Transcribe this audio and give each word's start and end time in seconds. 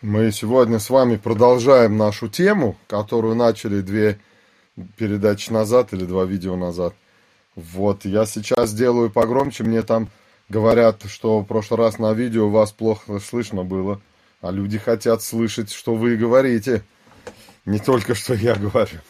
Мы 0.00 0.30
сегодня 0.30 0.78
с 0.78 0.90
вами 0.90 1.16
продолжаем 1.16 1.96
нашу 1.96 2.28
тему, 2.28 2.76
которую 2.86 3.34
начали 3.34 3.80
две 3.80 4.20
передачи 4.96 5.50
назад 5.50 5.92
или 5.92 6.04
два 6.04 6.24
видео 6.24 6.56
назад. 6.56 6.94
Вот, 7.56 8.04
я 8.04 8.24
сейчас 8.24 8.72
делаю 8.72 9.10
погромче, 9.10 9.64
мне 9.64 9.82
там 9.82 10.08
говорят, 10.48 11.02
что 11.08 11.40
в 11.40 11.44
прошлый 11.46 11.78
раз 11.78 11.98
на 11.98 12.12
видео 12.12 12.48
вас 12.48 12.70
плохо 12.70 13.18
слышно 13.18 13.64
было, 13.64 14.00
а 14.40 14.52
люди 14.52 14.78
хотят 14.78 15.22
слышать, 15.22 15.72
что 15.72 15.96
вы 15.96 16.16
говорите, 16.16 16.84
не 17.66 17.80
только 17.80 18.14
что 18.14 18.34
я 18.34 18.54
говорю. 18.54 19.00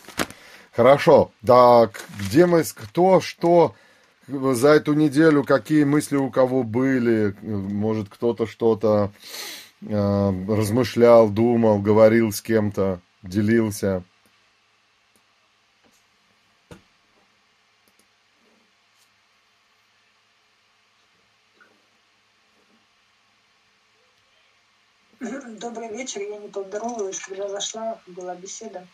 Хорошо, 0.73 1.33
так, 1.45 2.03
где 2.19 2.47
мы, 2.47 2.63
кто, 2.63 3.21
что, 3.21 3.75
за 4.27 4.69
эту 4.69 4.95
неделю, 4.95 5.45
какие 5.45 5.85
мысли 5.85 6.17
у 6.17 6.31
кого 6.31 6.63
были, 6.63 7.35
может 7.43 8.09
кто-то 8.09 8.47
что-то 8.47 9.11
размышлял, 9.83 11.29
думал, 11.29 11.79
говорил 11.81 12.33
с 12.33 12.41
кем-то, 12.41 13.01
делился. 13.23 14.02
Добрый 25.21 25.88
вечер, 25.88 26.21
я 26.23 26.38
не 26.38 26.49
поздоровалась, 26.49 27.19
когда 27.19 27.49
зашла, 27.49 28.01
была 28.07 28.35
беседа. 28.35 28.87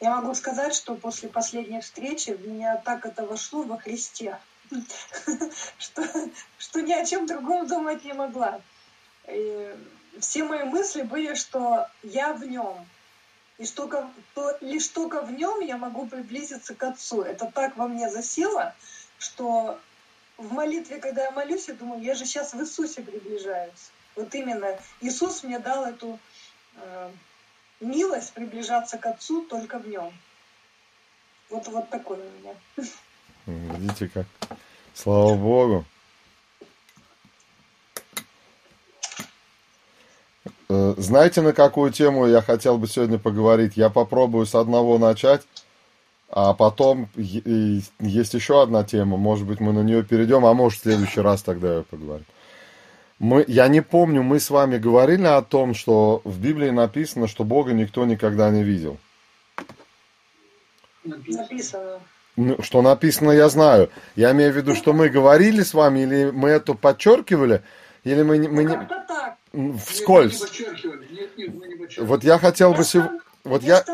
Я 0.00 0.16
могу 0.16 0.34
сказать, 0.34 0.74
что 0.74 0.94
после 0.96 1.28
последней 1.28 1.80
встречи 1.80 2.30
в 2.30 2.46
меня 2.46 2.76
так 2.76 3.06
это 3.06 3.24
вошло 3.26 3.62
во 3.62 3.78
Христе, 3.78 4.38
что, 5.78 6.02
что 6.58 6.80
ни 6.80 6.92
о 6.92 7.04
чем 7.04 7.26
другом 7.26 7.66
думать 7.66 8.04
не 8.04 8.12
могла. 8.12 8.60
И 9.28 9.74
все 10.20 10.44
мои 10.44 10.64
мысли 10.64 11.02
были, 11.02 11.34
что 11.34 11.88
я 12.02 12.32
в 12.32 12.44
нем. 12.44 12.86
И 13.58 13.66
что, 13.66 13.88
то, 14.34 14.56
лишь 14.60 14.88
только 14.88 15.22
в 15.22 15.32
нем 15.32 15.60
я 15.60 15.76
могу 15.76 16.06
приблизиться 16.06 16.74
к 16.74 16.82
Отцу. 16.82 17.22
Это 17.22 17.50
так 17.50 17.76
во 17.76 17.86
мне 17.86 18.10
засело, 18.10 18.74
что 19.18 19.78
в 20.36 20.52
молитве, 20.52 20.98
когда 20.98 21.24
я 21.24 21.30
молюсь, 21.30 21.68
я 21.68 21.74
думаю, 21.74 22.02
я 22.02 22.14
же 22.14 22.24
сейчас 22.24 22.54
в 22.54 22.60
Иисусе 22.60 23.02
приближаюсь. 23.02 23.90
Вот 24.16 24.34
именно 24.34 24.78
Иисус 25.00 25.42
мне 25.42 25.58
дал 25.58 25.84
эту 25.84 26.18
э, 26.76 27.10
милость 27.80 28.32
приближаться 28.32 28.98
к 28.98 29.06
Отцу 29.06 29.42
только 29.42 29.78
в 29.78 29.86
нем. 29.86 30.12
Вот, 31.50 31.68
вот 31.68 31.88
такой 31.90 32.18
у 32.18 32.40
меня. 32.40 32.54
Видите 33.46 34.08
как? 34.08 34.26
Слава 34.94 35.34
Богу. 35.34 35.84
Знаете, 40.96 41.40
на 41.42 41.52
какую 41.52 41.92
тему 41.92 42.26
я 42.26 42.42
хотел 42.42 42.78
бы 42.78 42.86
сегодня 42.86 43.18
поговорить? 43.18 43.72
Я 43.76 43.90
попробую 43.90 44.46
с 44.46 44.54
одного 44.54 44.98
начать, 44.98 45.42
а 46.28 46.54
потом 46.54 47.08
есть 47.16 48.34
еще 48.34 48.62
одна 48.62 48.84
тема. 48.84 49.16
Может 49.16 49.46
быть, 49.46 49.60
мы 49.60 49.72
на 49.72 49.82
нее 49.82 50.02
перейдем, 50.02 50.46
а 50.46 50.54
может, 50.54 50.80
в 50.80 50.82
следующий 50.82 51.20
раз 51.20 51.42
тогда 51.42 51.76
я 51.76 51.82
поговорим. 51.82 52.24
Мы, 53.18 53.44
я 53.46 53.68
не 53.68 53.82
помню, 53.82 54.22
мы 54.22 54.40
с 54.40 54.50
вами 54.50 54.78
говорили 54.78 55.26
о 55.26 55.42
том, 55.42 55.74
что 55.74 56.22
в 56.24 56.40
Библии 56.40 56.70
написано, 56.70 57.28
что 57.28 57.44
Бога 57.44 57.72
никто 57.72 58.04
никогда 58.04 58.50
не 58.50 58.64
видел. 58.64 58.96
Написано. 61.04 62.00
Ну, 62.36 62.62
что 62.62 62.82
написано, 62.82 63.30
я 63.30 63.48
знаю. 63.48 63.90
Я 64.16 64.32
имею 64.32 64.52
в 64.52 64.56
виду, 64.56 64.74
что 64.74 64.92
мы 64.92 65.08
говорили 65.08 65.62
с 65.62 65.74
вами, 65.74 66.00
или 66.00 66.30
мы 66.30 66.48
это 66.48 66.74
подчеркивали, 66.74 67.62
или 68.04 68.22
мы, 68.22 68.48
мы 68.48 68.64
не... 68.64 68.74
так. 68.74 69.36
Вскользь. 69.52 70.40
Нет, 71.10 71.36
нет, 71.36 71.54
мы 71.54 71.66
не 71.66 72.04
вот 72.04 72.24
я 72.24 72.38
хотел 72.38 72.74
бы 72.74 72.84
сегодня... 72.84 73.20
Вот 73.44 73.62
я... 73.62 73.84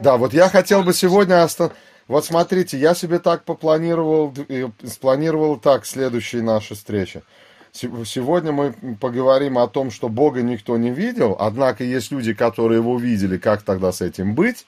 Да, 0.00 0.16
вот 0.16 0.32
я 0.32 0.48
хотел 0.48 0.82
бы 0.82 0.92
сегодня 0.92 1.42
остан... 1.42 1.72
Вот 2.06 2.24
смотрите, 2.24 2.78
я 2.78 2.94
себе 2.94 3.18
так 3.18 3.44
попланировал, 3.44 4.34
спланировал 4.84 5.58
так 5.58 5.84
следующие 5.84 6.42
наши 6.42 6.74
встречи. 6.74 7.22
Сегодня 7.72 8.52
мы 8.52 8.74
поговорим 8.98 9.58
о 9.58 9.68
том, 9.68 9.90
что 9.90 10.08
Бога 10.08 10.42
никто 10.42 10.78
не 10.78 10.90
видел, 10.90 11.36
однако 11.38 11.84
есть 11.84 12.10
люди, 12.10 12.32
которые 12.32 12.78
его 12.78 12.98
видели, 12.98 13.36
как 13.36 13.62
тогда 13.62 13.92
с 13.92 14.00
этим 14.00 14.34
быть 14.34 14.64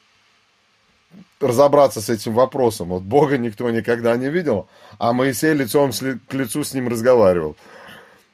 разобраться 1.41 2.00
с 2.00 2.09
этим 2.09 2.34
вопросом. 2.34 2.88
Вот 2.88 3.03
Бога 3.03 3.38
никто 3.38 3.70
никогда 3.70 4.16
не 4.16 4.28
видел, 4.28 4.69
а 4.99 5.12
Моисей 5.12 5.54
лицом 5.54 5.91
к 5.93 6.34
лицу 6.34 6.62
с 6.62 6.75
ним 6.75 6.88
разговаривал. 6.88 7.56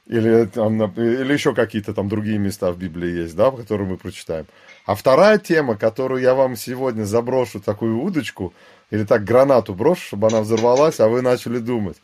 Или, 0.07 0.45
там, 0.45 0.81
или 0.93 1.33
еще 1.33 1.53
какие-то 1.53 1.93
там 1.93 2.07
другие 2.07 2.37
места 2.37 2.71
в 2.71 2.77
Библии 2.77 3.23
есть, 3.23 3.35
да, 3.35 3.51
которые 3.51 3.89
мы 3.89 3.97
прочитаем. 3.97 4.45
А 4.85 4.95
вторая 4.95 5.37
тема, 5.37 5.75
которую 5.75 6.21
я 6.21 6.33
вам 6.33 6.55
сегодня 6.55 7.03
заброшу, 7.03 7.59
такую 7.59 7.99
удочку, 7.99 8.53
или 8.89 9.03
так 9.03 9.25
гранату 9.25 9.73
брошу, 9.73 10.01
чтобы 10.01 10.27
она 10.27 10.41
взорвалась, 10.41 11.01
а 11.01 11.09
вы 11.09 11.21
начали 11.21 11.59
думать. 11.59 11.97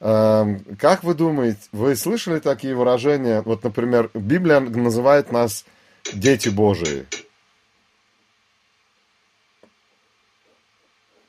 Эм, 0.00 0.60
как 0.78 1.04
вы 1.04 1.14
думаете, 1.14 1.60
вы 1.72 1.96
слышали 1.96 2.38
такие 2.38 2.74
выражения? 2.74 3.40
Вот, 3.42 3.64
например, 3.64 4.10
Библия 4.12 4.60
называет 4.60 5.32
нас 5.32 5.64
дети 6.12 6.50
Божии. 6.50 7.06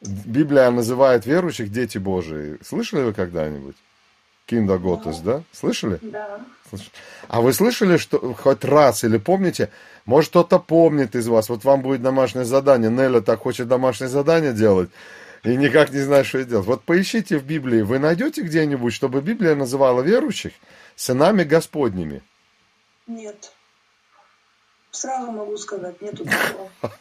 Библия 0.01 0.69
называет 0.69 1.25
верующих 1.25 1.71
дети 1.71 1.97
Божии. 1.97 2.57
Слышали 2.61 3.03
вы 3.03 3.13
когда-нибудь? 3.13 3.77
Кинда 4.53 4.77
Готес, 4.77 5.17
да. 5.17 5.37
да? 5.37 5.43
Слышали? 5.51 5.97
Да. 6.01 6.39
А 7.27 7.41
вы 7.41 7.53
слышали, 7.53 7.97
что 7.97 8.33
хоть 8.35 8.63
раз 8.63 9.03
или 9.03 9.17
помните, 9.17 9.71
может 10.05 10.29
кто-то 10.29 10.59
помнит 10.59 11.15
из 11.15 11.27
вас, 11.27 11.49
вот 11.49 11.63
вам 11.63 11.81
будет 11.81 12.03
домашнее 12.03 12.45
задание, 12.45 12.91
Неля 12.91 13.21
так 13.21 13.39
хочет 13.39 13.67
домашнее 13.67 14.09
задание 14.09 14.53
делать, 14.53 14.91
и 15.43 15.55
никак 15.55 15.91
не 15.91 16.01
знает, 16.01 16.27
что 16.27 16.43
делать. 16.43 16.67
Вот 16.67 16.83
поищите 16.83 17.39
в 17.39 17.45
Библии, 17.45 17.81
вы 17.81 17.97
найдете 17.97 18.41
где-нибудь, 18.43 18.93
чтобы 18.93 19.21
Библия 19.21 19.55
называла 19.55 20.01
верующих 20.01 20.53
сынами 20.95 21.43
Господними? 21.43 22.21
Нет. 23.07 23.51
Сразу 24.91 25.31
могу 25.31 25.57
сказать, 25.57 25.99
нету 25.99 26.25
такого. 26.81 26.93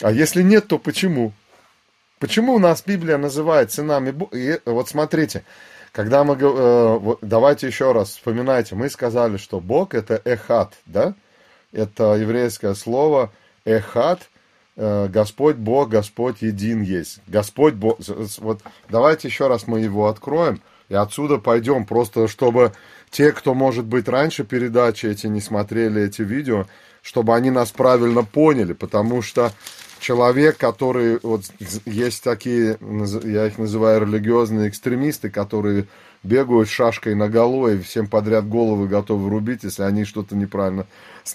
А 0.00 0.10
если 0.10 0.42
нет, 0.42 0.68
то 0.68 0.78
почему? 0.78 1.34
Почему 2.18 2.54
у 2.54 2.58
нас 2.58 2.82
Библия 2.86 3.18
называет 3.18 3.72
сынами 3.72 4.10
Бога? 4.10 4.60
Вот 4.64 4.88
смотрите, 4.88 5.44
когда 5.92 6.24
мы... 6.24 6.36
Э, 6.40 7.14
давайте 7.22 7.66
еще 7.66 7.92
раз 7.92 8.10
вспоминайте. 8.10 8.74
Мы 8.74 8.88
сказали, 8.90 9.36
что 9.36 9.60
Бог 9.60 9.94
это 9.94 10.20
эхат, 10.24 10.74
да? 10.86 11.14
Это 11.72 12.14
еврейское 12.14 12.74
слово 12.74 13.32
эхат. 13.64 14.28
Э, 14.76 15.08
Господь 15.08 15.56
Бог, 15.56 15.88
Господь 15.88 16.42
един 16.42 16.82
есть. 16.82 17.20
Господь 17.26 17.74
Бог... 17.74 17.98
Вот 18.38 18.60
давайте 18.88 19.28
еще 19.28 19.48
раз 19.48 19.66
мы 19.66 19.80
его 19.80 20.08
откроем. 20.08 20.60
И 20.88 20.94
отсюда 20.94 21.38
пойдем, 21.38 21.86
просто 21.86 22.26
чтобы 22.28 22.72
те, 23.10 23.32
кто, 23.32 23.54
может 23.54 23.84
быть, 23.84 24.08
раньше 24.08 24.44
передачи 24.44 25.06
эти 25.06 25.26
не 25.28 25.40
смотрели, 25.40 26.02
эти 26.02 26.22
видео, 26.22 26.66
чтобы 27.02 27.34
они 27.34 27.50
нас 27.50 27.70
правильно 27.70 28.24
поняли, 28.24 28.72
потому 28.72 29.22
что 29.22 29.52
человек, 30.00 30.56
который, 30.56 31.20
вот 31.22 31.42
есть 31.84 32.24
такие, 32.24 32.78
я 33.24 33.46
их 33.46 33.58
называю 33.58 34.02
религиозные 34.02 34.68
экстремисты, 34.68 35.30
которые 35.30 35.86
бегают 36.22 36.68
шашкой 36.68 37.14
на 37.14 37.28
голову 37.28 37.68
и 37.68 37.80
всем 37.80 38.06
подряд 38.06 38.48
головы 38.48 38.88
готовы 38.88 39.30
рубить, 39.30 39.64
если 39.64 39.82
они 39.84 40.04
что-то 40.04 40.34
неправильно, 40.34 40.86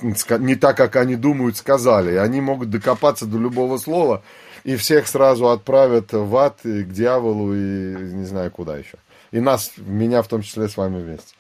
не 0.02 0.56
так, 0.56 0.78
как 0.78 0.96
они 0.96 1.16
думают, 1.16 1.58
сказали. 1.58 2.14
И 2.14 2.18
они 2.18 2.42
могут 2.42 2.70
докопаться 2.70 3.26
до 3.26 3.38
любого 3.38 3.78
слова 3.78 4.24
и 4.66 4.76
всех 4.76 5.08
сразу 5.08 5.50
отправят 5.50 6.12
в 6.12 6.36
ад, 6.36 6.66
и 6.66 6.84
к 6.84 6.92
дьяволу, 6.92 7.54
и 7.54 7.58
не 7.58 8.26
знаю 8.26 8.52
куда 8.52 8.76
еще. 8.78 8.98
И 9.32 9.40
нас, 9.40 9.74
меня 9.78 10.24
в 10.24 10.28
том 10.28 10.42
числе 10.42 10.68
с 10.68 10.76
вами 10.76 11.02
вместе. 11.02 11.36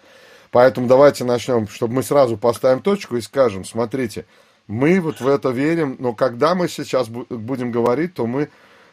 Поэтому 0.51 0.87
давайте 0.87 1.23
начнем, 1.23 1.67
чтобы 1.67 1.95
мы 1.95 2.03
сразу 2.03 2.37
поставим 2.37 2.81
точку 2.81 3.17
и 3.17 3.21
скажем, 3.21 3.65
смотрите, 3.65 4.25
мы 4.67 4.99
вот 4.99 5.21
в 5.21 5.27
это 5.27 5.49
верим, 5.49 5.95
но 5.99 6.13
когда 6.13 6.55
мы 6.55 6.67
сейчас 6.67 7.07
будем 7.07 7.71
говорить, 7.71 8.15
то 8.15 8.25
мы 8.25 8.49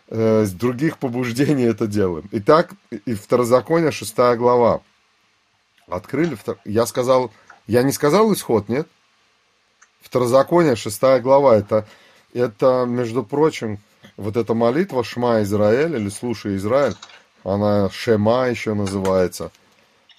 э, 0.08 0.44
с 0.44 0.52
других 0.52 0.98
побуждений 0.98 1.64
это 1.64 1.86
делаем. 1.86 2.28
Итак, 2.32 2.72
и 2.90 3.14
Второзаконие, 3.14 3.90
шестая 3.90 4.36
глава. 4.36 4.82
Открыли, 5.88 6.36
я 6.64 6.86
сказал, 6.86 7.32
я 7.66 7.82
не 7.82 7.92
сказал 7.92 8.32
исход, 8.32 8.68
нет? 8.68 8.86
Второзаконие, 10.02 10.76
шестая 10.76 11.20
глава, 11.20 11.56
это, 11.56 11.86
это, 12.34 12.84
между 12.86 13.22
прочим, 13.22 13.78
вот 14.16 14.36
эта 14.36 14.52
молитва 14.52 15.04
Шма 15.04 15.42
Израиль, 15.42 15.96
или 15.96 16.08
Слушай 16.10 16.56
Израиль, 16.56 16.96
она 17.44 17.88
Шема 17.90 18.48
еще 18.48 18.74
называется. 18.74 19.50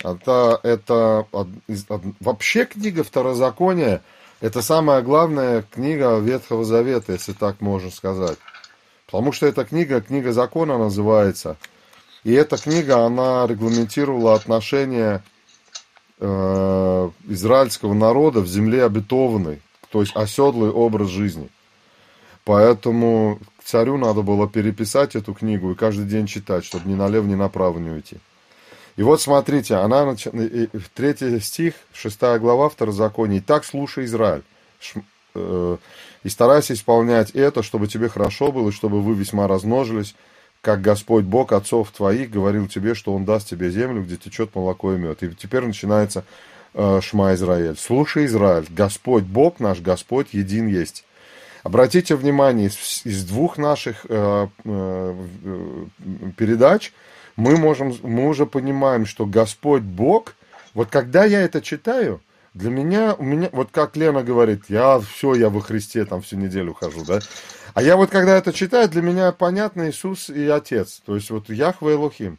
Это, 0.04 0.60
это 0.64 1.28
вообще 2.20 2.66
книга 2.66 3.04
Второзакония– 3.04 4.02
это 4.44 4.62
самая 4.62 5.02
главная 5.02 5.62
книга 5.62 6.20
Ветхого 6.20 6.66
Завета, 6.66 7.14
если 7.14 7.32
так 7.32 7.62
можно 7.62 7.90
сказать. 7.90 8.38
Потому 9.06 9.32
что 9.32 9.46
эта 9.46 9.64
книга, 9.64 10.02
книга 10.02 10.34
закона 10.34 10.78
называется. 10.78 11.56
И 12.26 12.34
эта 12.34 12.58
книга, 12.58 13.06
она 13.06 13.48
регламентировала 13.48 14.36
отношения 14.36 15.24
э, 16.20 17.10
израильского 17.30 17.94
народа 17.94 18.42
в 18.42 18.48
земле 18.48 18.84
обетованной, 18.84 19.62
то 19.90 20.02
есть 20.02 20.14
оседлый 20.14 20.72
образ 20.72 21.08
жизни. 21.08 21.48
Поэтому 22.44 23.40
царю 23.64 23.96
надо 23.96 24.24
было 24.24 24.50
переписать 24.50 25.16
эту 25.16 25.34
книгу 25.34 25.72
и 25.72 25.76
каждый 25.76 26.04
день 26.04 26.28
читать, 26.28 26.66
чтобы 26.66 26.90
ни 26.90 26.96
налево, 26.96 27.26
ни 27.26 27.36
направо 27.36 27.80
не 27.80 27.92
уйти. 27.92 28.18
И 28.96 29.04
вот 29.04 29.22
смотрите, 29.22 29.76
она, 29.76 30.06
нач... 30.06 30.28
третий 30.94 31.40
стих, 31.40 31.74
шестая 31.94 32.40
глава 32.40 32.70
Второзакония. 32.70 33.40
«Итак, 33.40 33.66
слушай, 33.66 34.06
Израиль, 34.06 34.44
э, 35.34 35.78
и 36.24 36.30
старайся 36.30 36.74
исполнять 36.74 37.32
это, 37.32 37.64
чтобы 37.64 37.88
тебе 37.88 38.08
хорошо 38.08 38.52
было, 38.52 38.70
и 38.70 38.74
чтобы 38.74 39.02
вы 39.02 39.16
весьма 39.16 39.48
размножились, 39.48 40.16
как 40.62 40.82
Господь 40.82 41.26
Бог 41.26 41.52
отцов 41.54 41.92
твоих 41.92 42.30
говорил 42.30 42.68
тебе, 42.68 42.94
что 42.94 43.14
Он 43.14 43.26
даст 43.26 43.50
тебе 43.50 43.72
землю, 43.72 44.04
где 44.04 44.18
течет 44.18 44.54
молоко 44.54 44.94
и 44.94 44.98
мед». 44.98 45.24
И 45.24 45.30
теперь 45.34 45.66
начинается 45.66 46.24
э, 46.76 47.02
Шма 47.02 47.34
Израиль. 47.34 47.76
«Слушай, 47.78 48.26
Израиль, 48.26 48.68
Господь 48.70 49.24
Бог 49.24 49.60
наш, 49.60 49.80
Господь 49.82 50.28
един 50.34 50.68
есть». 50.68 51.04
Обратите 51.64 52.16
внимание, 52.16 52.68
из, 52.68 53.02
из 53.06 53.24
двух 53.24 53.58
наших 53.58 54.06
э, 54.10 54.48
э, 54.66 55.16
передач 56.36 56.92
мы, 57.36 57.58
можем, 57.58 57.96
мы 58.04 58.28
уже 58.28 58.46
понимаем, 58.46 59.06
что 59.06 59.26
Господь 59.26 59.84
Бог, 59.84 60.36
вот 60.74 60.90
когда 60.90 61.26
я 61.26 61.42
это 61.42 61.62
читаю, 61.62 62.22
для 62.54 62.70
меня, 62.70 63.16
у 63.16 63.24
меня, 63.24 63.50
вот 63.52 63.70
как 63.72 63.96
Лена 63.96 64.24
говорит, 64.24 64.66
я 64.70 65.00
все, 65.00 65.34
я 65.34 65.50
во 65.50 65.62
Христе 65.62 66.06
там 66.06 66.22
всю 66.22 66.38
неделю 66.38 66.74
хожу, 66.74 67.04
да, 67.04 67.20
а 67.74 67.82
я 67.82 67.96
вот 67.98 68.12
когда 68.12 68.38
это 68.38 68.54
читаю, 68.54 68.88
для 68.88 69.02
меня 69.02 69.32
понятно 69.32 69.90
Иисус 69.90 70.30
и 70.30 70.48
Отец, 70.48 71.02
то 71.06 71.16
есть 71.16 71.32
вот 71.32 71.50
Яхве 71.50 71.94
Элохим, 71.94 72.38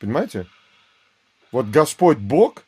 понимаете? 0.00 0.46
Вот 1.52 1.66
Господь 1.66 2.18
Бог, 2.18 2.64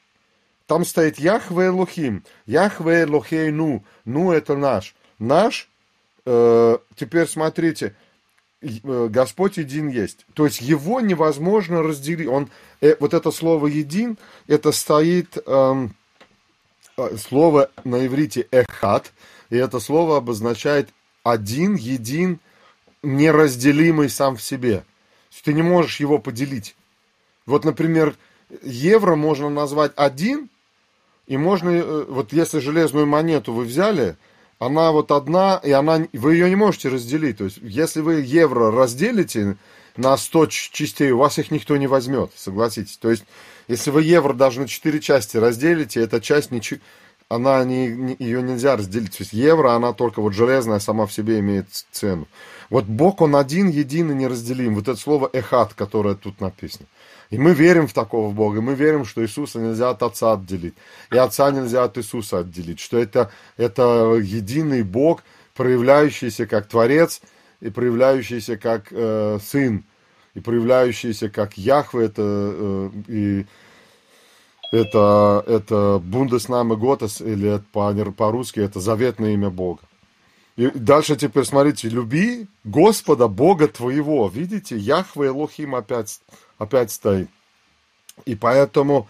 там 0.67 0.85
стоит 0.85 1.19
Яхве 1.19 1.67
Элохим, 1.67 2.25
Яхве 2.47 3.03
Элохейну, 3.03 3.85
ну 4.05 4.33
это 4.33 4.57
наш. 4.57 4.95
Наш, 5.19 5.69
э, 6.25 6.79
теперь 6.95 7.27
смотрите, 7.27 7.97
Господь 8.63 9.57
един 9.57 9.89
есть. 9.89 10.27
То 10.35 10.45
есть 10.45 10.61
его 10.61 11.01
невозможно 11.01 11.83
разделить. 11.83 12.29
Он, 12.29 12.51
э, 12.81 12.95
вот 13.01 13.15
это 13.15 13.31
слово 13.31 13.69
един, 13.69 14.19
это 14.49 14.71
стоит 14.73 15.39
эм, 15.47 15.95
э, 16.99 17.17
слово 17.17 17.71
на 17.85 18.07
иврите 18.07 18.47
эхат, 18.51 19.13
и 19.49 19.57
это 19.57 19.81
слово 19.81 20.19
обозначает 20.19 20.91
один, 21.23 21.75
един, 21.75 22.39
неразделимый 23.03 24.11
сам 24.11 24.37
в 24.37 24.43
себе. 24.43 24.85
Ты 25.43 25.55
не 25.55 25.63
можешь 25.63 26.01
его 26.01 26.19
поделить. 26.19 26.77
Вот, 27.47 27.65
например, 27.65 28.15
евро 28.63 29.17
можно 29.17 29.49
назвать 29.49 29.93
один, 29.97 30.51
и 31.27 31.39
можно, 31.39 31.71
э, 31.71 32.05
вот 32.09 32.35
если 32.35 32.59
железную 32.59 33.07
монету 33.07 33.55
вы 33.55 33.65
взяли, 33.65 34.17
она 34.61 34.93
вот 34.93 35.11
одна, 35.11 35.59
и 35.65 35.73
она, 35.73 36.07
вы 36.13 36.35
ее 36.35 36.49
не 36.51 36.55
можете 36.55 36.91
разделить. 36.91 37.39
То 37.39 37.45
есть, 37.45 37.59
если 37.63 38.03
вы 38.03 38.21
евро 38.21 38.71
разделите 38.71 39.57
на 39.97 40.17
100 40.17 40.47
частей, 40.47 41.11
у 41.11 41.19
вас 41.19 41.39
их 41.39 41.51
никто 41.51 41.77
не 41.79 41.87
возьмет, 41.87 42.31
согласитесь. 42.37 42.99
То 42.99 43.11
есть, 43.11 43.25
если 43.69 43.91
вы 43.91 44.03
евро 44.03 44.35
даже 44.35 44.61
на 44.61 44.69
4 44.69 45.01
части 45.01 45.39
разделите, 45.39 46.03
эта 46.03 46.21
часть 46.21 46.51
ничего, 46.51 46.79
она 47.31 47.65
не, 47.65 47.87
не, 47.87 48.17
ее 48.19 48.43
нельзя 48.43 48.77
разделить. 48.77 49.17
То 49.17 49.23
есть 49.23 49.33
евро, 49.33 49.73
она 49.73 49.95
только 49.95 50.21
вот 50.21 50.35
железная 50.35 50.79
сама 50.79 51.07
в 51.07 51.13
себе 51.13 51.39
имеет 51.39 51.67
цену. 51.91 52.29
Вот 52.69 52.85
Бог, 52.85 53.23
Он 53.23 53.37
один, 53.37 53.69
един 53.69 54.11
и 54.11 54.15
неразделим. 54.15 54.75
Вот 54.75 54.89
это 54.89 55.01
слово 55.01 55.31
эхат, 55.33 55.73
которое 55.73 56.17
тут 56.17 56.41
написано. 56.41 56.87
И 57.31 57.39
мы 57.39 57.55
верим 57.55 57.87
в 57.87 57.93
такого 57.93 58.33
Бога, 58.33 58.61
мы 58.61 58.75
верим, 58.75 59.05
что 59.05 59.23
Иисуса 59.23 59.61
нельзя 59.61 59.91
от 59.91 60.03
Отца 60.03 60.33
отделить, 60.33 60.75
и 61.13 61.17
Отца 61.17 61.51
нельзя 61.53 61.85
от 61.85 61.97
Иисуса 61.97 62.41
отделить, 62.41 62.81
что 62.81 62.99
это, 62.99 63.31
это 63.57 64.19
единый 64.21 64.83
Бог, 64.83 65.23
проявляющийся 65.55 66.47
как 66.47 66.67
Творец, 66.67 67.21
и 67.61 67.71
проявляющийся 67.71 68.57
как 68.57 68.89
э, 68.91 69.39
Сын, 69.45 69.85
и 70.35 70.41
проявляющийся 70.41 71.29
как 71.29 71.57
Яхве, 71.57 72.07
это, 72.07 72.23
э, 72.25 72.91
и 73.07 73.47
это, 74.73 75.45
это 75.47 76.01
Бундеснаме 76.03 76.77
Готес, 76.77 77.21
или 77.21 77.63
по-русски 77.73 78.61
это 78.61 78.81
заветное 78.81 79.35
имя 79.35 79.51
Бога. 79.51 79.83
И 80.57 80.69
дальше 80.75 81.17
теперь 81.17 81.45
смотрите, 81.45 81.89
люби 81.89 82.47
Господа, 82.65 83.29
Бога 83.29 83.69
твоего. 83.69 84.29
Видите, 84.29 84.77
Яхве 84.77 85.29
Элохим 85.29 85.75
опять 85.75 86.21
опять 86.61 86.93
стоит. 86.93 87.29
И 88.27 88.37
поэтому 88.37 89.09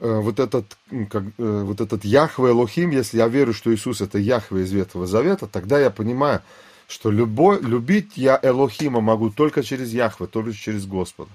э, 0.00 0.18
вот 0.18 0.40
этот, 0.40 0.76
как, 1.10 1.24
э, 1.38 1.62
вот 1.62 1.80
этот 1.80 2.04
Яхве 2.04 2.50
Элохим, 2.50 2.90
если 2.90 3.18
я 3.18 3.28
верю, 3.28 3.52
что 3.52 3.72
Иисус 3.72 4.00
это 4.00 4.18
Яхве 4.18 4.62
из 4.62 4.72
Ветхого 4.72 5.06
Завета, 5.06 5.46
тогда 5.46 5.78
я 5.78 5.90
понимаю, 5.90 6.40
что 6.88 7.10
любой, 7.10 7.60
любить 7.60 8.16
я 8.16 8.40
Элохима 8.42 9.00
могу 9.00 9.30
только 9.30 9.62
через 9.62 9.92
Яхве, 9.92 10.26
только 10.26 10.54
через 10.54 10.86
Господа. 10.86 11.30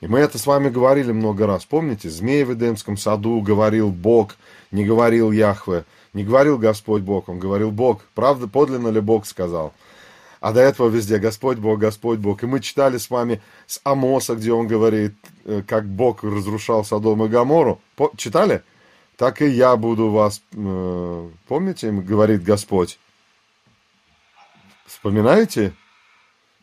И 0.00 0.06
мы 0.06 0.20
это 0.20 0.38
с 0.38 0.46
вами 0.46 0.70
говорили 0.70 1.12
много 1.12 1.46
раз. 1.46 1.64
Помните, 1.64 2.08
змей 2.08 2.44
в 2.44 2.54
Эдемском 2.54 2.96
саду 2.96 3.40
говорил 3.40 3.90
Бог, 3.90 4.36
не 4.70 4.84
говорил 4.84 5.32
Яхве, 5.32 5.84
не 6.14 6.24
говорил 6.24 6.58
Господь 6.58 7.02
Бог, 7.02 7.28
он 7.28 7.38
говорил 7.38 7.70
Бог. 7.70 8.02
Правда, 8.14 8.48
подлинно 8.48 8.88
ли 8.88 9.00
Бог 9.00 9.26
сказал? 9.26 9.74
А 10.44 10.52
до 10.52 10.60
этого 10.60 10.90
везде 10.90 11.18
Господь 11.18 11.56
Бог, 11.56 11.78
Господь 11.78 12.18
Бог. 12.18 12.42
И 12.42 12.46
мы 12.46 12.60
читали 12.60 12.98
с 12.98 13.08
вами 13.08 13.40
с 13.66 13.80
Амоса, 13.82 14.34
где 14.34 14.52
он 14.52 14.68
говорит, 14.68 15.14
э, 15.46 15.62
как 15.66 15.86
Бог 15.86 16.22
разрушал 16.22 16.84
Содом 16.84 17.24
и 17.24 17.28
Гамору. 17.28 17.80
Читали? 18.18 18.62
Так 19.16 19.40
и 19.40 19.46
я 19.46 19.74
буду 19.76 20.10
вас, 20.10 20.42
э, 20.52 21.30
помните, 21.48 21.90
говорит 21.90 22.44
Господь. 22.44 22.98
Вспоминаете? 24.84 25.72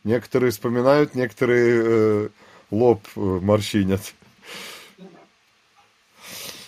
Некоторые 0.04 0.52
вспоминают, 0.52 1.16
некоторые 1.16 1.82
э, 1.84 2.28
лоб 2.70 3.00
морщинят. 3.16 4.14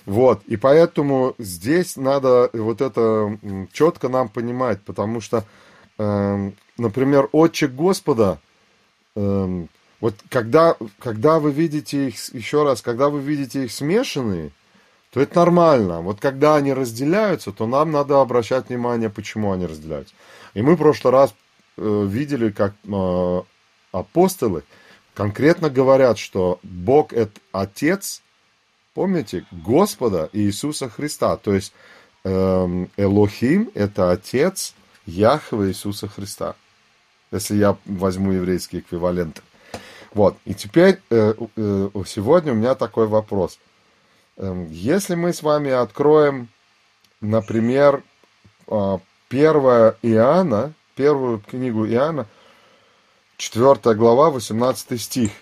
Вот, 0.04 0.42
и 0.46 0.56
поэтому 0.56 1.36
здесь 1.38 1.96
надо 1.96 2.50
вот 2.52 2.80
это 2.80 3.38
четко 3.72 4.08
нам 4.08 4.28
понимать, 4.28 4.82
потому 4.82 5.20
что 5.20 5.44
например, 5.98 7.28
отче 7.32 7.68
Господа, 7.68 8.38
эм, 9.16 9.68
вот 10.00 10.16
когда, 10.28 10.76
когда 10.98 11.38
вы 11.38 11.52
видите 11.52 12.08
их, 12.08 12.34
еще 12.34 12.64
раз, 12.64 12.82
когда 12.82 13.08
вы 13.08 13.20
видите 13.20 13.64
их 13.64 13.72
смешанные, 13.72 14.50
то 15.10 15.20
это 15.20 15.38
нормально. 15.38 16.00
Вот 16.00 16.20
когда 16.20 16.56
они 16.56 16.72
разделяются, 16.72 17.52
то 17.52 17.66
нам 17.66 17.92
надо 17.92 18.20
обращать 18.20 18.68
внимание, 18.68 19.08
почему 19.08 19.52
они 19.52 19.64
разделяются. 19.64 20.14
И 20.54 20.62
мы 20.62 20.74
в 20.74 20.78
прошлый 20.78 21.12
раз 21.12 21.34
э, 21.76 22.06
видели, 22.06 22.50
как 22.50 22.74
э, 22.84 23.42
апостолы 23.92 24.64
конкретно 25.14 25.70
говорят, 25.70 26.18
что 26.18 26.58
Бог 26.62 27.12
это 27.12 27.40
Отец, 27.52 28.22
помните, 28.92 29.46
Господа 29.52 30.28
Иисуса 30.32 30.88
Христа. 30.88 31.36
То 31.36 31.54
есть 31.54 31.72
э, 32.24 32.86
Элохим 32.96 33.70
это 33.74 34.10
Отец 34.10 34.74
Яхве 35.06 35.68
Иисуса 35.68 36.08
Христа 36.08 36.54
если 37.34 37.56
я 37.56 37.76
возьму 37.84 38.32
еврейский 38.32 38.78
эквивалент. 38.78 39.42
Вот, 40.12 40.36
и 40.44 40.54
теперь 40.54 41.00
э, 41.10 41.34
э, 41.56 41.88
сегодня 42.06 42.52
у 42.52 42.54
меня 42.54 42.76
такой 42.76 43.08
вопрос. 43.08 43.58
Э, 44.36 44.66
если 44.70 45.16
мы 45.16 45.32
с 45.32 45.42
вами 45.42 45.72
откроем, 45.72 46.48
например, 47.20 48.04
э, 48.68 48.98
1 49.28 49.96
Иоанна, 50.02 50.72
первую 50.94 51.40
книгу 51.40 51.86
Иоанна, 51.86 52.26
4 53.36 53.96
глава, 53.96 54.30
18 54.30 55.00
стих. 55.00 55.32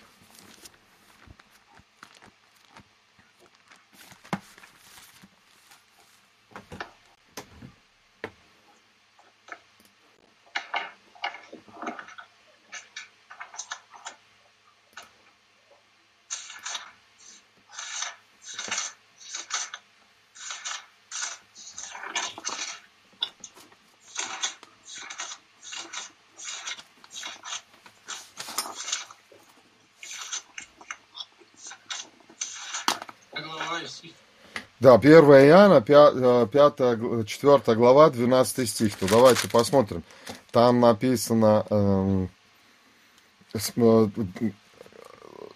Да, 34.93 34.99
1 34.99 35.23
Иоанна, 35.47 35.81
5, 35.81 36.51
5, 36.51 37.27
4 37.27 37.75
глава, 37.75 38.09
12 38.09 38.69
стих. 38.69 38.95
То 38.95 39.07
давайте 39.09 39.49
посмотрим. 39.49 40.03
Там 40.51 40.79
написано... 40.79 41.65
Эм, 41.69 42.29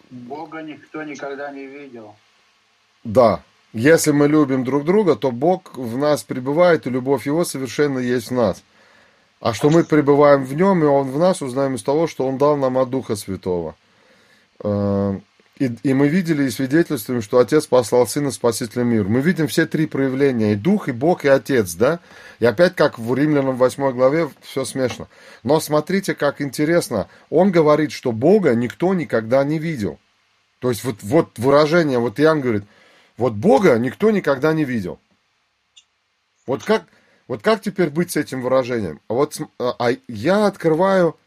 Бога 0.10 0.62
никто 0.62 1.04
никогда 1.04 1.52
не 1.52 1.66
видел. 1.68 2.16
Да, 3.04 3.42
Если 3.74 4.12
мы 4.12 4.28
любим 4.28 4.64
друг 4.64 4.86
друга, 4.86 5.16
то 5.16 5.32
Бог 5.32 5.76
в 5.76 5.98
нас 5.98 6.24
пребывает, 6.24 6.88
и 6.88 6.90
любовь 6.90 7.26
Его 7.26 7.46
совершенно 7.46 8.00
есть 8.00 8.30
в 8.30 8.34
нас. 8.34 8.64
А 9.40 9.54
что 9.54 9.70
мы 9.70 9.84
пребываем 9.84 10.46
в 10.46 10.54
Нем, 10.54 10.84
и 10.84 10.88
Он 10.88 11.12
в 11.12 11.20
нас, 11.20 11.42
узнаем 11.42 11.76
из 11.76 11.84
того, 11.84 12.08
что 12.08 12.28
Он 12.28 12.38
дал 12.38 12.58
нам 12.58 12.78
от 12.78 12.90
Духа 12.90 13.16
Святого. 13.16 13.76
Э, 14.64 15.20
и, 15.60 15.76
и 15.84 15.94
мы 15.94 16.08
видели 16.08 16.44
и 16.44 16.50
свидетельствуем, 16.50 17.22
что 17.22 17.40
Отец 17.40 17.66
послал 17.66 18.08
Сына 18.08 18.32
Спасителя 18.32 18.84
мир. 18.84 19.06
Мы 19.06 19.22
видим 19.22 19.48
все 19.48 19.66
три 19.66 19.86
проявления, 19.86 20.54
и 20.54 20.56
Дух, 20.56 20.90
и 20.90 20.92
Бог, 20.92 21.26
и 21.26 21.28
Отец, 21.28 21.74
да? 21.74 22.00
И 22.40 22.46
опять, 22.46 22.76
как 22.76 23.00
в 23.00 23.16
Римлянам 23.16 23.56
8 23.56 23.92
главе, 23.92 24.30
все 24.42 24.66
смешно. 24.66 25.08
Но 25.44 25.60
смотрите, 25.60 26.16
как 26.16 26.42
интересно. 26.42 27.08
Он 27.30 27.52
говорит, 27.52 27.92
что 27.92 28.12
Бога 28.12 28.54
никто 28.56 28.94
никогда 28.94 29.44
не 29.44 29.60
видел. 29.60 30.00
То 30.60 30.70
есть 30.70 30.84
вот, 30.84 30.98
вот 31.02 31.38
выражение, 31.38 32.00
вот 32.00 32.20
Иоанн 32.20 32.42
говорит, 32.42 32.64
вот 33.18 33.34
Бога 33.34 33.78
никто 33.78 34.12
никогда 34.12 34.54
не 34.54 34.64
видел. 34.64 35.00
Вот 36.46 36.64
как, 36.64 36.86
вот 37.28 37.42
как 37.42 37.62
теперь 37.62 37.90
быть 37.90 38.12
с 38.12 38.18
этим 38.18 38.42
выражением? 38.42 39.02
А 39.08 39.14
вот 39.14 39.38
а 39.60 39.90
я 40.08 40.48
открываю 40.48 41.18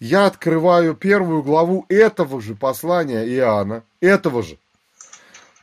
я 0.00 0.26
открываю 0.26 0.94
первую 0.94 1.42
главу 1.42 1.86
этого 1.88 2.40
же 2.40 2.54
послания 2.54 3.24
Иоанна, 3.26 3.82
этого 4.00 4.42
же. 4.42 4.58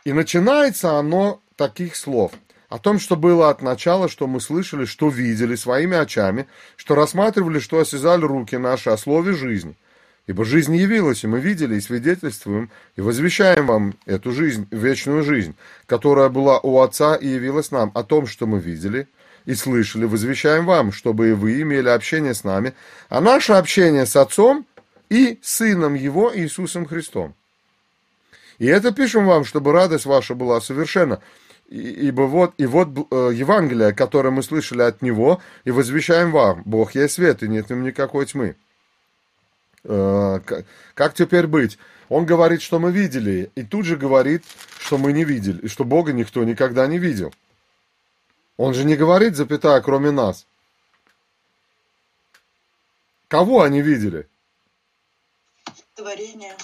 И 0.05 0.13
начинается 0.13 0.97
оно 0.97 1.39
таких 1.55 1.95
слов. 1.95 2.31
О 2.69 2.79
том, 2.79 2.99
что 2.99 3.15
было 3.15 3.49
от 3.49 3.61
начала, 3.61 4.09
что 4.09 4.25
мы 4.25 4.41
слышали, 4.41 4.85
что 4.85 5.09
видели 5.09 5.55
своими 5.55 5.95
очами, 5.95 6.47
что 6.75 6.95
рассматривали, 6.95 7.59
что 7.59 7.79
осязали 7.79 8.25
руки 8.25 8.57
наши 8.57 8.89
о 8.89 8.97
слове 8.97 9.33
жизни. 9.33 9.75
Ибо 10.25 10.45
жизнь 10.45 10.75
явилась, 10.75 11.23
и 11.23 11.27
мы 11.27 11.39
видели, 11.39 11.75
и 11.75 11.81
свидетельствуем, 11.81 12.71
и 12.95 13.01
возвещаем 13.01 13.67
вам 13.67 13.93
эту 14.05 14.31
жизнь, 14.31 14.67
вечную 14.71 15.21
жизнь, 15.21 15.53
которая 15.85 16.29
была 16.29 16.59
у 16.59 16.79
Отца 16.79 17.15
и 17.15 17.27
явилась 17.27 17.71
нам, 17.71 17.91
о 17.93 18.03
том, 18.03 18.25
что 18.25 18.47
мы 18.47 18.59
видели– 18.59 19.07
и 19.45 19.55
слышали, 19.55 20.05
возвещаем 20.05 20.65
вам, 20.65 20.91
чтобы 20.91 21.29
и 21.29 21.33
вы 21.33 21.62
имели 21.62 21.89
общение 21.89 22.33
с 22.33 22.43
нами, 22.43 22.73
а 23.09 23.21
наше 23.21 23.53
общение 23.53 24.05
с 24.05 24.15
Отцом 24.15 24.65
и 25.09 25.39
Сыном 25.41 25.93
Его 25.93 26.35
Иисусом 26.35 26.85
Христом. 26.85 27.35
И 28.59 28.67
это 28.67 28.91
пишем 28.91 29.25
вам, 29.25 29.45
чтобы 29.45 29.71
радость 29.71 30.05
ваша 30.05 30.35
была 30.35 30.62
совершенна. 30.62 31.19
Ибо 31.69 32.23
вот, 32.23 32.53
и 32.57 32.65
вот 32.65 32.89
э, 33.09 33.31
Евангелие, 33.33 33.93
которое 33.93 34.29
мы 34.29 34.43
слышали 34.43 34.83
от 34.83 35.01
Него, 35.01 35.41
и 35.63 35.71
возвещаем 35.71 36.31
вам, 36.31 36.62
Бог 36.65 36.93
есть 36.93 37.15
свет, 37.15 37.41
и 37.41 37.47
нет 37.47 37.69
нем 37.69 37.83
никакой 37.83 38.25
тьмы. 38.25 38.55
Э, 39.83 40.39
как 40.93 41.13
теперь 41.13 41.47
быть? 41.47 41.79
Он 42.09 42.25
говорит, 42.25 42.62
что 42.62 42.79
мы 42.79 42.91
видели, 42.91 43.50
и 43.55 43.63
тут 43.63 43.85
же 43.85 43.97
говорит, 43.97 44.43
что 44.79 44.97
мы 44.97 45.13
не 45.13 45.23
видели, 45.23 45.62
и 45.62 45.67
что 45.67 45.83
Бога 45.83 46.13
никто 46.13 46.43
никогда 46.43 46.85
не 46.85 47.00
видел. 47.00 47.33
Он 48.57 48.74
же 48.74 48.83
не 48.83 48.95
говорит, 48.95 49.36
запятая, 49.36 49.81
кроме 49.81 50.12
нас. 50.12 50.45
Кого 53.27 53.63
они 53.63 53.81
видели? 53.81 54.29
Творение. 55.95 56.55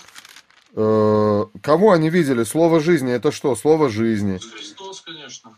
Э, 0.75 1.46
кого 1.62 1.91
они 1.93 2.10
видели? 2.10 2.43
Слово 2.43 2.79
жизни. 2.79 3.12
Это 3.12 3.31
что? 3.31 3.55
Слово 3.55 3.89
жизни. 3.89 4.38
Христос, 4.38 5.01
конечно. 5.01 5.55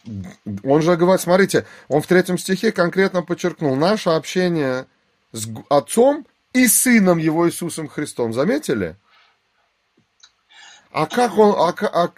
Он 0.63 0.81
же 0.81 0.95
говорит, 0.95 1.21
смотрите, 1.21 1.65
он 1.89 2.01
в 2.01 2.07
третьем 2.07 2.37
стихе 2.37 2.71
конкретно 2.71 3.23
подчеркнул 3.23 3.75
наше 3.75 4.11
общение 4.11 4.87
с 5.33 5.47
Отцом 5.69 6.25
и 6.53 6.67
Сыном 6.67 7.17
Его 7.17 7.47
Иисусом 7.47 7.87
Христом. 7.89 8.33
Заметили? 8.33 8.95
А 10.91 11.05
как 11.05 11.37
он, 11.37 11.55
а, 11.57 11.69
а, 11.69 12.03
а 12.03 12.11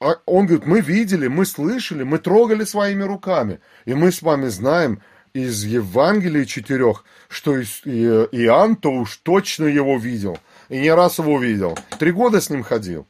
он 0.00 0.46
говорит, 0.46 0.66
мы 0.66 0.80
видели, 0.80 1.28
мы 1.28 1.44
слышали, 1.44 2.02
мы 2.02 2.18
трогали 2.18 2.64
своими 2.64 3.02
руками. 3.02 3.60
И 3.84 3.94
мы 3.94 4.10
с 4.10 4.22
вами 4.22 4.48
знаем 4.48 5.02
из 5.34 5.64
Евангелия 5.64 6.46
четырех, 6.46 7.04
что 7.28 7.60
Иоанн-то 7.60 8.90
уж 8.90 9.18
точно 9.18 9.66
его 9.66 9.98
видел. 9.98 10.38
И 10.70 10.80
не 10.80 10.90
раз 10.90 11.18
его 11.18 11.38
видел. 11.38 11.78
Три 11.98 12.12
года 12.12 12.40
с 12.40 12.48
ним 12.48 12.62
ходил. 12.62 13.06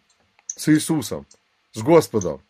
С 0.47 0.69
Иисусом. 0.69 1.27
С 1.73 1.81
Господом. 1.81 2.43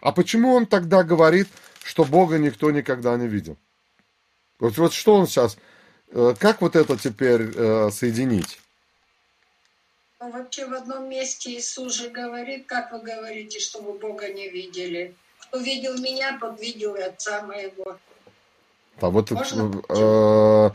А 0.00 0.12
почему 0.12 0.54
он 0.54 0.66
тогда 0.66 1.02
говорит, 1.02 1.48
что 1.84 2.04
Бога 2.04 2.38
никто 2.38 2.70
никогда 2.70 3.16
не 3.16 3.26
видел? 3.26 3.56
Вот, 4.60 4.78
вот 4.78 4.92
что 4.92 5.16
он 5.16 5.26
сейчас... 5.26 5.58
Э, 6.12 6.34
как 6.38 6.60
вот 6.60 6.76
это 6.76 6.96
теперь 6.96 7.50
э, 7.54 7.90
соединить? 7.90 8.61
Вообще 10.30 10.66
в 10.66 10.74
одном 10.74 11.08
месте 11.08 11.50
Иисус 11.56 11.94
же 11.94 12.10
говорит, 12.10 12.66
как 12.66 12.92
вы 12.92 13.00
говорите, 13.00 13.58
что 13.58 13.82
вы 13.82 13.98
Бога 13.98 14.32
не 14.32 14.48
видели. 14.48 15.16
Кто 15.40 15.58
видел 15.58 15.98
меня, 15.98 16.38
тот 16.38 16.60
видел 16.60 16.94
и 16.94 17.00
Отца 17.00 17.42
моего. 17.42 17.98
А 19.00 19.10
вот 19.10 19.32
э, 19.32 20.70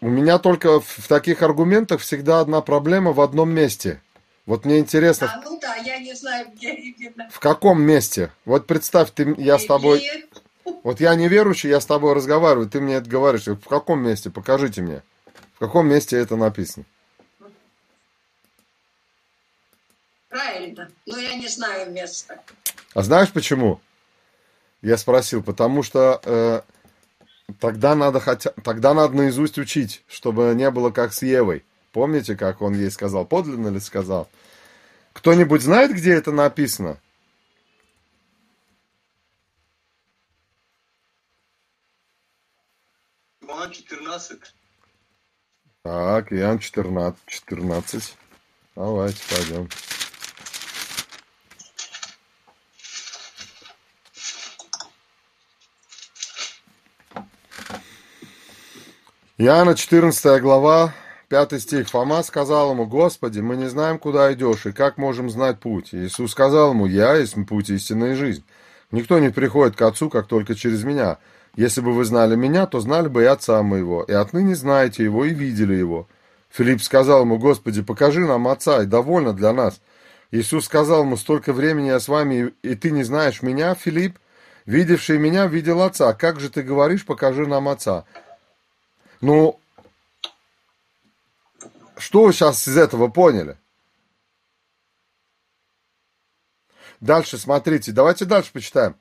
у 0.00 0.08
меня 0.08 0.38
только 0.38 0.80
в 0.80 1.08
таких 1.08 1.42
аргументах 1.42 2.00
всегда 2.00 2.40
одна 2.40 2.60
проблема 2.60 3.12
в 3.12 3.20
одном 3.20 3.50
месте. 3.50 4.00
Вот 4.44 4.64
мне 4.64 4.78
интересно. 4.78 5.32
А, 5.34 5.40
ну 5.44 5.58
да, 5.60 5.74
я 5.76 5.98
не 5.98 6.14
знаю, 6.14 6.46
где 6.54 6.72
именно. 6.72 7.28
В 7.30 7.40
каком 7.40 7.82
месте? 7.82 8.30
Вот 8.44 8.68
представь, 8.68 9.10
ты, 9.10 9.34
я 9.38 9.58
с 9.58 9.66
тобой... 9.66 10.08
Вот 10.84 11.00
я 11.00 11.14
неверующий, 11.16 11.68
я 11.68 11.80
с 11.80 11.86
тобой 11.86 12.14
разговариваю, 12.14 12.68
ты 12.68 12.80
мне 12.80 12.94
это 12.94 13.10
говоришь. 13.10 13.46
В 13.46 13.68
каком 13.68 14.00
месте? 14.02 14.30
Покажите 14.30 14.82
мне. 14.82 15.02
В 15.54 15.58
каком 15.58 15.88
месте 15.88 16.16
это 16.16 16.36
написано? 16.36 16.84
Правильно, 20.36 20.90
но 21.06 21.16
я 21.16 21.34
не 21.36 21.48
знаю 21.48 21.90
места. 21.90 22.42
А 22.92 23.02
знаешь 23.02 23.32
почему? 23.32 23.80
Я 24.82 24.98
спросил, 24.98 25.42
потому 25.42 25.82
что 25.82 26.20
э, 26.22 26.60
тогда 27.58 27.94
надо 27.94 28.20
хотя, 28.20 28.50
тогда 28.62 28.92
надо 28.92 29.16
наизусть 29.16 29.56
учить, 29.56 30.02
чтобы 30.06 30.52
не 30.54 30.70
было 30.70 30.90
как 30.90 31.14
с 31.14 31.22
Евой. 31.22 31.64
Помните, 31.90 32.36
как 32.36 32.60
он 32.60 32.74
ей 32.74 32.90
сказал? 32.90 33.24
Подлинно 33.24 33.68
ли 33.68 33.80
сказал? 33.80 34.28
Кто-нибудь 35.14 35.62
знает, 35.62 35.94
где 35.94 36.12
это 36.12 36.32
написано? 36.32 36.98
Иоанн 43.40 43.70
14. 43.70 44.38
Так, 45.82 46.30
Иоанн 46.30 46.58
14. 46.58 47.22
14. 47.24 48.16
Давайте 48.74 49.22
пойдем. 49.34 49.70
Иоанна 59.38 59.74
14 59.74 60.40
глава, 60.40 60.94
5 61.28 61.60
стих. 61.60 61.90
Фома 61.90 62.22
сказал 62.22 62.70
ему, 62.70 62.86
Господи, 62.86 63.40
мы 63.40 63.58
не 63.58 63.68
знаем, 63.68 63.98
куда 63.98 64.32
идешь, 64.32 64.64
и 64.64 64.72
как 64.72 64.96
можем 64.96 65.28
знать 65.28 65.60
путь. 65.60 65.90
Иисус 65.92 66.30
сказал 66.30 66.70
ему, 66.70 66.86
Я 66.86 67.14
есть 67.16 67.36
путь, 67.46 67.68
истинная 67.68 68.14
жизнь. 68.14 68.44
Никто 68.92 69.18
не 69.18 69.28
приходит 69.28 69.76
к 69.76 69.82
Отцу, 69.82 70.08
как 70.08 70.26
только 70.26 70.54
через 70.54 70.84
меня. 70.84 71.18
Если 71.54 71.82
бы 71.82 71.92
вы 71.92 72.06
знали 72.06 72.34
меня, 72.34 72.66
то 72.66 72.80
знали 72.80 73.08
бы 73.08 73.24
и 73.24 73.26
Отца 73.26 73.62
моего, 73.62 74.04
и 74.04 74.12
отныне 74.12 74.56
знаете 74.56 75.04
его 75.04 75.26
и 75.26 75.34
видели 75.34 75.74
его. 75.74 76.08
Филипп 76.48 76.80
сказал 76.80 77.20
ему, 77.20 77.36
Господи, 77.36 77.82
покажи 77.82 78.26
нам 78.26 78.48
Отца, 78.48 78.84
и 78.84 78.86
довольно 78.86 79.34
для 79.34 79.52
нас. 79.52 79.82
Иисус 80.30 80.64
сказал 80.64 81.02
ему, 81.02 81.18
столько 81.18 81.52
времени 81.52 81.88
я 81.88 82.00
с 82.00 82.08
вами, 82.08 82.54
и 82.62 82.74
ты 82.74 82.90
не 82.90 83.02
знаешь 83.02 83.42
меня, 83.42 83.74
Филипп? 83.74 84.18
Видевший 84.64 85.18
меня, 85.18 85.46
видел 85.46 85.82
Отца. 85.82 86.14
Как 86.14 86.40
же 86.40 86.48
ты 86.48 86.62
говоришь, 86.62 87.04
покажи 87.04 87.46
нам 87.46 87.68
Отца? 87.68 88.06
Ну, 89.20 89.60
что 91.96 92.24
вы 92.24 92.32
сейчас 92.32 92.66
из 92.68 92.76
этого 92.76 93.08
поняли? 93.08 93.56
Дальше, 97.00 97.38
смотрите, 97.38 97.92
давайте 97.92 98.24
дальше 98.24 98.52
почитаем. 98.52 98.96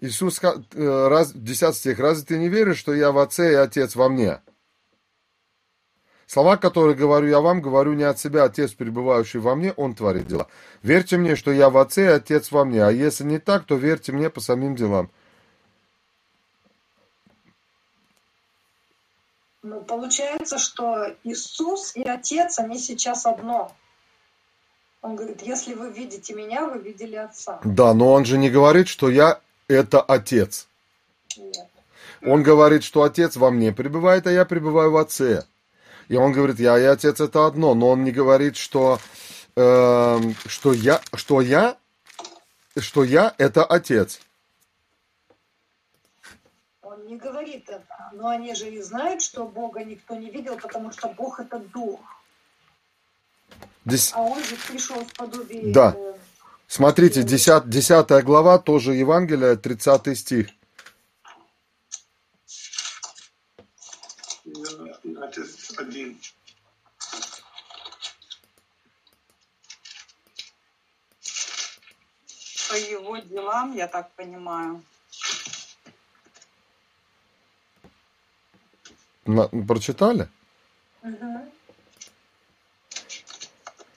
Иисус, 0.00 0.40
э, 0.42 1.08
раз, 1.08 1.32
10 1.32 1.76
стих, 1.76 1.98
разве 1.98 2.24
ты 2.24 2.38
не 2.38 2.48
веришь, 2.48 2.78
что 2.78 2.94
я 2.94 3.10
в 3.10 3.18
Отце 3.18 3.52
и 3.52 3.54
Отец 3.54 3.96
во 3.96 4.08
мне? 4.08 4.40
Слова, 6.26 6.56
которые 6.56 6.96
говорю 6.96 7.28
я 7.28 7.40
вам, 7.40 7.60
говорю 7.60 7.92
не 7.92 8.04
от 8.04 8.18
себя, 8.18 8.44
Отец, 8.44 8.72
пребывающий 8.72 9.40
во 9.40 9.54
мне, 9.54 9.72
Он 9.72 9.94
творит 9.94 10.26
дела. 10.26 10.48
Верьте 10.82 11.16
мне, 11.16 11.36
что 11.36 11.52
я 11.52 11.70
в 11.70 11.76
Отце 11.76 12.04
и 12.04 12.08
Отец 12.08 12.50
во 12.50 12.64
мне, 12.64 12.84
а 12.84 12.90
если 12.90 13.24
не 13.24 13.38
так, 13.38 13.64
то 13.64 13.76
верьте 13.76 14.12
мне 14.12 14.30
по 14.30 14.40
самим 14.40 14.74
делам. 14.74 15.10
Ну, 19.64 19.80
получается, 19.80 20.58
что 20.58 21.06
Иисус 21.24 21.96
и 21.96 22.02
Отец, 22.02 22.58
они 22.58 22.78
сейчас 22.78 23.24
одно. 23.24 23.72
Он 25.00 25.16
говорит, 25.16 25.40
если 25.40 25.72
вы 25.72 25.90
видите 25.90 26.34
меня, 26.34 26.66
вы 26.66 26.80
видели 26.80 27.16
Отца. 27.16 27.60
Да, 27.64 27.94
но 27.94 28.12
он 28.12 28.26
же 28.26 28.36
не 28.36 28.50
говорит, 28.50 28.88
что 28.88 29.08
я– 29.08 29.40
это 29.68 30.02
Отец. 30.02 30.68
Нет. 31.38 31.66
Он 32.22 32.42
говорит, 32.42 32.84
что 32.84 33.04
Отец 33.04 33.36
во 33.36 33.50
мне 33.50 33.72
пребывает, 33.72 34.26
а 34.26 34.32
я 34.32 34.44
пребываю 34.44 34.90
в 34.90 34.98
Отце. 34.98 35.46
И 36.08 36.16
он 36.16 36.32
говорит, 36.32 36.60
я 36.60 36.78
и 36.78 36.84
Отец– 36.84 37.20
это 37.22 37.46
одно, 37.46 37.74
но 37.74 37.88
он 37.88 38.04
не 38.04 38.12
говорит, 38.12 38.56
что 38.56 38.98
э, 39.56 40.20
что 40.44 40.74
я, 40.74 41.00
что 41.14 41.40
я, 41.40 41.78
что 42.76 43.02
я 43.02 43.34
это 43.38 43.64
отец. 43.64 44.20
Не 47.04 47.16
говорит 47.16 47.68
это. 47.68 48.10
Но 48.12 48.28
они 48.28 48.54
же 48.54 48.70
и 48.70 48.80
знают, 48.80 49.20
что 49.20 49.44
Бога 49.44 49.84
никто 49.84 50.14
не 50.14 50.30
видел, 50.30 50.56
потому 50.56 50.90
что 50.90 51.08
Бог 51.08 51.38
это 51.38 51.58
дух. 51.58 52.00
Здесь... 53.84 54.12
А 54.14 54.22
он 54.22 54.42
же 54.42 54.56
пришел 54.56 55.04
в 55.04 55.12
подобие... 55.12 55.70
Да. 55.72 55.94
э, 55.94 56.14
Смотрите, 56.66 57.22
10, 57.22 57.68
10 57.68 58.24
глава, 58.24 58.58
тоже 58.58 58.94
Евангелие, 58.94 59.56
30 59.56 60.18
стих. 60.18 60.48
Я 64.44 65.24
отец 65.26 65.74
один. 65.76 66.18
По 72.70 72.74
его 72.76 73.18
делам, 73.18 73.76
я 73.76 73.88
так 73.88 74.10
понимаю. 74.12 74.82
На- 79.26 79.48
прочитали? 79.48 80.28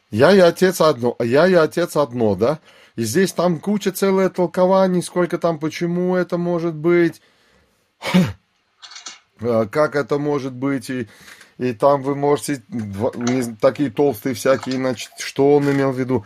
Я 0.09 0.31
и 0.31 0.39
отец 0.39 0.79
одно, 0.81 1.15
я 1.19 1.47
и 1.47 1.53
отец 1.53 1.95
одно, 1.97 2.35
да? 2.35 2.59
И 2.95 3.03
здесь 3.03 3.33
там 3.33 3.59
куча 3.59 3.91
целое 3.91 4.29
толкований, 4.29 5.03
сколько 5.03 5.37
там, 5.37 5.59
почему 5.59 6.15
это 6.15 6.37
может 6.37 6.73
быть, 6.73 7.21
э, 8.13 9.65
как 9.71 9.95
это 9.95 10.17
может 10.17 10.53
быть, 10.53 10.89
и, 10.89 11.07
и 11.57 11.73
там 11.73 12.01
вы 12.01 12.15
можете 12.15 12.63
два- 12.69 13.11
не- 13.15 13.55
такие 13.55 13.91
толстые 13.91 14.33
всякие, 14.33 14.75
значит, 14.77 15.11
что 15.19 15.55
он 15.55 15.69
имел 15.69 15.91
в 15.91 15.99
виду. 15.99 16.25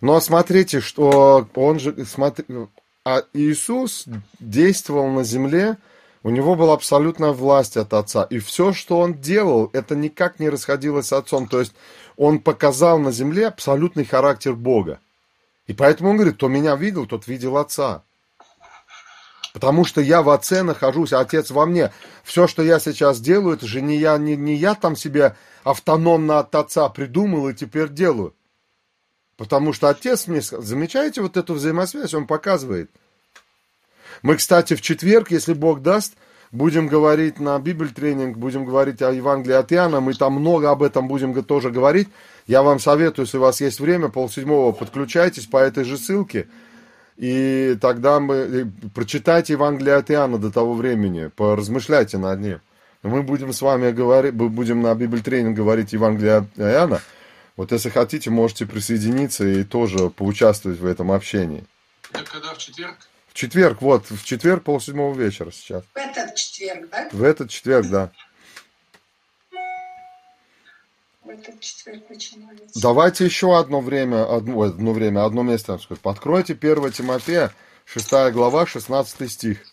Но 0.00 0.20
смотрите, 0.20 0.80
что 0.80 1.48
он 1.54 1.78
же, 1.78 2.04
смотри, 2.04 2.44
а 3.04 3.22
Иисус 3.32 4.06
действовал 4.40 5.08
на 5.08 5.24
земле, 5.24 5.78
у 6.22 6.30
него 6.30 6.54
была 6.54 6.74
абсолютная 6.74 7.32
власть 7.32 7.76
от 7.76 7.94
Отца. 7.94 8.24
И 8.24 8.38
все, 8.38 8.72
что 8.72 8.98
он 8.98 9.14
делал, 9.14 9.70
это 9.72 9.96
никак 9.96 10.38
не 10.38 10.50
расходилось 10.50 11.06
с 11.06 11.12
Отцом. 11.12 11.48
То 11.48 11.60
есть 11.60 11.72
он 12.16 12.40
показал 12.40 12.98
на 12.98 13.10
земле 13.10 13.48
абсолютный 13.48 14.04
характер 14.04 14.54
Бога. 14.54 15.00
И 15.66 15.72
поэтому 15.72 16.10
он 16.10 16.16
говорит, 16.16 16.36
кто 16.36 16.48
меня 16.48 16.76
видел, 16.76 17.06
тот 17.06 17.26
видел 17.26 17.56
Отца. 17.56 18.02
Потому 19.54 19.84
что 19.84 20.00
я 20.00 20.22
в 20.22 20.28
Отце 20.28 20.62
нахожусь, 20.62 21.12
а 21.12 21.20
Отец 21.20 21.50
во 21.50 21.64
мне. 21.64 21.90
Все, 22.22 22.46
что 22.46 22.62
я 22.62 22.78
сейчас 22.78 23.20
делаю, 23.20 23.56
это 23.56 23.66
же 23.66 23.80
не 23.80 23.96
я, 23.96 24.18
не, 24.18 24.36
не 24.36 24.54
я 24.54 24.74
там 24.74 24.96
себе 24.96 25.36
автономно 25.64 26.38
от 26.38 26.54
Отца 26.54 26.88
придумал 26.90 27.48
и 27.48 27.54
теперь 27.54 27.88
делаю. 27.88 28.34
Потому 29.36 29.72
что 29.72 29.88
Отец 29.88 30.26
мне 30.26 30.42
замечаете 30.42 31.22
вот 31.22 31.38
эту 31.38 31.54
взаимосвязь, 31.54 32.12
он 32.12 32.26
показывает. 32.26 32.90
Мы, 34.22 34.36
кстати, 34.36 34.74
в 34.74 34.82
четверг, 34.82 35.30
если 35.30 35.52
Бог 35.54 35.82
даст, 35.82 36.14
будем 36.52 36.88
говорить 36.88 37.38
на 37.38 37.58
Библь 37.58 37.90
тренинг, 37.90 38.36
будем 38.36 38.64
говорить 38.64 39.02
о 39.02 39.12
Евангелии 39.12 39.54
от 39.54 39.72
Иоанна, 39.72 40.00
мы 40.00 40.14
там 40.14 40.34
много 40.34 40.70
об 40.70 40.82
этом 40.82 41.08
будем 41.08 41.42
тоже 41.44 41.70
говорить. 41.70 42.08
Я 42.46 42.62
вам 42.62 42.78
советую, 42.80 43.26
если 43.26 43.38
у 43.38 43.42
вас 43.42 43.60
есть 43.60 43.80
время, 43.80 44.08
полседьмого 44.08 44.72
подключайтесь 44.72 45.46
по 45.46 45.58
этой 45.58 45.84
же 45.84 45.96
ссылке, 45.96 46.48
и 47.16 47.76
тогда 47.80 48.18
мы 48.18 48.34
э, 48.34 48.64
прочитайте 48.94 49.52
Евангелие 49.52 49.94
от 49.94 50.10
Иоанна 50.10 50.38
до 50.38 50.50
того 50.50 50.74
времени, 50.74 51.30
поразмышляйте 51.36 52.18
над 52.18 52.40
ним. 52.40 52.60
Мы 53.02 53.22
будем 53.22 53.52
с 53.52 53.62
вами 53.62 53.92
говорить, 53.92 54.34
будем 54.34 54.82
на 54.82 54.94
Библь 54.94 55.22
тренинг 55.22 55.56
говорить 55.56 55.92
Евангелие 55.92 56.36
от 56.36 56.44
Иоанна. 56.58 57.00
Вот 57.56 57.72
если 57.72 57.90
хотите, 57.90 58.30
можете 58.30 58.66
присоединиться 58.66 59.46
и 59.46 59.64
тоже 59.64 60.10
поучаствовать 60.10 60.80
в 60.80 60.86
этом 60.86 61.12
общении. 61.12 61.64
Это 62.12 62.24
когда 62.24 62.54
в 62.54 62.58
четверг? 62.58 62.96
В 63.30 63.34
четверг, 63.34 63.80
вот, 63.80 64.10
в 64.10 64.24
четверг 64.24 64.64
полседьмого 64.64 65.14
вечера 65.14 65.52
сейчас. 65.52 65.84
В 65.94 65.96
этот 65.96 66.34
четверг, 66.34 66.90
да? 66.90 67.08
В 67.12 67.22
этот 67.22 67.48
четверг, 67.50 67.86
да. 67.86 68.10
В 71.22 71.28
этот 71.28 71.60
четверг 71.60 72.10
начинается. 72.10 72.80
Давайте 72.82 73.24
еще 73.24 73.56
одно 73.56 73.80
время, 73.80 74.28
одно, 74.34 74.62
одно 74.62 74.92
время, 74.92 75.24
одно 75.24 75.42
место, 75.42 75.74
так 75.74 75.82
сказать. 75.82 76.02
Откройте 76.04 76.54
1 76.54 76.90
Тимофея, 76.90 77.52
6 77.84 78.32
глава, 78.32 78.66
16 78.66 79.30
стих. 79.30 79.64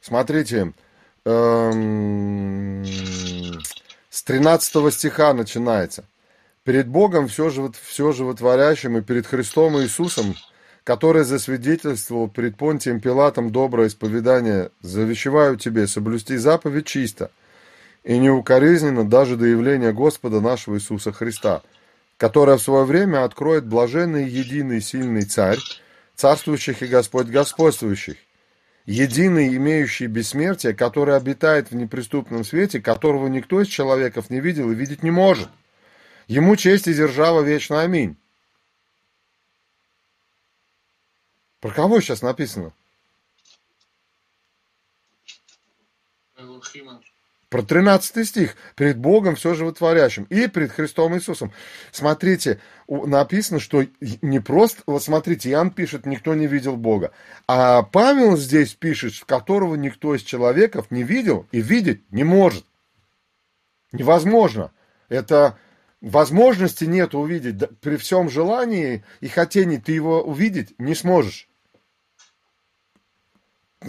Смотрите, 0.00 0.72
эм, 1.24 2.84
с 4.08 4.22
13 4.22 4.90
стиха 4.90 5.34
начинается. 5.34 6.04
Перед 6.64 6.88
Богом 6.88 7.28
все, 7.28 7.50
живот, 7.50 7.76
все 7.76 8.12
животворящим 8.12 8.98
и 8.98 9.02
перед 9.02 9.26
Христом 9.26 9.78
Иисусом, 9.78 10.36
который 10.84 11.24
засвидетельствовал 11.24 12.28
перед 12.28 12.56
Понтием 12.56 13.00
Пилатом 13.00 13.50
доброе 13.50 13.88
исповедание, 13.88 14.70
завещеваю 14.80 15.56
тебе 15.56 15.86
соблюсти 15.86 16.36
заповедь 16.36 16.86
чисто 16.86 17.30
и 18.02 18.16
неукоризненно 18.18 19.08
даже 19.08 19.36
до 19.36 19.46
явления 19.46 19.92
Господа 19.92 20.40
нашего 20.40 20.76
Иисуса 20.76 21.12
Христа, 21.12 21.62
которое 22.16 22.56
в 22.56 22.62
свое 22.62 22.84
время 22.84 23.24
откроет 23.24 23.66
блаженный 23.66 24.28
единый 24.28 24.80
сильный 24.80 25.22
царь, 25.22 25.58
царствующих 26.16 26.82
и 26.82 26.86
Господь 26.86 27.26
господствующих, 27.26 28.16
единый, 28.86 29.54
имеющий 29.56 30.06
бессмертие, 30.06 30.74
который 30.74 31.16
обитает 31.16 31.70
в 31.70 31.74
неприступном 31.74 32.44
свете, 32.44 32.80
которого 32.80 33.28
никто 33.28 33.60
из 33.60 33.68
человеков 33.68 34.30
не 34.30 34.40
видел 34.40 34.70
и 34.70 34.74
видеть 34.74 35.02
не 35.02 35.10
может. 35.10 35.48
Ему 36.26 36.56
честь 36.56 36.86
и 36.88 36.94
держава 36.94 37.42
вечно. 37.42 37.80
Аминь. 37.82 38.16
Про 41.60 41.72
кого 41.72 42.00
сейчас 42.00 42.22
написано? 42.22 42.72
Про 47.50 47.62
13 47.62 48.26
стих. 48.26 48.54
Перед 48.76 48.96
Богом 48.96 49.34
все 49.34 49.54
животворящим. 49.54 50.22
И 50.30 50.46
перед 50.46 50.70
Христом 50.70 51.16
Иисусом. 51.16 51.52
Смотрите, 51.90 52.60
написано, 52.88 53.58
что 53.58 53.84
не 54.00 54.38
просто... 54.38 54.82
Вот 54.86 55.02
смотрите, 55.02 55.50
Иоанн 55.50 55.72
пишет, 55.72 56.06
никто 56.06 56.34
не 56.36 56.46
видел 56.46 56.76
Бога. 56.76 57.10
А 57.48 57.82
Павел 57.82 58.36
здесь 58.36 58.74
пишет, 58.74 59.14
которого 59.26 59.74
никто 59.74 60.14
из 60.14 60.22
человеков 60.22 60.92
не 60.92 61.02
видел 61.02 61.48
и 61.50 61.60
видеть 61.60 62.02
не 62.12 62.22
может. 62.22 62.64
Невозможно. 63.90 64.70
Это 65.08 65.58
возможности 66.00 66.84
нет 66.84 67.16
увидеть. 67.16 67.68
При 67.80 67.96
всем 67.96 68.30
желании 68.30 69.04
и 69.18 69.26
хотении 69.26 69.78
ты 69.78 69.90
его 69.90 70.22
увидеть 70.22 70.78
не 70.78 70.94
сможешь. 70.94 71.48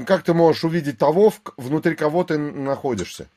Как 0.07 0.23
ты 0.23 0.33
можешь 0.33 0.63
увидеть 0.63 0.97
того, 0.97 1.31
внутри 1.57 1.95
кого 1.95 2.23
ты 2.23 2.39
находишься? 2.39 3.27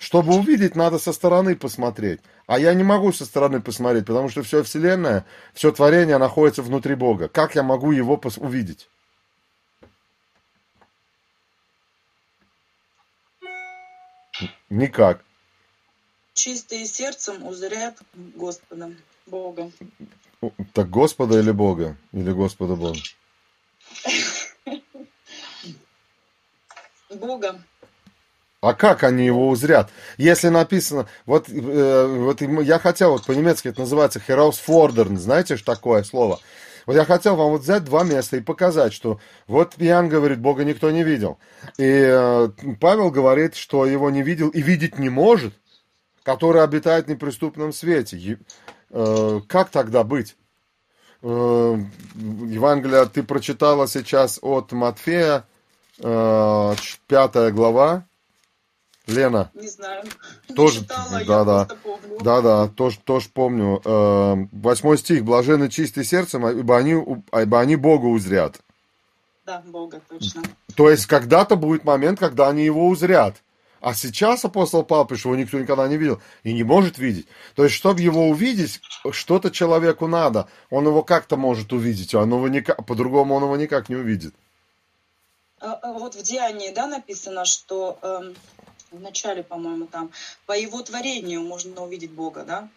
Чтобы 0.00 0.34
увидеть, 0.34 0.76
надо 0.76 0.98
со 0.98 1.12
стороны 1.12 1.54
посмотреть. 1.54 2.20
А 2.46 2.58
я 2.58 2.72
не 2.72 2.82
могу 2.82 3.12
со 3.12 3.26
стороны 3.26 3.60
посмотреть, 3.60 4.06
потому 4.06 4.30
что 4.30 4.42
все 4.42 4.62
Вселенная, 4.62 5.26
все 5.52 5.72
творение 5.72 6.16
находится 6.16 6.62
внутри 6.62 6.94
Бога. 6.94 7.28
Как 7.28 7.54
я 7.54 7.62
могу 7.62 7.92
его 7.92 8.16
пос- 8.16 8.40
увидеть? 8.40 8.88
Никак. 14.70 15.22
Чистые 16.32 16.86
сердцем 16.86 17.46
узрят 17.46 17.98
Господа, 18.14 18.90
Бога. 19.26 19.70
Так 20.72 20.88
Господа 20.88 21.38
или 21.38 21.50
Бога? 21.50 21.98
Или 22.12 22.32
Господа 22.32 22.74
Бога? 22.74 22.98
Бога. 27.10 27.62
А 28.62 28.74
как 28.74 29.04
они 29.04 29.24
его 29.24 29.48
узрят? 29.48 29.90
Если 30.18 30.48
написано, 30.48 31.06
вот, 31.24 31.48
э, 31.48 32.06
вот 32.06 32.42
я 32.42 32.78
хотел, 32.78 33.12
вот 33.12 33.24
по-немецки 33.24 33.68
это 33.68 33.80
называется 33.80 34.20
Herausfordern, 34.26 35.16
знаете, 35.16 35.56
что 35.56 35.74
такое 35.74 36.02
слово? 36.02 36.40
Вот 36.84 36.94
я 36.94 37.06
хотел 37.06 37.36
вам 37.36 37.52
вот 37.52 37.62
взять 37.62 37.84
два 37.84 38.04
места 38.04 38.36
и 38.36 38.40
показать, 38.40 38.92
что 38.92 39.18
вот 39.46 39.74
Иоанн 39.78 40.10
говорит, 40.10 40.40
Бога 40.40 40.64
никто 40.64 40.90
не 40.90 41.04
видел. 41.04 41.38
И 41.78 41.84
э, 41.86 42.48
Павел 42.80 43.10
говорит, 43.10 43.54
что 43.56 43.86
его 43.86 44.10
не 44.10 44.22
видел 44.22 44.50
и 44.50 44.60
видеть 44.60 44.98
не 44.98 45.08
может, 45.08 45.54
который 46.22 46.62
обитает 46.62 47.06
в 47.06 47.08
неприступном 47.10 47.72
свете. 47.72 48.18
Е- 48.18 48.38
э, 48.90 49.40
как 49.48 49.70
тогда 49.70 50.04
быть? 50.04 50.36
Э, 51.22 51.78
Евангелие 52.14 53.06
ты 53.06 53.22
прочитала 53.22 53.88
сейчас 53.88 54.38
от 54.42 54.72
Матфея, 54.72 55.44
э, 55.98 56.74
ч- 56.78 56.98
пятая 57.06 57.52
глава, 57.52 58.04
Лена? 59.06 59.50
Не 59.54 59.68
знаю. 59.68 60.04
Тоже- 60.54 60.80
читала, 60.80 61.24
да, 61.26 61.44
да. 61.44 61.68
помню. 61.82 62.18
Да-да, 62.20 62.68
тоже, 62.68 62.98
тоже 63.00 63.28
помню. 63.32 63.80
Э, 63.84 64.36
Восьмой 64.52 64.98
стих. 64.98 65.24
Блажены 65.24 65.68
чистые 65.68 66.04
сердцем, 66.04 66.46
ибо 66.46 66.76
они, 66.76 66.92
ибо 66.92 67.60
они 67.60 67.76
Бога 67.76 68.06
узрят. 68.06 68.60
Да, 69.46 69.62
Бога, 69.66 70.00
точно. 70.08 70.42
То 70.76 70.90
есть 70.90 71.06
когда-то 71.06 71.56
будет 71.56 71.84
момент, 71.84 72.20
когда 72.20 72.48
они 72.48 72.64
его 72.64 72.86
узрят. 72.88 73.42
А 73.80 73.94
сейчас 73.94 74.44
апостол 74.44 74.82
Павел 74.84 75.06
пишет, 75.06 75.24
его 75.24 75.36
никто 75.36 75.58
никогда 75.58 75.88
не 75.88 75.96
видел 75.96 76.20
и 76.42 76.52
не 76.52 76.62
может 76.62 76.98
видеть. 76.98 77.26
То 77.54 77.64
есть, 77.64 77.74
чтобы 77.74 78.02
его 78.02 78.28
увидеть, 78.28 78.80
что-то 79.10 79.50
человеку 79.50 80.06
надо. 80.06 80.48
Он 80.68 80.86
его 80.86 81.02
как-то 81.02 81.38
может 81.38 81.72
увидеть, 81.72 82.14
он 82.14 82.30
его 82.30 82.46
никак, 82.48 82.84
по-другому 82.84 83.34
он 83.34 83.44
его 83.44 83.56
никак 83.56 83.88
не 83.88 83.96
увидит. 83.96 84.34
А, 85.60 85.72
а 85.82 85.92
вот 85.94 86.14
в 86.14 86.22
Деянии, 86.22 86.72
да, 86.74 86.86
написано, 86.86 87.44
что 87.46 87.98
эм, 88.02 88.34
в 88.90 89.00
начале, 89.00 89.42
по-моему, 89.42 89.86
там, 89.86 90.10
по 90.46 90.52
его 90.56 90.82
творению 90.82 91.42
можно 91.42 91.82
увидеть 91.82 92.10
Бога, 92.10 92.44
да? 92.44 92.68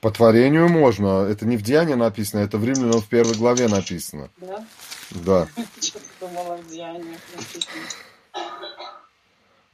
По 0.00 0.10
творению 0.10 0.68
можно. 0.68 1.26
Это 1.26 1.46
не 1.46 1.56
в 1.56 1.62
Деянии 1.62 1.94
написано, 1.94 2.40
это 2.40 2.58
в 2.58 2.64
Римлянам 2.64 3.00
в 3.00 3.08
первой 3.08 3.36
главе 3.36 3.68
написано. 3.68 4.30
Да? 4.38 4.66
Да. 5.10 5.48
Думала 6.20 6.56
в 6.56 6.68
Деяниях 6.68 7.20
написано. 7.36 7.82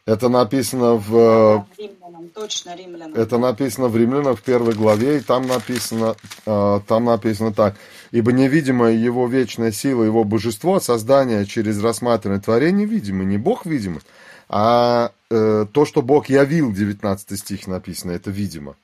Это 0.08 0.30
написано 0.30 0.94
в... 0.94 1.10
Да, 1.10 1.66
римлянам, 1.76 2.28
точно 2.30 2.74
римлянам. 2.74 3.14
Это 3.14 3.36
написано 3.36 3.88
в 3.88 3.96
Римлянам 3.96 4.36
в 4.36 4.42
первой 4.42 4.72
главе, 4.72 5.18
и 5.18 5.20
там 5.20 5.46
написано, 5.46 6.16
э, 6.46 6.80
там 6.88 7.04
написано 7.04 7.52
так. 7.52 7.76
«Ибо 8.10 8.32
невидимая 8.32 8.94
его 8.94 9.26
вечная 9.26 9.70
сила, 9.70 10.04
его 10.04 10.24
божество, 10.24 10.80
создание 10.80 11.44
через 11.44 11.82
рассматривание 11.82 12.40
творения 12.40 12.86
видимо, 12.86 13.24
не 13.24 13.36
Бог 13.36 13.66
видимый, 13.66 14.00
а 14.48 15.12
э, 15.30 15.66
то, 15.72 15.84
что 15.84 16.02
Бог 16.02 16.28
явил, 16.28 16.72
19 16.72 17.38
стих 17.38 17.66
написано, 17.66 18.12
это 18.12 18.30
видимо. 18.30 18.76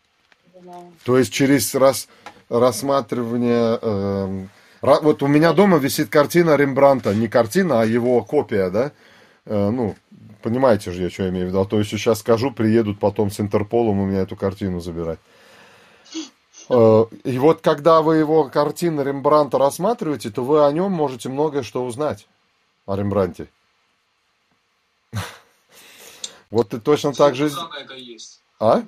То 1.04 1.18
есть 1.18 1.32
через 1.32 1.74
рас, 1.74 2.08
рассматривание... 2.48 3.78
ра- 4.82 5.02
вот 5.02 5.22
у 5.22 5.26
меня 5.26 5.52
дома 5.52 5.78
висит 5.78 6.08
картина 6.10 6.56
Рембранта, 6.56 7.14
не 7.14 7.28
картина, 7.28 7.80
а 7.80 7.84
его 7.86 8.22
копия, 8.22 8.70
да? 8.70 8.92
Э, 9.46 9.70
ну, 9.70 9.94
понимаете 10.42 10.92
же, 10.92 11.02
я 11.02 11.10
что 11.10 11.28
имею 11.28 11.46
в 11.46 11.48
виду. 11.48 11.60
А 11.60 11.64
то 11.64 11.78
еще 11.78 11.96
сейчас 11.96 12.20
скажу, 12.20 12.50
приедут 12.50 12.98
потом 12.98 13.30
с 13.30 13.40
Интерполом 13.40 14.00
у 14.00 14.06
меня 14.06 14.20
эту 14.20 14.36
картину 14.36 14.80
забирать. 14.80 15.18
Э, 16.68 17.04
И 17.24 17.38
вот 17.38 17.60
когда 17.62 18.02
вы 18.02 18.16
его 18.16 18.44
картины 18.44 19.00
Рембранта 19.02 19.58
рассматриваете, 19.58 20.30
то 20.30 20.44
вы 20.44 20.64
о 20.66 20.72
нем 20.72 20.92
можете 20.92 21.28
многое 21.28 21.62
что 21.62 21.84
узнать. 21.84 22.26
О 22.86 22.96
Рембранте. 22.96 23.48
Вот 26.54 26.68
ты 26.68 26.78
точно 26.78 27.12
так 27.12 27.34
же... 27.34 27.46
Если 27.46 27.56
глаза 27.56 27.68
на 27.68 27.78
это 27.80 27.94
есть. 27.94 28.40
А? 28.60 28.82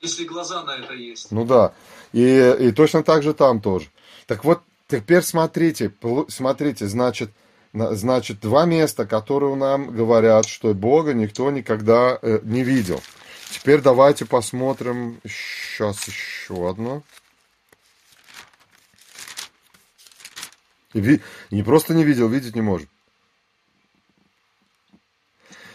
Если 0.00 0.24
глаза 0.24 0.62
на 0.64 0.70
это 0.76 0.94
есть. 0.94 1.30
Ну 1.30 1.44
да. 1.44 1.74
И, 2.14 2.56
и 2.58 2.72
точно 2.72 3.02
так 3.02 3.22
же 3.22 3.34
там 3.34 3.60
тоже. 3.60 3.90
Так 4.26 4.46
вот, 4.46 4.62
теперь 4.88 5.20
смотрите, 5.22 5.92
смотрите, 6.28 6.88
значит, 6.88 7.30
на- 7.74 7.94
значит, 7.94 8.40
два 8.40 8.64
места, 8.64 9.04
которые 9.04 9.56
нам 9.56 9.94
говорят, 9.94 10.46
что 10.46 10.72
Бога 10.72 11.12
никто 11.12 11.50
никогда 11.50 12.18
э, 12.22 12.40
не 12.44 12.64
видел. 12.64 13.02
Теперь 13.50 13.82
давайте 13.82 14.24
посмотрим 14.24 15.20
сейчас 15.22 16.08
еще 16.08 16.66
одно. 16.66 17.02
И 20.94 21.00
ви- 21.00 21.20
не 21.50 21.62
просто 21.62 21.92
не 21.92 22.04
видел, 22.04 22.28
видеть 22.28 22.54
не 22.56 22.62
может. 22.62 22.88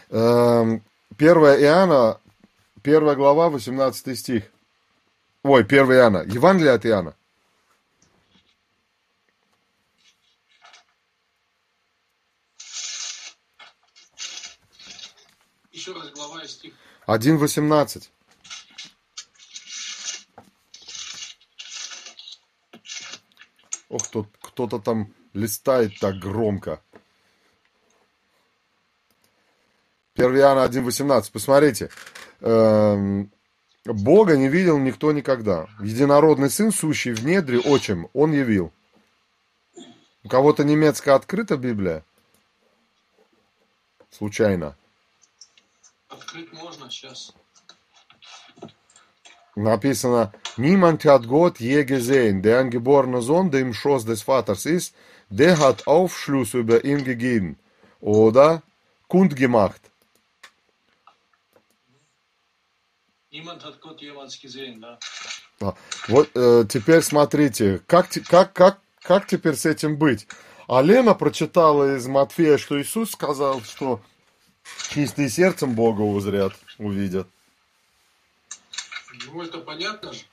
Эм, 0.10 0.84
1 1.18 1.62
Иоанна, 1.62 2.20
1 2.82 3.16
глава, 3.16 3.50
18 3.50 4.16
стих. 4.16 4.44
Ой, 5.44 5.64
1 5.64 5.92
Иоанна. 5.92 6.24
Евангелие 6.26 6.74
от 6.74 6.86
Иоанна. 6.86 7.16
Еще 15.72 15.94
раз 15.94 16.10
глава 16.12 16.44
и 16.44 16.48
стих. 16.48 16.74
1.18. 17.06 18.10
Ох, 23.90 24.08
тут 24.08 24.28
кто-то 24.42 24.80
там 24.80 25.14
листает 25.34 26.00
так 26.00 26.16
громко. 26.16 26.82
1 30.20 30.38
Иоанна 30.38 30.68
1.18. 30.70 31.32
Посмотрите. 31.32 31.90
Эм, 32.42 33.32
Бога 33.86 34.36
не 34.36 34.50
видел 34.50 34.78
никто 34.78 35.14
никогда. 35.14 35.68
Единородный 35.80 36.50
сын, 36.50 36.74
сущий 36.74 37.14
в 37.14 37.26
недре, 37.26 37.60
отчим, 37.60 38.10
он 38.14 38.34
явил. 38.34 38.74
У 40.26 40.28
кого-то 40.28 40.66
немецкая 40.66 41.16
открыта 41.16 41.56
Библия? 41.56 42.04
Случайно. 44.12 44.76
Открыть 46.10 46.52
можно 46.52 46.92
сейчас. 46.92 47.34
Написано, 49.56 50.34
niemand 50.58 51.06
hat 51.06 51.28
Gott 51.28 51.60
je 51.60 51.84
gesehen, 51.84 52.42
der 52.42 52.60
eingeborene 52.60 53.22
Sohn, 53.22 53.52
der 53.52 53.62
im 53.62 53.74
Schoß 53.74 54.06
des 54.06 54.22
Vaters 54.22 54.66
ist, 54.66 54.94
der 55.30 55.60
hat 55.60 55.88
Aufschluss 55.88 56.54
über 56.54 56.84
ihn 56.84 57.04
gegeben 57.04 57.58
oder 58.00 58.62
kundgemacht. 59.08 59.89
Niemand 63.32 63.64
hat 63.64 63.80
Gott 63.80 64.02
jemals 64.02 64.40
gesehen, 64.42 64.82
да? 64.82 64.98
А, 65.62 65.76
Вот 66.08 66.30
э, 66.34 66.66
теперь 66.68 67.04
смотрите, 67.04 67.80
как, 67.86 68.10
как, 68.28 68.54
как, 68.54 68.80
как 69.04 69.28
теперь 69.28 69.56
с 69.56 69.68
этим 69.68 69.98
быть? 69.98 70.28
А 70.68 70.82
Лена 70.82 71.14
прочитала 71.14 71.96
из 71.96 72.08
Матфея, 72.08 72.58
что 72.58 72.82
Иисус 72.82 73.12
сказал, 73.12 73.62
что 73.62 74.02
чистые 74.90 75.30
сердцем 75.30 75.76
Бога 75.76 76.02
узрят, 76.02 76.54
увидят. 76.80 77.28
Ну, 79.28 79.44
это 79.44 79.60
понятно 79.60 80.12
же. 80.12 80.24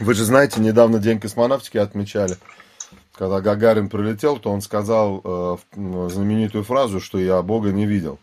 Вы 0.00 0.14
же 0.14 0.24
знаете, 0.24 0.60
недавно 0.60 0.98
День 0.98 1.20
космонавтики 1.20 1.76
отмечали. 1.76 2.38
Когда 3.22 3.40
Гагарин 3.40 3.88
прилетел, 3.88 4.40
то 4.40 4.50
он 4.50 4.60
сказал 4.62 5.20
э, 5.22 5.56
знаменитую 5.76 6.64
фразу, 6.64 7.00
что 7.00 7.20
я 7.20 7.40
Бога 7.40 7.70
не 7.70 7.86
видел. 7.86 8.18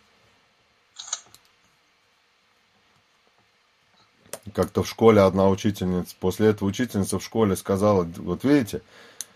Как-то 4.53 4.83
в 4.83 4.89
школе 4.89 5.21
одна 5.21 5.47
учительница, 5.47 6.13
после 6.19 6.47
этого 6.47 6.67
учительница 6.67 7.17
в 7.17 7.23
школе 7.23 7.55
сказала, 7.55 8.05
вот 8.17 8.43
видите, 8.43 8.81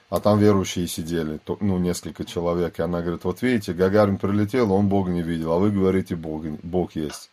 а 0.09 0.19
там 0.19 0.37
верующие 0.37 0.85
сидели, 0.85 1.37
то- 1.37 1.57
ну, 1.61 1.77
несколько 1.77 2.25
человек, 2.25 2.79
и 2.79 2.81
она 2.81 2.99
говорит, 2.99 3.23
вот 3.23 3.41
видите, 3.41 3.71
Гагарин 3.71 4.17
прилетел, 4.17 4.69
он 4.73 4.89
Бога 4.89 5.11
не 5.11 5.21
видел, 5.21 5.53
а 5.53 5.59
вы 5.59 5.71
говорите, 5.71 6.17
Бог, 6.17 6.43
Бог 6.61 6.93
есть. 6.97 7.31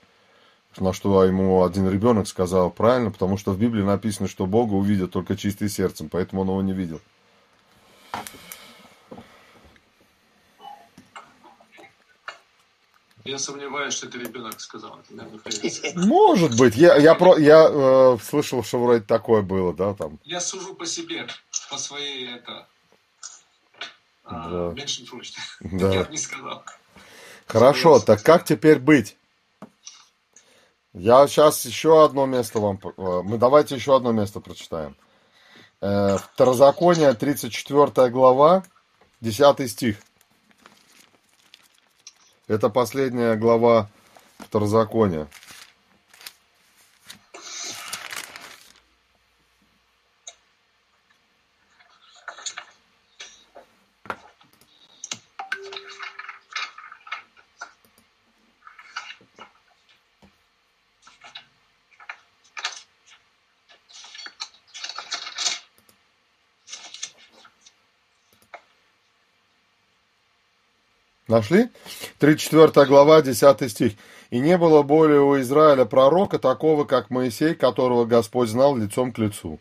На 0.78 0.92
что 0.92 1.24
ему 1.24 1.64
один 1.64 1.90
ребенок 1.90 2.28
сказал, 2.28 2.70
правильно, 2.70 3.10
потому 3.10 3.36
что 3.38 3.50
в 3.50 3.58
Библии 3.58 3.82
написано, 3.82 4.28
что 4.28 4.46
Бога 4.46 4.74
увидят 4.74 5.10
только 5.10 5.36
чистым 5.36 5.68
сердцем, 5.68 6.08
поэтому 6.08 6.42
он 6.42 6.48
его 6.50 6.62
не 6.62 6.72
видел. 6.72 7.00
Я 13.24 13.38
сомневаюсь, 13.38 13.94
что 13.94 14.06
это 14.06 14.18
ребенок 14.18 14.60
сказал. 14.60 14.98
Это, 14.98 15.14
наверное. 15.14 16.06
Может 16.06 16.58
быть, 16.58 16.74
я, 16.76 16.96
я, 16.96 17.14
про, 17.14 17.36
я 17.36 17.68
э, 17.70 18.18
слышал, 18.22 18.64
что 18.64 18.82
вроде 18.82 19.04
такое 19.04 19.42
было, 19.42 19.74
да, 19.74 19.94
там. 19.94 20.18
Я 20.24 20.40
сужу 20.40 20.74
по 20.74 20.86
себе, 20.86 21.26
по 21.70 21.76
своей 21.76 22.34
это... 22.34 22.66
Да. 24.24 24.68
А, 24.68 24.72
Меньшинфурcht. 24.72 25.36
Да. 25.60 25.92
Я 25.92 26.04
бы 26.04 26.10
не 26.10 26.16
сказал. 26.16 26.64
Хорошо, 27.46 27.98
так 28.00 28.22
как 28.22 28.44
теперь 28.44 28.78
быть? 28.78 29.16
Я 30.92 31.26
сейчас 31.26 31.64
еще 31.64 32.04
одно 32.04 32.26
место 32.26 32.58
вам... 32.58 32.80
э, 32.82 33.22
Мы 33.22 33.38
давайте 33.38 33.74
еще 33.74 33.94
одно 33.96 34.12
место 34.12 34.40
прочитаем. 34.40 34.96
Э, 35.80 36.18
Второзаконие, 36.18 37.14
34 37.14 38.10
глава, 38.10 38.64
10 39.20 39.70
стих. 39.70 39.96
Это 42.48 42.68
последняя 42.68 43.36
глава 43.36 43.88
Второзакония. 44.38 45.28
Нашли? 71.30 71.70
34 72.18 72.86
глава, 72.86 73.22
10 73.22 73.70
стих. 73.70 73.92
«И 74.30 74.40
не 74.40 74.58
было 74.58 74.82
более 74.82 75.20
у 75.20 75.40
Израиля 75.40 75.84
пророка 75.84 76.40
такого, 76.40 76.84
как 76.84 77.08
Моисей, 77.10 77.54
которого 77.54 78.04
Господь 78.04 78.48
знал 78.48 78.76
лицом 78.76 79.12
к 79.12 79.18
лицу». 79.18 79.60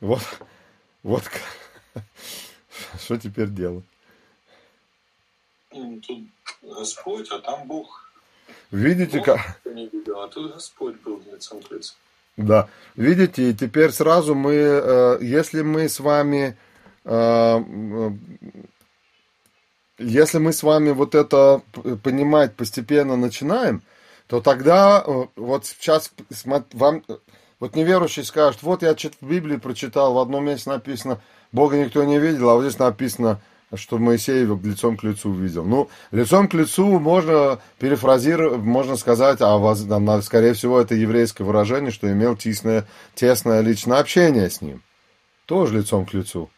Вот, 0.00 0.22
вот 1.02 1.24
что 2.98 3.18
теперь 3.18 3.48
делать? 3.48 3.84
Тут 5.70 6.24
Господь, 6.62 7.28
а 7.30 7.38
там 7.40 7.66
Бог. 7.66 8.10
Видите, 8.70 9.20
как... 9.20 9.60
Не 9.66 9.88
видел, 9.88 10.20
а 10.22 10.28
тут 10.28 10.54
Господь 10.54 10.98
был 11.02 11.22
лицом 11.30 11.60
к 11.60 11.70
лицу. 11.70 11.94
Да, 12.36 12.68
видите, 12.96 13.54
теперь 13.54 13.92
сразу 13.92 14.34
мы, 14.34 14.52
э, 14.52 15.18
если 15.22 15.62
мы 15.62 15.88
с 15.88 16.00
вами, 16.00 16.56
э, 17.04 17.60
если 19.98 20.38
мы 20.38 20.52
с 20.52 20.62
вами 20.62 20.90
вот 20.90 21.14
это 21.14 21.62
понимать 22.02 22.54
постепенно 22.54 23.16
начинаем, 23.16 23.82
то 24.26 24.42
тогда 24.42 25.02
э, 25.06 25.24
вот 25.36 25.64
сейчас 25.64 26.12
вам, 26.74 27.02
вот 27.58 27.74
неверующий 27.74 28.24
скажет, 28.24 28.62
вот 28.62 28.82
я 28.82 28.94
в 28.94 29.26
Библии 29.26 29.56
прочитал, 29.56 30.12
в 30.12 30.18
одном 30.18 30.44
месте 30.44 30.68
написано, 30.68 31.22
Бога 31.52 31.78
никто 31.78 32.04
не 32.04 32.18
видел, 32.18 32.50
а 32.50 32.54
вот 32.54 32.64
здесь 32.64 32.78
написано, 32.78 33.40
что 33.74 33.98
Моисей 33.98 34.44
лицом 34.44 34.96
к 34.96 35.02
лицу 35.02 35.32
видел. 35.32 35.64
Ну, 35.64 35.88
лицом 36.12 36.48
к 36.48 36.54
лицу 36.54 36.98
можно 37.00 37.60
перефразировать, 37.78 38.60
можно 38.60 38.96
сказать, 38.96 39.38
а 39.40 40.20
скорее 40.22 40.52
всего 40.52 40.80
это 40.80 40.94
еврейское 40.94 41.44
выражение, 41.44 41.90
что 41.90 42.10
имел 42.10 42.36
тесное, 42.36 42.86
тесное 43.14 43.60
личное 43.60 43.98
общение 43.98 44.48
с 44.48 44.60
ним. 44.60 44.82
Тоже 45.46 45.78
лицом 45.78 46.06
к 46.06 46.14
лицу. 46.14 46.48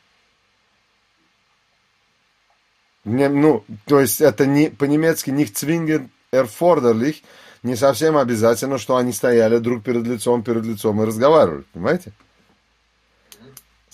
Не, 3.04 3.28
ну, 3.28 3.64
то 3.86 4.00
есть 4.00 4.20
это 4.20 4.44
не, 4.44 4.68
по-немецки 4.68 5.30
nicht 5.30 5.54
zwingend 5.54 6.10
erforderlich, 6.30 7.22
не 7.62 7.74
совсем 7.74 8.18
обязательно, 8.18 8.76
что 8.76 8.96
они 8.96 9.12
стояли 9.12 9.58
друг 9.58 9.82
перед 9.82 10.06
лицом, 10.06 10.42
перед 10.42 10.64
лицом 10.64 11.02
и 11.02 11.06
разговаривали, 11.06 11.64
понимаете? 11.72 12.12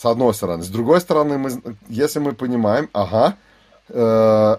С 0.04 0.06
одной 0.06 0.34
стороны. 0.34 0.62
С 0.62 0.68
другой 0.68 1.00
стороны, 1.00 1.38
мы, 1.38 1.50
если 1.88 2.18
мы 2.18 2.32
понимаем, 2.32 2.90
ага, 2.92 3.36
э, 3.88 4.56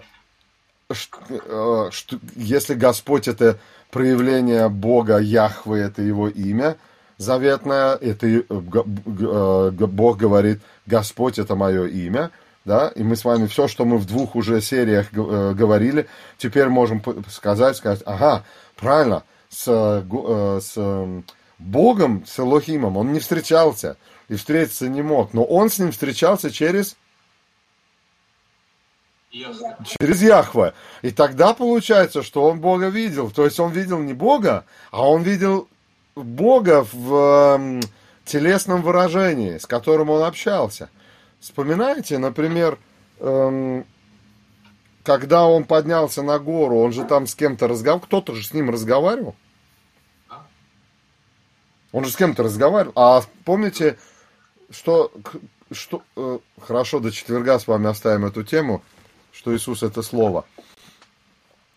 что, 0.90 1.18
э, 1.30 1.90
что, 1.92 2.18
если 2.34 2.74
Господь 2.74 3.28
это 3.28 3.56
проявление 3.92 4.68
Бога, 4.68 5.18
Яхвы, 5.18 5.78
это 5.78 6.02
его 6.02 6.28
имя 6.28 6.76
заветное, 7.16 7.94
это 7.94 8.26
э, 8.26 8.42
э, 8.50 9.70
Бог 9.70 10.16
говорит, 10.16 10.62
Господь 10.84 11.38
это 11.38 11.54
мое 11.54 11.86
имя, 11.86 12.32
да, 12.64 12.88
и 12.88 13.04
мы 13.04 13.14
с 13.14 13.24
вами 13.24 13.46
все, 13.46 13.68
что 13.68 13.84
мы 13.84 13.98
в 13.98 14.06
двух 14.06 14.34
уже 14.34 14.60
сериях 14.60 15.06
э, 15.12 15.52
говорили, 15.54 16.08
теперь 16.38 16.68
можем 16.68 17.00
сказать, 17.30 17.76
сказать, 17.76 18.02
ага, 18.04 18.42
правильно, 18.74 19.22
с, 19.48 19.64
с 19.64 20.76
Богом, 21.60 22.24
с 22.26 22.40
Элохимом 22.40 22.96
он 22.96 23.12
не 23.12 23.20
встречался, 23.20 23.96
и 24.28 24.34
встретиться 24.34 24.88
не 24.88 25.02
мог. 25.02 25.34
Но 25.34 25.44
он 25.44 25.70
с 25.70 25.78
ним 25.78 25.92
встречался 25.92 26.50
через... 26.50 26.96
Яхве. 29.30 29.76
Через 30.00 30.22
Яхве. 30.22 30.74
И 31.02 31.10
тогда 31.10 31.52
получается, 31.52 32.22
что 32.22 32.44
он 32.44 32.60
Бога 32.60 32.88
видел. 32.88 33.30
То 33.30 33.44
есть 33.44 33.60
он 33.60 33.72
видел 33.72 33.98
не 33.98 34.14
Бога, 34.14 34.64
а 34.90 35.08
он 35.08 35.22
видел 35.22 35.68
Бога 36.14 36.86
в 36.90 37.58
э, 37.58 37.80
телесном 38.24 38.82
выражении, 38.82 39.58
с 39.58 39.66
которым 39.66 40.10
он 40.10 40.22
общался. 40.22 40.88
Вспоминаете, 41.40 42.18
например, 42.18 42.78
э, 43.20 43.82
когда 45.02 45.46
он 45.46 45.64
поднялся 45.64 46.22
на 46.22 46.38
гору, 46.38 46.78
он 46.78 46.92
же 46.92 47.04
там 47.04 47.26
с 47.26 47.34
кем-то 47.34 47.68
разговаривал, 47.68 48.06
кто-то 48.06 48.34
же 48.34 48.44
с 48.44 48.54
ним 48.54 48.70
разговаривал. 48.70 49.36
Он 51.92 52.04
же 52.04 52.10
с 52.10 52.16
кем-то 52.16 52.42
разговаривал. 52.42 52.92
А 52.96 53.22
помните, 53.44 53.98
что, 54.70 55.12
что 55.70 56.02
э, 56.16 56.38
хорошо, 56.60 57.00
до 57.00 57.10
четверга 57.10 57.58
с 57.58 57.66
вами 57.66 57.88
оставим 57.88 58.24
эту 58.24 58.42
тему, 58.44 58.82
что 59.32 59.54
Иисус 59.54 59.82
это 59.82 60.02
Слово. 60.02 60.44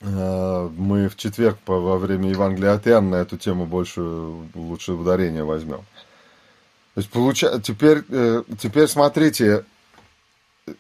Э, 0.02 0.70
мы 0.76 1.10
в 1.10 1.18
четверг 1.18 1.60
по, 1.60 1.80
во 1.80 1.98
время 1.98 2.30
Евангелия 2.30 2.74
от 2.74 2.88
Иоанна 2.88 3.10
на 3.10 3.16
эту 3.16 3.38
тему 3.38 3.66
больше, 3.66 4.02
лучше 4.02 4.94
ударение 4.94 5.44
возьмем. 5.44 5.86
То 6.96 7.02
есть, 7.02 7.10
получа... 7.10 7.60
теперь, 7.60 8.04
э, 8.10 8.44
теперь 8.60 8.88
смотрите, 8.88 9.66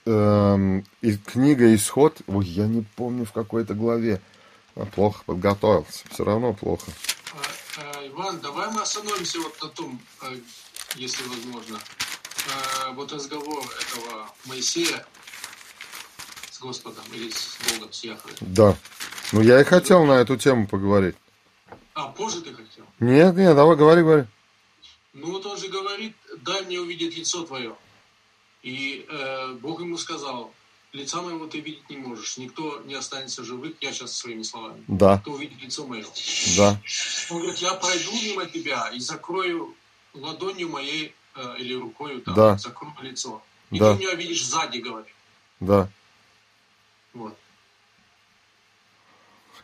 э, 0.05 0.81
и 1.01 1.17
книга 1.17 1.73
Исход, 1.75 2.17
ой, 2.27 2.45
я 2.45 2.67
не 2.67 2.85
помню 2.95 3.25
в 3.25 3.31
какой-то 3.31 3.73
главе, 3.73 4.21
а, 4.75 4.85
плохо 4.85 5.23
подготовился, 5.25 6.05
все 6.09 6.23
равно 6.23 6.53
плохо. 6.53 6.91
А, 7.33 7.81
а, 7.81 8.07
Иван, 8.07 8.39
давай 8.39 8.71
мы 8.71 8.81
остановимся 8.81 9.39
вот 9.39 9.61
на 9.61 9.69
том, 9.69 9.99
если 10.95 11.23
возможно. 11.23 11.79
Э, 12.47 12.93
вот 12.93 13.11
разговор 13.11 13.63
этого 13.81 14.29
Моисея 14.45 15.05
с 16.51 16.59
Господом 16.59 17.03
или 17.13 17.29
с 17.29 17.57
Богом, 17.69 17.91
с 17.91 18.03
Яхвой. 18.03 18.33
Да. 18.41 18.75
Ну, 19.31 19.41
я 19.41 19.61
и 19.61 19.63
хотел 19.63 20.05
на 20.05 20.13
эту 20.13 20.37
тему 20.37 20.67
поговорить. 20.67 21.15
А, 21.93 22.07
позже 22.07 22.41
ты 22.41 22.51
хотел? 22.51 22.85
Нет, 22.99 23.35
нет, 23.35 23.55
давай, 23.55 23.75
говори, 23.77 24.01
говори. 24.01 24.25
Ну, 25.13 25.31
вот 25.31 25.45
он 25.45 25.57
же 25.57 25.67
говорит, 25.67 26.15
дай 26.41 26.63
мне 26.63 26.79
увидеть 26.79 27.17
лицо 27.17 27.43
твое. 27.43 27.75
И 28.63 29.05
э, 29.09 29.53
Бог 29.61 29.81
ему 29.81 29.97
сказал, 29.97 30.53
лица 30.93 31.21
моего 31.21 31.47
ты 31.47 31.59
видеть 31.59 31.89
не 31.89 31.97
можешь, 31.97 32.37
никто 32.37 32.81
не 32.85 32.95
останется 32.95 33.43
живых, 33.43 33.73
я 33.81 33.91
сейчас 33.91 34.15
своими 34.15 34.43
словами. 34.43 34.83
Да. 34.87 35.17
Кто 35.19 35.31
увидит 35.31 35.61
лицо 35.61 35.85
мое. 35.85 36.05
Да. 36.57 36.79
Он 37.29 37.39
говорит, 37.39 37.59
я 37.59 37.73
пройду 37.73 38.11
мимо 38.21 38.45
тебя 38.45 38.89
и 38.89 38.99
закрою 38.99 39.75
ладонью 40.13 40.69
моей 40.69 41.15
э, 41.35 41.55
или 41.57 41.73
рукой 41.73 42.21
там, 42.21 42.35
да. 42.35 42.57
закрою 42.57 42.93
лицо. 43.01 43.41
И 43.71 43.79
да. 43.79 43.93
ты 43.93 43.99
меня 43.99 44.15
видишь 44.15 44.45
сзади, 44.45 44.79
говорит. 44.79 45.13
Да. 45.59 45.89
Вот. 47.13 47.35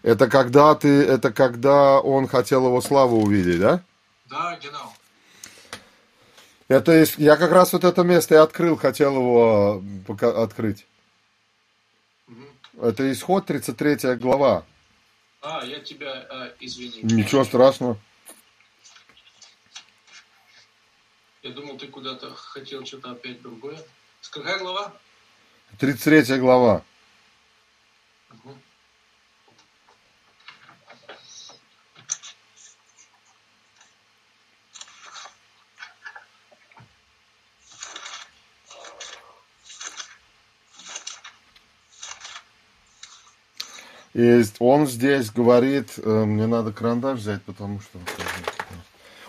Это 0.01 0.27
когда 0.27 0.75
ты, 0.75 0.87
это 0.87 1.31
когда 1.31 1.99
он 1.99 2.27
хотел 2.27 2.67
его 2.67 2.79
славу 2.81 3.21
увидеть, 3.21 3.59
да? 3.59 3.83
Да, 4.25 4.59
genau. 4.61 4.93
Это 6.67 6.91
есть, 6.91 7.15
я 7.17 7.37
как 7.37 7.51
раз 7.51 7.73
вот 7.73 7.83
это 7.83 8.03
место 8.03 8.35
и 8.35 8.37
открыл, 8.37 8.75
хотел 8.75 9.15
его 9.15 9.83
пока 10.05 10.43
открыть. 10.43 10.85
Угу. 12.27 12.85
Это 12.85 13.11
исход 13.11 13.45
33 13.45 14.15
глава. 14.15 14.63
А, 15.41 15.63
я 15.63 15.79
тебя 15.79 16.25
э, 16.29 16.53
извини. 16.59 17.01
Ничего 17.03 17.43
страшного. 17.43 17.97
Я 21.45 21.51
думал, 21.51 21.77
ты 21.77 21.85
куда-то 21.87 22.33
хотел 22.33 22.83
что-то 22.83 23.11
опять 23.11 23.39
другое. 23.43 23.77
Какая 24.31 24.57
глава? 24.57 24.91
33 25.77 26.39
глава. 26.39 26.81
Угу. 28.31 28.57
И 44.15 44.43
он 44.57 44.87
здесь 44.87 45.29
говорит, 45.29 45.93
э, 45.97 46.25
мне 46.25 46.47
надо 46.47 46.73
карандаш 46.73 47.19
взять, 47.19 47.43
потому 47.43 47.81
что... 47.81 47.99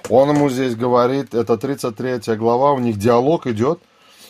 Он 0.09 0.31
ему 0.31 0.49
здесь 0.51 0.77
говорит, 0.77 1.35
это 1.35 1.57
33 1.57 2.37
глава, 2.37 2.73
у 2.73 2.79
них 2.79 2.97
диалог 2.97 3.47
идет, 3.47 3.81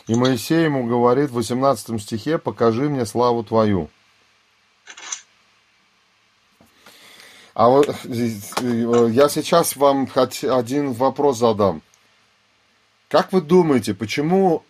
и 0.07 0.15
Моисей 0.15 0.65
ему 0.65 0.85
говорит 0.85 1.31
в 1.31 1.35
18 1.35 2.01
стихе, 2.01 2.39
покажи 2.39 2.89
мне 2.89 3.05
славу 3.05 3.45
твою. 3.45 3.91
А 7.55 7.69
вот 7.69 7.87
я 8.05 9.29
сейчас 9.29 9.77
вам 9.77 10.07
хоть 10.07 10.45
один 10.45 10.93
вопрос 10.93 11.39
задам. 11.39 11.83
Как 13.09 13.33
вы 13.33 13.41
думаете, 13.41 13.95
почему 13.95 14.63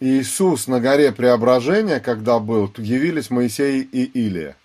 Иисус 0.00 0.68
на 0.68 0.80
горе 0.80 1.12
Преображения, 1.12 2.00
когда 2.00 2.38
был, 2.38 2.72
явились 2.78 3.30
Моисей 3.30 3.82
и 3.82 4.04
Илия? 4.04 4.56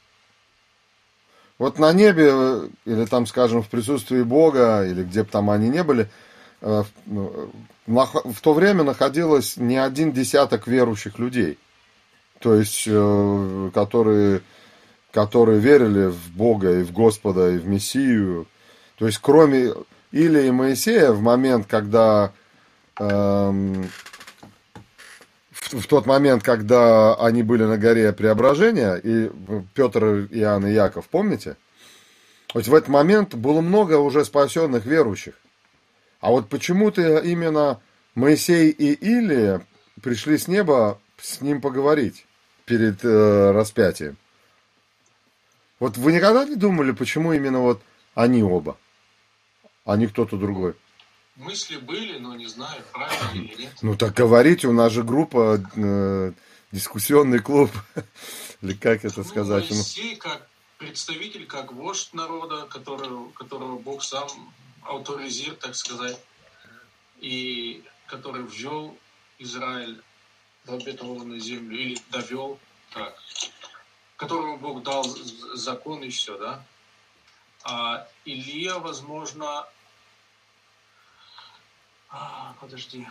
Вот 1.61 1.77
на 1.77 1.93
небе, 1.93 2.27
э, 2.27 2.69
или 2.85 3.05
там, 3.05 3.27
скажем, 3.27 3.61
в 3.61 3.69
присутствии 3.69 4.23
Бога, 4.23 4.83
или 4.83 5.03
где 5.03 5.21
бы 5.21 5.29
там 5.29 5.51
они 5.51 5.69
не 5.69 5.83
были, 5.83 6.09
э, 6.61 6.83
в 7.85 8.41
то 8.41 8.53
время 8.53 8.83
находилось 8.83 9.57
не 9.57 9.77
один 9.77 10.11
десяток 10.11 10.65
верующих 10.65 11.19
людей, 11.19 11.59
то 12.39 12.55
есть, 12.55 12.85
э, 12.87 13.69
которые, 13.75 14.41
которые 15.11 15.59
верили 15.59 16.07
в 16.07 16.31
Бога 16.31 16.79
и 16.79 16.81
в 16.81 16.93
Господа, 16.93 17.51
и 17.51 17.59
в 17.59 17.67
Мессию. 17.67 18.47
То 18.97 19.05
есть, 19.05 19.19
кроме, 19.21 19.71
Или 20.11 20.47
и 20.47 20.49
Моисея 20.49 21.11
в 21.11 21.21
момент, 21.21 21.67
когда 21.67 22.31
эм, 22.97 23.87
в, 25.71 25.87
тот 25.87 26.05
момент, 26.05 26.43
когда 26.43 27.15
они 27.15 27.43
были 27.43 27.63
на 27.63 27.77
горе 27.77 28.13
Преображения, 28.13 28.95
и 28.95 29.29
Петр, 29.73 30.27
Иоанн 30.29 30.67
и 30.67 30.73
Яков, 30.73 31.07
помните? 31.09 31.57
Вот 32.53 32.67
в 32.67 32.73
этот 32.73 32.89
момент 32.89 33.35
было 33.35 33.61
много 33.61 33.95
уже 33.95 34.25
спасенных 34.25 34.85
верующих. 34.85 35.35
А 36.19 36.31
вот 36.31 36.49
почему-то 36.49 37.17
именно 37.17 37.81
Моисей 38.15 38.69
и 38.69 38.93
Илия 38.93 39.65
пришли 40.01 40.37
с 40.37 40.47
неба 40.47 40.99
с 41.17 41.41
ним 41.41 41.61
поговорить 41.61 42.25
перед 42.65 43.03
э, 43.03 43.51
распятием. 43.51 44.17
Вот 45.79 45.97
вы 45.97 46.13
никогда 46.13 46.45
не 46.45 46.55
думали, 46.55 46.91
почему 46.91 47.33
именно 47.33 47.59
вот 47.59 47.81
они 48.13 48.43
оба, 48.43 48.77
а 49.85 49.97
не 49.97 50.07
кто-то 50.07 50.37
другой? 50.37 50.75
Мысли 51.41 51.77
были, 51.77 52.19
но 52.19 52.35
не 52.35 52.45
знаю, 52.45 52.83
правильно 52.93 53.41
или 53.41 53.63
нет. 53.63 53.73
Ну 53.81 53.97
так 53.97 54.13
говорите, 54.13 54.67
у 54.67 54.73
нас 54.73 54.91
же 54.91 55.03
группа, 55.03 55.59
э, 55.75 56.33
дискуссионный 56.71 57.39
клуб, 57.39 57.71
или 58.61 58.73
как 58.73 59.03
это 59.03 59.23
сказать? 59.23 59.65
Ну, 59.69 59.75
Моисей 59.75 60.15
как 60.17 60.47
представитель, 60.77 61.47
как 61.47 61.71
вождь 61.73 62.13
народа, 62.13 62.67
которого, 62.67 63.31
которого 63.31 63.77
Бог 63.79 64.03
сам 64.03 64.27
авторизирует, 64.83 65.59
так 65.59 65.75
сказать, 65.75 66.19
и 67.19 67.83
который 68.07 68.43
ввел 68.43 68.95
Израиль 69.39 70.01
в 70.65 70.73
обетованную 70.73 71.39
землю, 71.39 71.77
или 71.77 71.97
довел, 72.11 72.59
так, 72.93 73.15
которому 74.15 74.57
Бог 74.57 74.83
дал 74.83 75.03
закон 75.55 76.03
и 76.03 76.09
все, 76.09 76.37
да? 76.37 76.63
А 77.63 78.07
Илья, 78.25 78.77
возможно, 78.79 79.65
а, 82.11 82.53
подожди. 82.59 83.07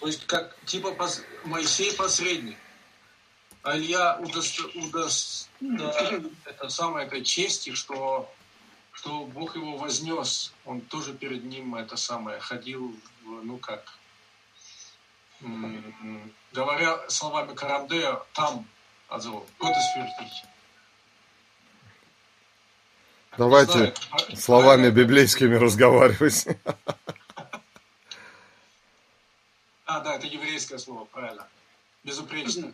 То 0.00 0.06
есть, 0.06 0.26
как, 0.26 0.56
типа, 0.64 0.92
пос, 0.92 1.22
Моисей 1.44 1.94
посредник. 1.96 2.56
А 3.62 3.76
Илья 3.76 4.18
удост, 4.20 4.60
удост, 4.76 5.50
да, 5.60 6.20
это 6.44 6.68
самое 6.68 7.06
этой 7.06 7.24
чести, 7.24 7.74
что, 7.74 8.32
что 8.92 9.24
Бог 9.24 9.56
его 9.56 9.76
вознес. 9.76 10.52
Он 10.64 10.80
тоже 10.80 11.12
перед 11.12 11.44
ним 11.44 11.74
это 11.74 11.96
самое 11.96 12.38
ходил, 12.38 12.94
ну 13.24 13.58
как, 13.58 13.84
говоря 16.52 17.10
словами 17.10 17.54
Карамдея, 17.54 18.22
там, 18.32 18.64
also 19.08 19.44
Gottesfürchtig. 19.58 20.48
Давайте 23.36 23.94
словами 24.36 24.90
библейскими 24.90 25.54
разговаривать. 25.54 26.46
А, 29.86 30.00
да, 30.00 30.16
это 30.16 30.26
еврейское 30.26 30.78
слово, 30.78 31.04
правильно. 31.06 31.46
Безупречно. 32.04 32.72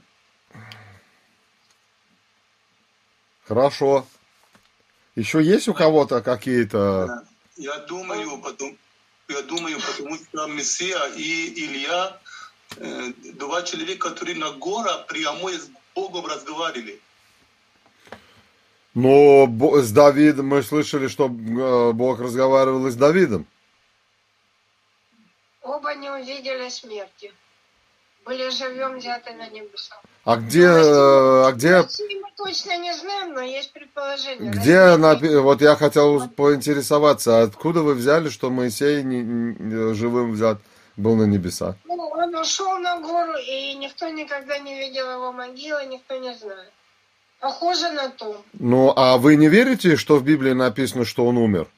Хорошо. 3.46 4.06
Еще 5.14 5.42
есть 5.42 5.68
у 5.68 5.74
кого-то 5.74 6.22
какие-то... 6.22 7.24
Я 7.56 7.78
думаю, 7.80 8.38
потом, 8.38 8.76
я 9.28 9.42
думаю, 9.42 9.78
потому 9.80 10.16
что 10.16 10.46
Мессия 10.46 11.06
и 11.14 11.52
Илья 11.66 12.18
Э, 12.76 13.12
два 13.34 13.62
человека, 13.62 14.10
которые 14.10 14.36
на 14.36 14.50
гора 14.52 14.98
прямо 14.98 15.50
с 15.50 15.68
Богом 15.94 16.26
разговаривали. 16.26 17.00
Но 18.94 19.46
с 19.80 19.90
Давидом 19.90 20.48
мы 20.48 20.62
слышали, 20.62 21.08
что 21.08 21.26
э, 21.26 21.92
Бог 21.92 22.20
разговаривал 22.20 22.88
с 22.88 22.94
Давидом. 22.94 23.46
Оба 25.62 25.94
не 25.96 26.10
увидели 26.10 26.68
смерти. 26.68 27.32
Были 28.24 28.48
живем 28.50 28.98
взяты 28.98 29.34
на 29.34 29.48
небеса. 29.48 29.96
А 30.24 30.36
где, 30.36 30.64
э, 30.64 31.46
а 31.46 31.52
где... 31.52 31.78
Мы 31.78 32.30
точно 32.36 32.78
не 32.78 32.94
знаем, 32.94 33.34
но 33.34 33.40
есть 33.40 33.72
предположение. 33.72 34.52
Где, 34.52 34.96
напи... 34.96 35.28
вот 35.36 35.60
я 35.60 35.74
хотел 35.74 36.28
поинтересоваться, 36.28 37.42
откуда 37.42 37.82
вы 37.82 37.94
взяли, 37.94 38.28
что 38.28 38.48
Моисей 38.48 39.02
не, 39.02 39.22
не, 39.22 39.94
живым 39.94 40.32
взят 40.32 40.58
был 40.96 41.16
на 41.16 41.24
небеса? 41.24 41.76
Ну, 41.84 41.94
он 41.94 42.34
ушел 42.36 42.78
на 42.78 43.00
гору, 43.00 43.34
и 43.38 43.74
никто 43.74 44.08
никогда 44.08 44.58
не 44.58 44.78
видел 44.78 45.10
его 45.10 45.32
могилы, 45.32 45.84
никто 45.86 46.16
не 46.16 46.32
знает. 46.34 46.72
Похоже 47.40 47.90
на 47.90 48.08
то. 48.10 48.42
Ну, 48.54 48.92
а 48.96 49.18
вы 49.18 49.36
не 49.36 49.48
верите, 49.48 49.96
что 49.96 50.16
в 50.16 50.24
Библии 50.24 50.52
написано, 50.52 51.04
что 51.04 51.26
он 51.26 51.36
умер? 51.36 51.68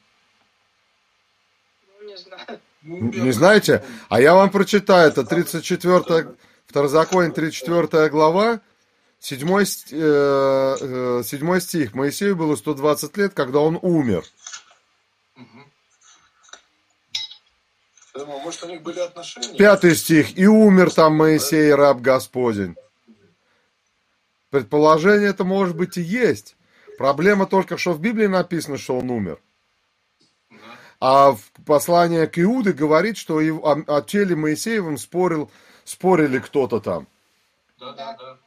Ну, 2.01 2.07
не 2.07 2.17
знаю. 2.17 2.59
Не 2.81 3.31
знаете? 3.31 3.83
А 4.09 4.21
я 4.21 4.33
вам 4.33 4.49
прочитаю, 4.49 5.09
это 5.09 5.23
34 5.25 6.35
Второзаконие, 6.67 7.31
34 7.31 8.09
глава, 8.09 8.59
7, 9.19 9.39
7 9.65 9.93
э, 9.93 11.59
стих. 11.61 11.93
Моисею 11.93 12.35
было 12.35 12.55
120 12.55 13.17
лет, 13.17 13.33
когда 13.33 13.59
он 13.59 13.79
умер. 13.81 14.23
Может, 18.13 18.63
у 18.63 18.67
них 18.67 18.81
были 18.81 18.99
отношения. 18.99 19.57
Пятый 19.57 19.95
стих. 19.95 20.37
«И 20.37 20.47
умер 20.47 20.91
там 20.91 21.15
Моисей, 21.15 21.73
раб 21.73 22.01
Господень». 22.01 22.75
Предположение 24.49 25.29
это 25.29 25.43
может 25.43 25.75
быть 25.75 25.97
и 25.97 26.01
есть. 26.01 26.55
Проблема 26.97 27.45
только, 27.45 27.77
что 27.77 27.93
в 27.93 27.99
Библии 27.99 28.27
написано, 28.27 28.77
что 28.77 28.97
он 28.97 29.09
умер. 29.09 29.39
А 30.99 31.33
в 31.33 31.41
послании 31.65 32.25
к 32.25 32.39
Иуде 32.39 32.71
говорит, 32.71 33.17
что 33.17 33.39
о, 33.39 33.83
о 33.87 34.01
теле 34.01 34.35
Моисеевым 34.35 34.97
спорил, 34.97 35.51
спорили 35.83 36.39
кто-то 36.39 36.79
там. 36.79 37.07
Да, 37.79 37.93
да, 37.93 38.17
да. 38.19 38.37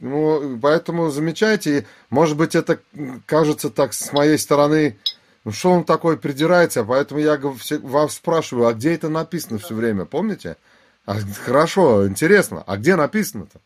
Ну, 0.00 0.58
поэтому 0.60 1.10
замечайте, 1.10 1.86
может 2.10 2.36
быть, 2.36 2.54
это 2.54 2.80
кажется 3.26 3.70
так 3.70 3.94
с 3.94 4.12
моей 4.12 4.38
стороны 4.38 4.96
ну 5.44 5.52
что 5.52 5.72
он 5.72 5.84
такой 5.84 6.16
придирается? 6.16 6.84
Поэтому 6.84 7.20
я 7.20 7.38
вас 7.38 8.14
спрашиваю, 8.14 8.66
а 8.66 8.72
где 8.72 8.94
это 8.94 9.10
написано 9.10 9.58
все 9.58 9.74
время, 9.74 10.06
помните? 10.06 10.56
А, 11.04 11.18
хорошо, 11.44 12.08
интересно, 12.08 12.64
а 12.66 12.78
где 12.78 12.96
написано-то? 12.96 13.60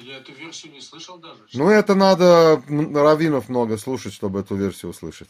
Я 0.00 0.18
эту 0.18 0.32
версию 0.32 0.72
не 0.72 0.80
слышал 0.80 1.18
даже. 1.18 1.40
Ну, 1.54 1.68
это 1.68 1.96
надо 1.96 2.62
раввинов 2.68 3.48
много 3.48 3.76
слушать, 3.78 4.14
чтобы 4.14 4.40
эту 4.40 4.54
версию 4.54 4.92
услышать. 4.92 5.28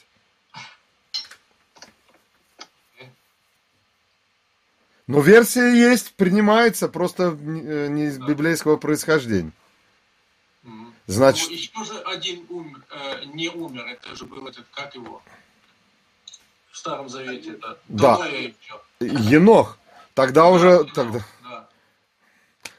Но 5.07 5.23
версия 5.23 5.73
есть, 5.73 6.13
принимается, 6.17 6.87
просто 6.89 7.31
не 7.31 8.09
из 8.09 8.19
библейского 8.19 8.77
происхождения. 8.77 9.53
Значит... 11.07 11.49
Ну, 11.49 11.55
еще 11.55 11.85
же 11.85 11.99
один 12.01 12.45
умер, 12.51 12.83
э, 12.91 13.25
не 13.33 13.49
умер, 13.49 13.87
это 13.87 14.15
же 14.15 14.27
был 14.27 14.47
этот, 14.47 14.67
как 14.75 14.95
его, 14.95 15.23
в 16.71 16.77
Старом 16.77 17.09
Завете, 17.09 17.53
это 17.53 17.79
да. 17.89 18.29
Енох. 19.01 19.79
Тогда 20.13 20.43
да, 20.43 20.49
уже... 20.49 20.85
Тогда... 20.95 21.25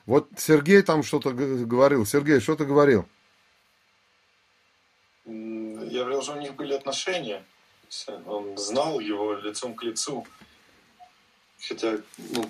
Вот 0.09 0.27
Сергей 0.37 0.81
там 0.81 1.03
что-то 1.03 1.33
говорил. 1.33 2.03
Сергей, 2.03 2.39
что 2.39 2.55
ты 2.55 2.65
говорил? 2.65 3.05
Я 5.27 5.99
говорил, 5.99 6.23
что 6.23 6.33
у 6.33 6.39
них 6.39 6.55
были 6.55 6.73
отношения. 6.73 7.45
Он 8.25 8.57
знал 8.57 8.99
его 8.99 9.35
лицом 9.35 9.75
к 9.75 9.83
лицу. 9.83 10.25
Хотя, 11.59 11.97
ну, 12.33 12.49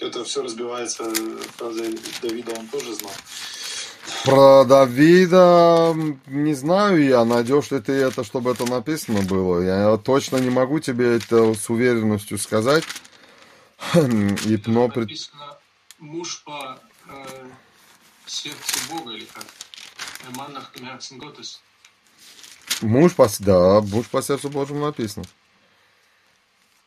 это 0.00 0.24
все 0.24 0.42
разбивается, 0.42 1.04
правда, 1.56 1.84
Давида 2.20 2.58
он 2.58 2.66
тоже 2.66 2.92
знал. 2.94 3.12
Про 4.24 4.64
Давида 4.64 5.94
не 6.26 6.54
знаю 6.54 7.00
я, 7.04 7.24
найдешь 7.24 7.70
ли 7.70 7.78
ты 7.78 7.92
это, 7.92 8.24
чтобы 8.24 8.50
это 8.50 8.68
написано 8.68 9.22
было. 9.22 9.60
Я 9.60 9.96
точно 9.98 10.38
не 10.38 10.50
могу 10.50 10.80
тебе 10.80 11.18
это 11.18 11.54
с 11.54 11.70
уверенностью 11.70 12.38
сказать. 12.38 12.82
И, 13.94 14.60
но... 14.66 14.88
Написано 14.88 15.58
муж 15.98 16.42
по 16.44 16.78
э, 17.08 17.50
сердцу 18.26 18.78
Бога 18.90 19.12
или 19.12 19.24
как? 19.24 19.44
Маннах 20.36 20.72
Gottes. 20.76 21.58
Муж 22.82 23.14
по, 23.14 23.28
да, 23.40 23.80
муж 23.80 24.06
по 24.08 24.22
сердцу 24.22 24.50
Божьему 24.50 24.86
написано. 24.86 25.24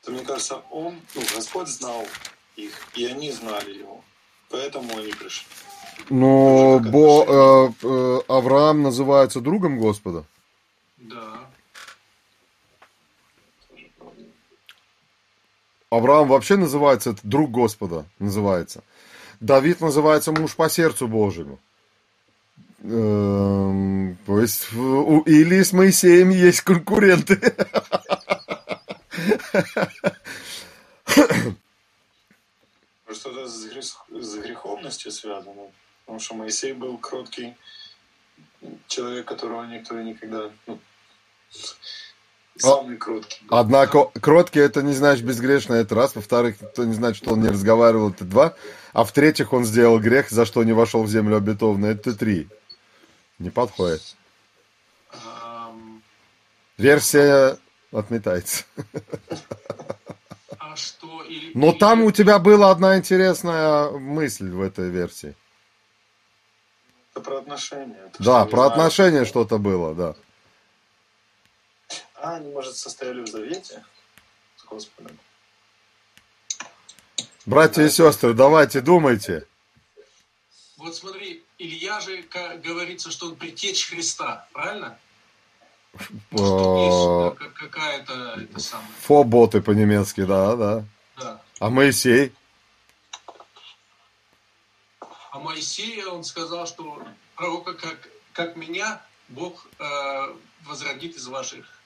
То, 0.04 0.12
мне 0.12 0.24
кажется, 0.24 0.62
он, 0.72 1.00
ну, 1.16 1.22
Господь 1.36 1.68
знал 1.68 2.08
их, 2.56 2.74
и 2.96 3.06
они 3.06 3.32
знали 3.32 3.80
его. 3.80 4.04
Поэтому 4.50 4.98
они 4.98 5.12
пришли. 5.12 5.46
Но 6.10 6.80
Бо, 6.80 7.26
э, 7.28 7.72
э, 7.84 8.22
Авраам 8.28 8.82
называется 8.82 9.42
другом 9.42 9.80
Господа? 9.80 10.26
Да. 10.98 11.50
Авраам 15.90 16.28
вообще 16.28 16.56
называется, 16.56 17.12
это 17.12 17.20
друг 17.24 17.52
Господа 17.52 18.06
называется. 18.18 18.84
Давид 19.42 19.82
называется 19.82 20.32
муж 20.32 20.56
по 20.56 20.70
сердцу 20.70 21.08
Божьему. 21.08 21.60
Эм, 22.84 24.18
То 24.26 24.40
есть 24.40 24.72
у 24.74 25.22
Илии 25.22 25.64
с 25.64 25.74
Моисеем 25.74 26.30
есть 26.30 26.62
конкуренты. 26.62 27.34
Это 33.08 33.48
с, 33.48 33.66
грех- 33.66 34.06
с 34.10 34.38
греховностью 34.38 35.12
связано? 35.12 35.72
Потому 36.06 36.20
что 36.20 36.36
Моисей 36.36 36.74
был 36.74 36.98
кроткий 37.00 37.56
человек, 38.88 39.26
которого 39.28 39.66
никто 39.66 40.00
и 40.00 40.06
никогда... 40.06 40.52
Ну, 40.68 40.80
самый 42.62 42.98
кроткий. 42.98 43.46
был. 43.46 43.58
Однако 43.58 44.06
кроткий 44.20 44.60
это 44.60 44.82
не 44.82 44.94
значит 44.94 45.26
безгрешный, 45.26 45.80
это 45.80 45.96
раз. 45.96 46.16
Во-вторых, 46.16 46.56
это 46.62 46.86
не 46.86 46.94
значит, 46.94 47.24
что 47.24 47.34
он 47.34 47.42
не 47.42 47.50
разговаривал, 47.50 48.10
это 48.10 48.24
два. 48.26 48.56
А 48.94 49.04
в-третьих, 49.04 49.54
он 49.54 49.66
сделал 49.66 50.00
грех, 50.00 50.30
за 50.30 50.46
что 50.46 50.64
не 50.64 50.74
вошел 50.74 51.04
в 51.04 51.10
землю 51.10 51.38
обетованную, 51.38 51.94
это 51.94 52.14
три. 52.16 52.48
Не 53.40 53.50
подходит. 53.50 54.02
Версия 56.78 57.58
отметается. 57.92 58.64
а 60.58 60.76
что? 60.76 61.24
Или, 61.24 61.52
Но 61.54 61.70
или- 61.72 61.78
там 61.78 62.04
у 62.04 62.12
тебя 62.12 62.40
была 62.40 62.72
одна 62.72 62.98
интересная 62.98 63.90
мысль 63.92 64.50
в 64.50 64.62
этой 64.62 64.90
версии. 64.90 65.36
Это 67.14 67.22
про 67.24 67.38
отношения. 67.40 67.98
Это 68.08 68.24
Да, 68.24 68.42
что, 68.42 68.50
про 68.52 68.66
отношения 68.66 69.26
что-то 69.26 69.58
было, 69.58 69.94
да. 69.94 70.16
А, 72.22 72.36
они, 72.36 72.52
может, 72.52 72.78
состояли 72.78 73.22
в 73.22 73.28
завете 73.28 73.84
с 74.56 74.64
Господом? 74.66 75.18
Братья 77.48 77.82
и 77.82 77.90
сестры, 77.90 78.34
давайте 78.34 78.82
думайте. 78.82 79.48
Вот 80.78 80.96
смотри, 80.96 81.44
Илья 81.58 82.00
же, 82.00 82.22
как 82.24 82.62
говорится, 82.62 83.10
что 83.10 83.28
он 83.28 83.36
предтечь 83.36 83.90
Христа, 83.90 84.48
правильно? 84.54 85.00
Может, 86.30 87.38
есть 87.38 87.40
как- 87.40 87.54
какая-то 87.54 88.14
это 88.40 88.60
самое. 88.60 88.88
Фоботы 89.02 89.62
по-немецки, 89.62 90.24
да, 90.24 90.56
да. 90.56 90.86
Да. 91.18 91.42
А 91.60 91.70
Моисей? 91.72 92.34
А 95.32 95.40
Моисея 95.40 96.08
он 96.08 96.24
сказал, 96.24 96.68
что 96.68 97.04
пророка, 97.36 97.74
как, 97.74 98.10
как 98.34 98.56
меня, 98.56 99.02
Бог 99.28 99.68
э, 99.80 100.36
возродит 100.66 101.16
из 101.16 101.26
ваших. 101.28 101.81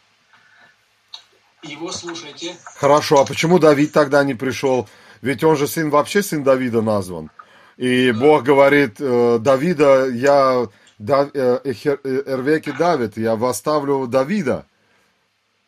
Его 1.67 1.91
слушайте. 1.91 2.55
Хорошо, 2.63 3.21
а 3.21 3.25
почему 3.25 3.59
Давид 3.59 3.91
тогда 3.91 4.23
не 4.23 4.33
пришел? 4.33 4.87
Ведь 5.21 5.43
он 5.43 5.57
же 5.57 5.67
сын, 5.67 5.89
вообще 5.89 6.21
сын 6.21 6.43
Давида 6.43 6.81
назван. 6.81 7.31
И 7.77 8.11
Бог 8.11 8.43
говорит, 8.43 8.95
э, 8.99 9.37
Давида, 9.39 10.09
я, 10.09 10.67
да, 10.97 11.29
э, 11.33 11.59
Эхер- 11.63 11.99
э, 12.03 12.23
Эрвеки 12.25 12.71
Давид, 12.71 13.17
я 13.17 13.35
восставлю 13.35 14.07
Давида. 14.07 14.65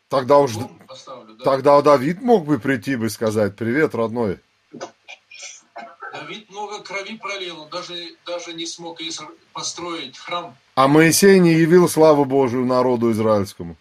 Тогда 0.10 0.38
уж, 0.38 0.54
поставлю. 0.88 1.34
Да. 1.36 1.44
тогда 1.44 1.82
Давид 1.82 2.22
мог 2.22 2.46
бы 2.46 2.60
прийти 2.60 2.96
бы 2.96 3.10
сказать, 3.10 3.56
привет, 3.56 3.94
родной. 3.94 4.40
Давид 6.14 6.50
много 6.50 6.82
крови 6.82 7.18
пролил, 7.18 7.62
он 7.62 7.70
даже, 7.70 7.96
даже 8.26 8.54
не 8.54 8.66
смог 8.66 9.00
построить 9.52 10.18
храм. 10.18 10.56
А 10.76 10.88
Моисей 10.88 11.40
не 11.40 11.54
явил 11.54 11.90
славу 11.90 12.26
Божию 12.26 12.66
народу 12.66 13.12
израильскому. 13.12 13.76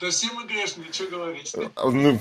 Да 0.00 0.10
все 0.10 0.32
мы 0.32 0.46
грешные, 0.46 0.92
что 0.92 1.06
говорить? 1.06 1.54
А, 1.76 1.90
ну, 1.90 2.18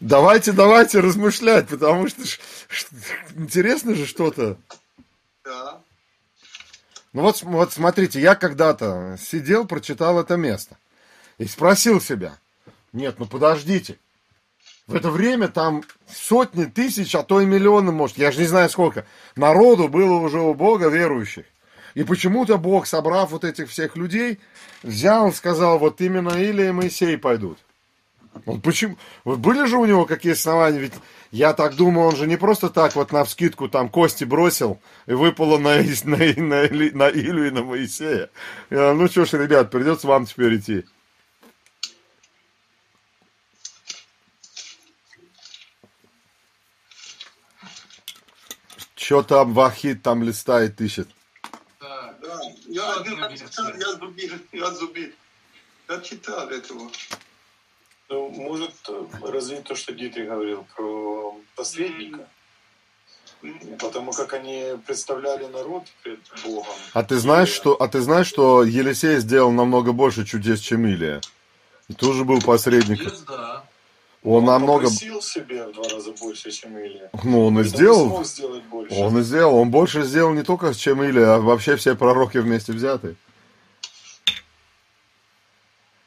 давайте, 0.00 0.52
давайте 0.52 1.00
размышлять, 1.00 1.68
потому 1.68 2.08
что 2.08 2.24
ш- 2.26 2.86
интересно 3.34 3.94
же 3.94 4.06
что-то. 4.06 4.56
Да. 5.44 5.80
Ну 7.12 7.22
вот, 7.22 7.42
вот 7.42 7.72
смотрите, 7.72 8.20
я 8.20 8.34
когда-то 8.34 9.16
сидел, 9.20 9.66
прочитал 9.66 10.20
это 10.20 10.36
место 10.36 10.76
и 11.38 11.46
спросил 11.46 12.00
себя, 12.00 12.38
нет, 12.92 13.18
ну 13.18 13.26
подождите, 13.26 13.98
в 14.86 14.94
это 14.94 15.10
время 15.10 15.48
там 15.48 15.82
сотни 16.08 16.64
тысяч, 16.64 17.14
а 17.14 17.22
то 17.22 17.40
и 17.40 17.46
миллионы, 17.46 17.90
может, 17.92 18.18
я 18.18 18.30
же 18.32 18.40
не 18.40 18.46
знаю 18.46 18.68
сколько, 18.70 19.06
народу 19.34 19.88
было 19.88 20.14
уже 20.18 20.40
у 20.40 20.54
Бога 20.54 20.88
верующих. 20.88 21.46
И 21.96 22.04
почему-то 22.04 22.58
Бог, 22.58 22.86
собрав 22.86 23.30
вот 23.30 23.42
этих 23.42 23.70
всех 23.70 23.96
людей, 23.96 24.38
взял 24.82 25.32
сказал, 25.32 25.78
вот 25.78 25.98
именно 26.02 26.28
Илия 26.28 26.68
и 26.68 26.72
Моисей 26.72 27.16
пойдут. 27.16 27.58
Он 28.44 28.60
почему? 28.60 28.98
Вот 29.24 29.38
были 29.38 29.64
же 29.64 29.78
у 29.78 29.86
него 29.86 30.04
какие 30.04 30.34
основания? 30.34 30.78
Ведь 30.78 30.92
я 31.30 31.54
так 31.54 31.74
думаю, 31.74 32.08
он 32.08 32.16
же 32.16 32.26
не 32.26 32.36
просто 32.36 32.68
так 32.68 32.94
вот 32.96 33.12
на 33.12 33.24
вскидку 33.24 33.70
там 33.70 33.88
кости 33.88 34.24
бросил 34.24 34.78
и 35.06 35.14
выпало 35.14 35.56
на, 35.56 35.76
на, 36.04 36.16
на, 36.36 36.68
на 36.68 37.08
Илю 37.08 37.46
и 37.46 37.50
на 37.50 37.62
Моисея. 37.62 38.28
Я, 38.68 38.92
ну 38.92 39.08
что 39.08 39.24
ж, 39.24 39.32
ребят, 39.32 39.70
придется 39.70 40.06
вам 40.06 40.26
теперь 40.26 40.58
идти. 40.58 40.84
Что 48.96 49.22
там 49.22 49.54
Вахид 49.54 50.02
там 50.02 50.22
листает, 50.22 50.78
ищет? 50.82 51.08
Я, 53.04 53.92
зубил, 53.96 54.32
я 54.52 54.70
зубил. 54.70 55.10
Я 55.88 56.00
читал 56.00 56.48
этого. 56.48 56.90
Ну, 58.08 58.28
может, 58.28 58.72
развить 59.22 59.64
то, 59.64 59.74
что 59.74 59.92
Дитрих 59.92 60.28
говорил 60.28 60.66
про 60.76 61.40
посредника. 61.54 62.28
Потому 63.78 64.12
как 64.12 64.32
они 64.32 64.78
представляли 64.86 65.46
народ 65.46 65.84
пред 66.02 66.20
Богом. 66.44 66.74
А 66.92 67.02
ты 67.02 67.16
знаешь, 67.18 67.50
что, 67.50 67.74
а 67.74 67.88
ты 67.88 68.00
знаешь, 68.00 68.26
что 68.26 68.64
Елисей 68.64 69.18
сделал 69.18 69.52
намного 69.52 69.92
больше 69.92 70.24
чудес, 70.24 70.60
чем 70.60 70.86
Илия? 70.86 71.20
И 71.88 71.94
тоже 71.94 72.24
был 72.24 72.40
посредником. 72.40 73.06
Есть, 73.06 73.26
да. 73.26 73.55
Он 74.26 74.44
намного... 74.44 74.84
попросил 74.86 75.22
себе 75.22 75.68
в 75.68 75.72
два 75.72 75.88
раза 75.88 76.10
больше, 76.20 76.50
чем 76.50 76.76
Илья. 76.76 77.10
Ну, 77.22 77.46
он 77.46 77.60
и 77.60 77.62
Поэтому 77.62 77.76
сделал. 77.76 78.08
смог 78.08 78.26
сделать 78.26 78.64
больше. 78.64 78.94
Он 78.96 79.18
и 79.18 79.22
сделал. 79.22 79.54
Он 79.54 79.70
больше 79.70 80.02
сделал 80.02 80.32
не 80.32 80.42
только, 80.42 80.74
чем 80.74 81.00
Илия, 81.04 81.34
а 81.34 81.38
вообще 81.38 81.76
все 81.76 81.94
пророки 81.94 82.38
вместе 82.38 82.72
взятые. 82.72 83.14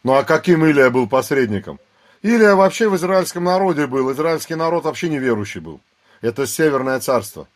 Ну, 0.03 0.13
а 0.15 0.25
каким 0.25 0.65
Илия 0.65 0.89
был 0.89 1.07
посредником? 1.07 1.79
Илия 2.21 2.55
вообще 2.55 2.89
в 2.89 2.97
израильском 2.97 3.45
народе 3.45 3.87
был. 3.87 4.11
Израильский 4.11 4.55
народ 4.55 4.83
вообще 4.83 5.07
неверующий 5.07 5.61
был. 5.61 5.79
Это 6.19 6.45
Северное 6.45 6.99
царство. 6.99 7.47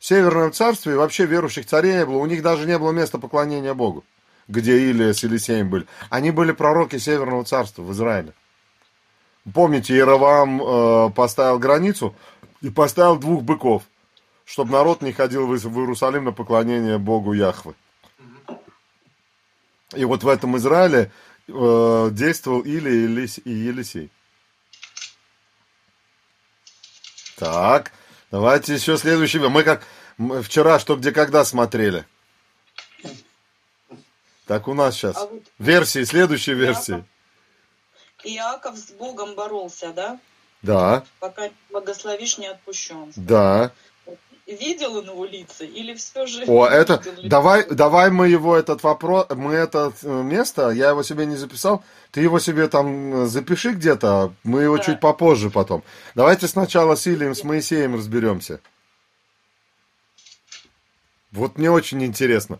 В 0.00 0.04
Северном 0.04 0.52
царстве 0.52 0.96
вообще 0.96 1.26
верующих 1.26 1.66
царей 1.66 1.92
не 1.92 2.06
было. 2.06 2.16
У 2.16 2.26
них 2.26 2.42
даже 2.42 2.66
не 2.66 2.76
было 2.76 2.90
места 2.90 3.18
поклонения 3.18 3.72
Богу, 3.72 4.02
где 4.48 4.76
Илия 4.78 5.12
с 5.12 5.22
Елисеем 5.22 5.70
были. 5.70 5.86
Они 6.08 6.32
были 6.32 6.50
пророки 6.50 6.98
Северного 6.98 7.44
царства 7.44 7.82
в 7.82 7.92
Израиле. 7.92 8.32
Помните, 9.54 9.94
Иеровам 9.94 10.62
э, 10.62 11.10
поставил 11.10 11.58
границу 11.58 12.14
и 12.60 12.70
поставил 12.70 13.16
двух 13.16 13.42
быков, 13.42 13.82
чтобы 14.44 14.72
народ 14.72 15.02
не 15.02 15.12
ходил 15.12 15.46
в 15.46 15.54
Иерусалим 15.54 16.24
на 16.24 16.32
поклонение 16.32 16.98
Богу 16.98 17.32
Яхвы. 17.32 17.74
И 19.94 20.04
вот 20.04 20.22
в 20.22 20.28
этом 20.28 20.56
Израиле 20.56 21.10
э, 21.48 22.08
действовал 22.12 22.60
Илия 22.60 22.92
и 22.92 23.06
Елис- 23.06 23.42
и 23.44 23.50
Елисей. 23.50 24.10
Так, 27.36 27.92
давайте 28.30 28.74
еще 28.74 28.98
следующий. 28.98 29.38
Мы 29.38 29.62
как 29.62 29.82
мы 30.18 30.42
вчера 30.42 30.78
что 30.78 30.96
где 30.96 31.12
когда 31.12 31.44
смотрели. 31.44 32.04
Так 34.46 34.68
у 34.68 34.74
нас 34.74 34.94
сейчас. 34.94 35.16
А 35.16 35.26
вот 35.26 35.42
Версии, 35.58 36.04
следующие 36.04 36.54
версии. 36.56 37.04
Иаков 38.24 38.76
с 38.76 38.90
Богом 38.92 39.34
боролся, 39.34 39.92
да? 39.92 40.18
Да, 40.62 41.04
Пока 41.20 41.48
не 41.48 41.54
благословишь, 41.70 42.38
не 42.38 42.46
отпущен. 42.46 43.12
да. 43.16 43.72
Видел 44.46 44.96
он 44.96 45.04
его 45.04 45.24
лица 45.24 45.64
или 45.64 45.94
все 45.94 46.26
же... 46.26 46.44
О, 46.48 46.66
это, 46.66 47.00
лица? 47.06 47.28
давай, 47.28 47.64
давай 47.70 48.10
мы 48.10 48.26
его 48.28 48.56
этот 48.56 48.82
вопрос, 48.82 49.28
мы 49.30 49.54
это 49.54 49.92
э, 50.02 50.08
место, 50.22 50.70
я 50.70 50.88
его 50.88 51.04
себе 51.04 51.24
не 51.24 51.36
записал, 51.36 51.84
ты 52.10 52.20
его 52.20 52.40
себе 52.40 52.66
там 52.66 53.22
э, 53.22 53.26
запиши 53.26 53.70
где-то, 53.74 54.34
мы 54.42 54.62
его 54.62 54.78
Да. 54.78 54.82
чуть 54.82 54.98
попозже 54.98 55.50
потом. 55.50 55.84
Давайте 56.16 56.48
сначала 56.48 56.96
с 56.96 57.06
Илием, 57.06 57.36
с 57.36 57.44
Моисеем 57.44 57.94
разберемся. 57.94 58.60
Вот 61.30 61.56
мне 61.56 61.70
очень 61.70 62.02
интересно. 62.04 62.58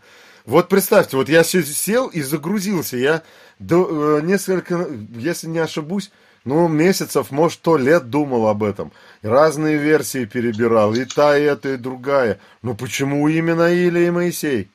Вот 0.51 0.68
представьте, 0.68 1.16
вот 1.16 1.28
я 1.28 1.44
се- 1.44 1.62
сел 1.62 2.09
и 2.09 2.22
загрузился, 2.22 2.96
я 2.96 3.22
до- 3.61 4.18
э, 4.18 4.22
несколько, 4.22 4.84
если 5.14 5.46
не 5.46 5.61
ошибусь, 5.61 6.11
ну, 6.44 6.66
месяцев, 6.66 7.30
может, 7.30 7.61
то 7.61 7.76
лет 7.76 8.11
думал 8.11 8.48
об 8.48 8.64
этом. 8.64 8.90
Разные 9.22 9.76
версии 9.76 10.24
перебирал, 10.24 10.92
и 10.94 11.05
та, 11.05 11.38
и 11.38 11.42
эта, 11.42 11.74
и 11.74 11.76
другая. 11.76 12.40
Но 12.62 12.74
почему 12.74 13.28
именно 13.28 13.72
Илия 13.72 14.09
и 14.09 14.11
Моисей? 14.11 14.68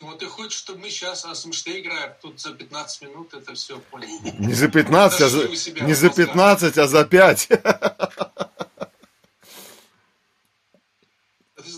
Вот 0.00 0.18
ты 0.18 0.26
хочешь, 0.26 0.58
чтобы 0.58 0.80
мы 0.80 0.90
сейчас 0.90 1.24
Асмште 1.24 1.80
играем, 1.80 2.10
тут 2.20 2.40
за 2.40 2.52
15 2.54 3.02
минут 3.02 3.32
это 3.32 3.54
все 3.54 3.78
понял. 3.92 4.08
Не 4.40 4.54
за 4.54 4.66
15, 4.68 5.20
а 5.20 5.28
за, 5.28 5.46
у 5.46 5.54
себя 5.54 5.84
не 5.84 5.94
за 5.94 6.06
мозга. 6.08 6.26
15, 6.26 6.78
а 6.78 6.88
за 6.88 7.04
5. 7.04 7.48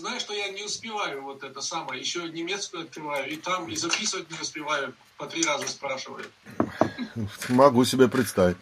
А 0.03 0.05
Ты 0.05 0.19
знаешь, 0.19 0.21
что 0.21 1.21
вот 1.21 1.43
это 1.43 1.61
самое, 1.61 2.01
еще 2.01 2.27
немецкую 2.27 2.83
открываю, 2.83 3.29
и 3.29 3.37
там 3.37 3.67
и 3.69 3.75
записывать 3.75 4.29
не 4.29 4.37
успеваю, 4.39 4.93
по 5.17 5.27
три 5.27 5.43
раза 5.43 5.67
спрашиваю. 5.67 6.25
Могу 7.49 7.85
себе 7.85 8.09
представить. 8.09 8.57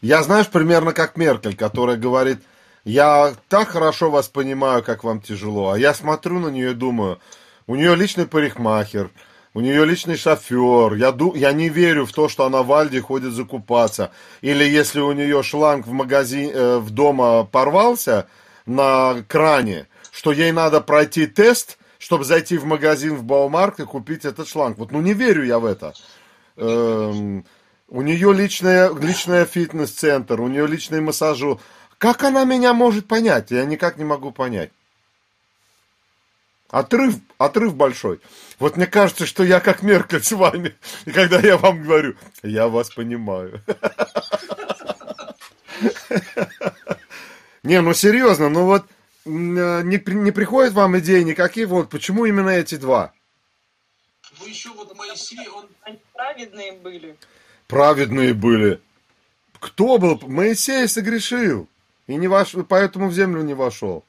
Я, 0.00 0.22
знаешь, 0.22 0.48
примерно 0.48 0.94
как 0.94 1.16
Меркель, 1.16 1.54
которая 1.54 1.96
говорит, 1.96 2.38
я 2.84 3.34
так 3.48 3.68
хорошо 3.68 4.10
вас 4.10 4.28
понимаю, 4.28 4.82
как 4.82 5.04
вам 5.04 5.20
тяжело, 5.20 5.70
а 5.70 5.78
я 5.78 5.92
смотрю 5.92 6.38
на 6.38 6.48
нее 6.48 6.70
и 6.70 6.74
думаю, 6.74 7.20
у 7.66 7.76
нее 7.76 7.94
личный 7.94 8.26
парикмахер, 8.26 9.10
у 9.52 9.60
нее 9.60 9.84
личный 9.84 10.16
шофер, 10.16 10.94
я, 10.94 11.12
ду, 11.12 11.34
я 11.34 11.52
не 11.52 11.68
верю 11.68 12.06
в 12.06 12.12
то, 12.12 12.28
что 12.28 12.46
она 12.46 12.62
в 12.62 12.72
Альде 12.72 13.02
ходит 13.02 13.34
закупаться. 13.34 14.12
Или 14.40 14.64
если 14.64 15.00
у 15.00 15.12
нее 15.12 15.42
шланг 15.42 15.86
в 15.86 15.92
магазин, 15.92 16.50
э, 16.52 16.78
в 16.78 16.90
дома 16.90 17.44
порвался 17.44 18.28
на 18.66 19.22
кране, 19.28 19.88
что 20.10 20.32
ей 20.32 20.52
надо 20.52 20.80
пройти 20.80 21.26
тест, 21.26 21.78
чтобы 21.98 22.24
зайти 22.24 22.56
в 22.58 22.64
магазин 22.64 23.16
в 23.16 23.24
Баумарк 23.24 23.80
и 23.80 23.84
купить 23.84 24.24
этот 24.24 24.48
шланг. 24.48 24.78
Вот, 24.78 24.90
ну 24.90 25.00
не 25.00 25.14
верю 25.14 25.44
я 25.44 25.58
в 25.58 25.64
это. 25.64 25.94
Эм, 26.56 27.44
у 27.88 28.02
нее 28.02 28.32
личная, 28.32 28.92
личная 28.92 29.44
фитнес-центр, 29.44 30.40
у 30.40 30.48
нее 30.48 30.66
личный 30.66 31.00
массажу. 31.00 31.60
Как 31.98 32.24
она 32.24 32.44
меня 32.44 32.74
может 32.74 33.06
понять? 33.06 33.50
Я 33.50 33.64
никак 33.64 33.98
не 33.98 34.04
могу 34.04 34.32
понять. 34.32 34.70
Отрыв, 36.72 37.16
отрыв 37.36 37.76
большой. 37.76 38.18
Вот 38.58 38.76
мне 38.76 38.86
кажется, 38.86 39.26
что 39.26 39.44
я 39.44 39.60
как 39.60 39.82
Меркель 39.82 40.22
с 40.22 40.32
вами. 40.32 40.74
И 41.04 41.12
когда 41.12 41.38
я 41.38 41.58
вам 41.58 41.82
говорю, 41.82 42.16
я 42.42 42.66
вас 42.66 42.88
понимаю. 42.90 43.62
Не, 47.62 47.80
ну 47.80 47.94
серьезно, 47.94 48.48
ну 48.48 48.66
вот 48.66 48.84
не, 49.24 50.02
не 50.14 50.30
приходят 50.32 50.72
вам 50.72 50.98
идеи 50.98 51.22
никакие, 51.22 51.66
вот 51.66 51.90
почему 51.90 52.24
именно 52.24 52.50
эти 52.50 52.74
два? 52.74 53.12
Ну 54.40 54.46
еще 54.46 54.70
вот 54.70 54.96
Моисей, 54.96 55.48
он... 55.48 55.66
Они 55.82 55.98
праведные 56.12 56.72
были. 56.72 57.16
Праведные 57.68 58.34
были. 58.34 58.80
Кто 59.60 59.98
был? 59.98 60.18
Моисей 60.22 60.88
согрешил. 60.88 61.68
И 62.08 62.16
не 62.16 62.26
ваш, 62.26 62.54
поэтому 62.68 63.08
в 63.08 63.14
землю 63.14 63.42
не 63.42 63.54
вошел. 63.54 64.04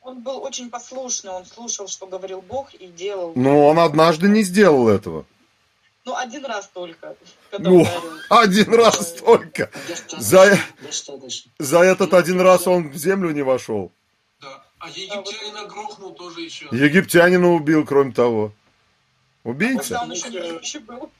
Он 0.00 0.20
был 0.20 0.42
очень 0.42 0.70
послушный, 0.70 1.30
он 1.30 1.44
слушал, 1.44 1.88
что 1.88 2.06
говорил 2.06 2.42
Бог, 2.42 2.72
и 2.74 2.86
делал. 2.86 3.32
Но 3.36 3.68
он 3.68 3.78
однажды 3.78 4.28
не 4.28 4.42
сделал 4.42 4.88
этого. 4.88 5.24
Ну, 6.04 6.14
один 6.16 6.44
раз 6.44 6.68
только. 6.68 7.16
Когда 7.50 7.70
Ну, 7.70 7.86
один 8.28 8.74
раз 8.74 9.12
только. 9.12 9.70
За, 10.18 10.58
за 11.58 11.78
этот 11.78 12.12
один 12.12 12.40
раз 12.40 12.66
он 12.66 12.90
в 12.90 12.96
землю 12.96 13.30
не 13.30 13.42
вошел. 13.42 13.90
Да. 14.40 14.62
А 14.80 14.90
египтянина 14.90 15.66
грохнул 15.66 16.12
тоже 16.12 16.42
еще. 16.42 16.66
Египтянина 16.72 17.50
убил, 17.54 17.86
кроме 17.86 18.12
того. 18.12 18.52
Убийца. 19.44 20.06
Был. 20.86 21.10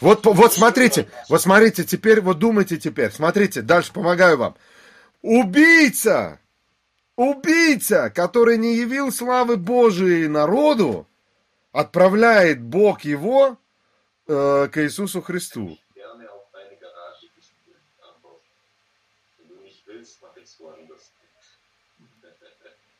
Вот, 0.00 0.26
вот 0.26 0.52
смотрите, 0.52 1.08
вот 1.28 1.40
смотрите, 1.40 1.84
теперь, 1.84 2.20
вот 2.20 2.38
думайте 2.38 2.76
теперь, 2.76 3.10
смотрите, 3.10 3.62
дальше 3.62 3.92
помогаю 3.92 4.36
вам. 4.36 4.56
Убийца, 5.22 6.40
убийца, 7.16 8.10
который 8.10 8.58
не 8.58 8.76
явил 8.76 9.12
славы 9.12 9.56
Божией 9.56 10.28
народу, 10.28 11.06
отправляет 11.72 12.60
Бог 12.60 13.02
его 13.02 13.58
э, 14.28 14.68
к 14.68 14.82
Иисусу 14.82 15.22
Христу. 15.22 15.78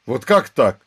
Вот 0.07 0.25
как 0.25 0.49
так? 0.51 0.79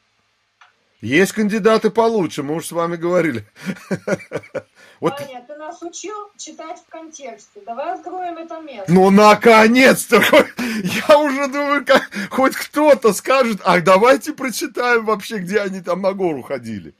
Есть 1.01 1.33
кандидаты 1.33 1.89
получше, 1.89 2.41
мы 2.43 2.55
уж 2.55 2.67
с 2.67 2.71
вами 2.71 2.95
говорили. 2.95 3.45
Вот, 5.01 5.19
Ваня, 5.19 5.43
ты 5.45 5.55
нас 5.55 5.81
учил 5.81 6.15
читать 6.37 6.79
в 6.79 6.89
контексте. 6.89 7.59
Давай 7.65 7.95
откроем 7.95 8.37
это 8.37 8.61
место. 8.61 8.91
ну 8.91 9.09
наконец-то! 9.09 10.23
Я 10.57 11.17
уже 11.19 11.47
думаю, 11.49 11.85
как 11.85 12.09
хоть 12.29 12.55
кто-то 12.55 13.11
скажет, 13.11 13.59
ах, 13.65 13.83
давайте 13.83 14.31
прочитаем 14.31 15.05
вообще, 15.05 15.39
где 15.39 15.59
они 15.59 15.81
там 15.81 16.01
на 16.01 16.13
гору 16.13 16.43
ходили. 16.43 16.95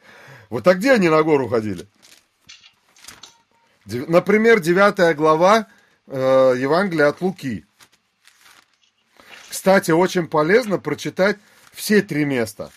Вот 0.50 0.68
а 0.68 0.74
где 0.74 0.92
они 0.92 1.08
на 1.08 1.24
гору 1.24 1.48
ходили? 1.48 1.88
Например, 3.86 4.60
9 4.60 5.16
глава 5.16 5.68
э, 6.08 6.56
Евангелия 6.58 7.08
от 7.08 7.22
Луки. 7.22 7.66
Кстати, 9.50 9.92
очень 9.92 10.28
полезно 10.28 10.80
прочитать 10.80 11.38
все 11.72 12.02
три 12.02 12.26
места. 12.26 12.72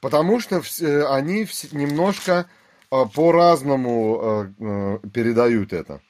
Потому 0.00 0.40
что 0.40 0.56
э, 0.80 1.04
они 1.06 1.46
немножко 1.72 2.48
э, 2.90 3.04
по-разному 3.14 4.52
э, 4.58 4.98
передают 5.12 5.72
это. 5.72 6.00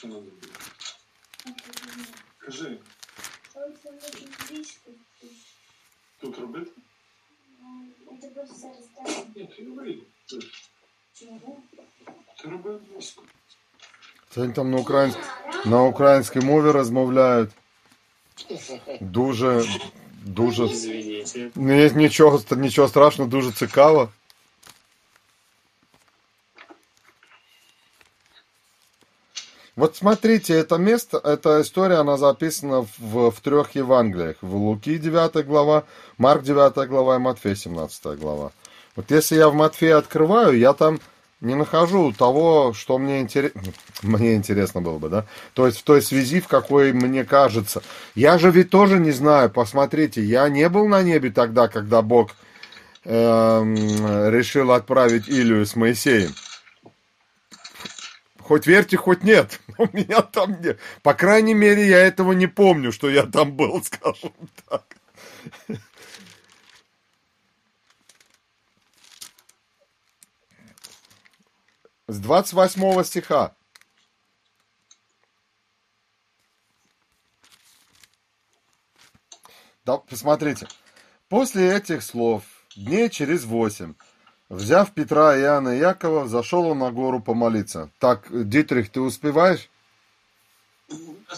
Що 0.00 0.08
надо 0.08 0.20
було? 0.20 0.32
Кажи, 2.38 2.78
тут 6.20 6.38
робити? 6.38 6.70
Ні, 9.36 9.48
ти 9.56 9.62
не 9.62 9.70
вийде. 9.70 10.02
Ти 12.42 12.48
роби 12.48 12.78
мозку. 12.94 13.22
Це 14.30 14.40
вони 14.40 14.52
там 14.52 14.70
на, 14.70 14.76
українсь... 14.76 15.16
на 15.64 15.82
українській 15.82 16.40
мові 16.40 16.70
розмовляють. 16.70 17.50
Дуже, 19.00 19.64
дуже. 20.22 20.68
Ні, 21.54 21.90
нічого, 21.94 22.42
нічого 22.50 22.88
страшного, 22.88 23.30
дуже 23.30 23.52
цікаво. 23.52 24.08
Вот 29.80 29.96
смотрите, 29.96 30.52
это 30.52 30.76
место, 30.76 31.18
эта 31.24 31.62
история, 31.62 32.00
она 32.00 32.18
записана 32.18 32.86
в, 32.98 33.30
в 33.30 33.40
трех 33.40 33.74
Евангелиях. 33.74 34.36
В 34.42 34.54
Луки 34.54 34.98
9 34.98 35.46
глава, 35.46 35.84
Марк 36.18 36.42
9 36.42 36.86
глава 36.86 37.16
и 37.16 37.18
Матфея 37.18 37.54
17 37.54 38.18
глава. 38.20 38.52
Вот 38.94 39.10
если 39.10 39.36
я 39.36 39.48
в 39.48 39.54
Матфея 39.54 39.96
открываю, 39.96 40.58
я 40.58 40.74
там 40.74 41.00
не 41.40 41.54
нахожу 41.54 42.12
того, 42.12 42.74
что 42.74 42.98
мне, 42.98 43.22
интерес... 43.22 43.52
мне 44.02 44.34
интересно 44.34 44.82
было 44.82 44.98
бы, 44.98 45.08
да? 45.08 45.24
То 45.54 45.64
есть 45.66 45.78
в 45.78 45.82
той 45.84 46.02
связи, 46.02 46.42
в 46.42 46.46
какой 46.46 46.92
мне 46.92 47.24
кажется. 47.24 47.80
Я 48.14 48.36
же 48.36 48.50
ведь 48.50 48.68
тоже 48.68 48.98
не 48.98 49.12
знаю, 49.12 49.48
посмотрите, 49.48 50.22
я 50.22 50.46
не 50.50 50.68
был 50.68 50.88
на 50.88 51.02
небе 51.02 51.30
тогда, 51.30 51.68
когда 51.68 52.02
Бог 52.02 52.32
эм, 53.06 53.74
решил 54.30 54.72
отправить 54.72 55.26
Илью 55.26 55.64
с 55.64 55.74
Моисеем. 55.74 56.32
Хоть 58.50 58.66
верьте, 58.66 58.96
хоть 58.96 59.22
нет. 59.22 59.60
У 59.78 59.86
меня 59.96 60.22
там 60.22 60.60
нет. 60.60 60.80
По 61.04 61.14
крайней 61.14 61.54
мере, 61.54 61.86
я 61.88 61.98
этого 61.98 62.32
не 62.32 62.48
помню, 62.48 62.90
что 62.90 63.08
я 63.08 63.24
там 63.24 63.54
был, 63.54 63.80
скажем 63.84 64.32
так. 64.68 64.96
С 72.08 72.18
28 72.18 73.04
стиха. 73.04 73.54
Да, 79.84 79.98
посмотрите. 79.98 80.66
После 81.28 81.72
этих 81.72 82.02
слов, 82.02 82.42
дней 82.74 83.10
через 83.10 83.44
восемь, 83.44 83.94
взяв 84.50 84.90
Петра, 84.92 85.38
Иоанна 85.38 85.76
и 85.76 85.78
Якова, 85.78 86.28
зашел 86.28 86.66
он 86.66 86.80
на 86.80 86.90
гору 86.90 87.20
помолиться. 87.20 87.88
Так, 87.98 88.26
Дитрих, 88.30 88.90
ты 88.90 89.00
успеваешь? 89.00 89.70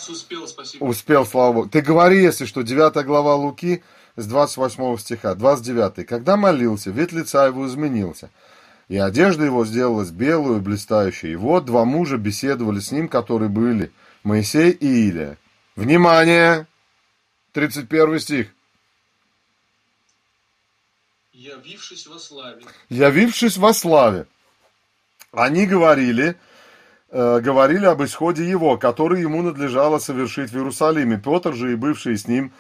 Успел, 0.09 0.49
спасибо. 0.49 0.85
Успел, 0.85 1.27
слава 1.27 1.53
Богу. 1.53 1.69
Ты 1.69 1.83
говори, 1.83 2.23
если 2.23 2.47
что, 2.47 2.63
9 2.63 3.05
глава 3.05 3.35
Луки 3.35 3.83
с 4.17 4.27
28 4.27 4.97
стиха, 4.99 5.35
29. 5.35 6.07
Когда 6.07 6.37
молился, 6.37 6.91
вид 6.91 7.13
лица 7.13 7.47
его 7.47 7.67
изменился, 7.67 8.31
и 8.89 8.97
одежда 8.97 9.45
его 9.45 9.67
сделалась 9.67 10.11
белую 10.11 10.59
и 10.59 10.61
блистающей. 10.61 11.33
И 11.33 11.37
вот 11.37 11.67
два 11.67 11.85
мужа 11.85 12.17
беседовали 12.17 12.81
с 12.81 12.91
ним, 12.91 13.09
которые 13.09 13.51
были 13.51 13.93
Моисей 14.25 14.71
и 14.71 15.09
Илия. 15.09 15.37
Внимание! 15.77 16.67
31 17.53 18.19
стих. 18.19 18.49
Явившись 21.43 22.07
во 22.07 22.19
славе. 22.19 22.63
явившись 22.89 23.57
во 23.57 23.75
славе. 23.75 24.27
Они 25.33 25.67
говорили, 25.67 26.37
э, 27.09 27.41
говорили 27.41 27.87
об 27.87 28.03
исходе 28.05 28.49
его, 28.49 28.79
который 28.79 29.23
ему 29.23 29.43
надлежало 29.43 29.99
совершить 29.99 30.51
в 30.51 30.57
Иерусалиме. 30.57 31.19
Петр 31.19 31.55
же 31.55 31.73
и 31.73 31.77
бывшие 31.77 32.17
с 32.17 32.29
ним 32.29 32.53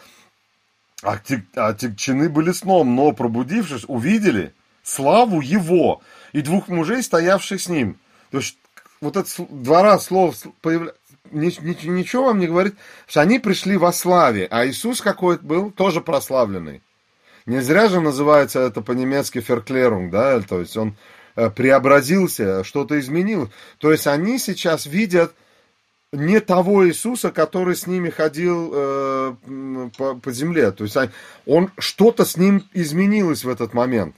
отек- 1.03 1.55
отягчены 1.55 2.29
были 2.29 2.51
сном, 2.51 2.97
но 2.97 3.13
пробудившись, 3.13 3.85
увидели 3.87 4.53
славу 4.83 5.41
его 5.41 6.03
и 6.33 6.41
двух 6.43 6.67
мужей, 6.69 7.05
стоявших 7.05 7.61
с 7.61 7.69
ним. 7.69 8.01
То 8.33 8.39
есть 8.39 8.59
вот 9.01 9.17
это 9.17 9.29
два 9.49 9.83
раза 9.83 10.05
слово 10.05 10.35
появляется. 10.61 10.99
Ничего 11.31 12.25
вам 12.25 12.41
не 12.41 12.49
говорит, 12.49 12.75
что 13.07 13.21
они 13.21 13.39
пришли 13.39 13.77
во 13.77 13.93
славе, 13.93 14.49
а 14.51 14.67
Иисус 14.67 15.01
какой 15.01 15.39
был, 15.39 15.71
тоже 15.71 16.01
прославленный. 16.01 16.83
Не 17.47 17.61
зря 17.61 17.89
же 17.89 18.01
называется 18.01 18.61
это 18.61 18.81
по-немецки 18.83 19.41
ферклерунг, 19.41 20.11
да, 20.11 20.41
то 20.41 20.61
есть 20.61 20.77
он 20.77 20.95
э, 21.35 21.51
преобразился, 21.51 22.63
что-то 22.63 22.99
изменил. 23.01 23.51
То 23.79 23.91
есть 23.91 24.07
они 24.07 24.39
сейчас 24.39 24.87
видят 24.87 25.35
не 26.13 26.41
того 26.41 26.87
Иисуса, 26.87 27.31
который 27.31 27.75
с 27.75 27.87
ними 27.87 28.11
ходил 28.11 28.71
э, 28.73 29.35
по, 29.97 30.15
по 30.15 30.33
земле. 30.33 30.71
То 30.71 30.85
есть 30.85 30.97
он 31.47 31.73
что-то 31.79 32.25
с 32.25 32.37
ним 32.37 32.69
изменилось 32.75 33.45
в 33.45 33.49
этот 33.49 33.75
момент. 33.75 34.15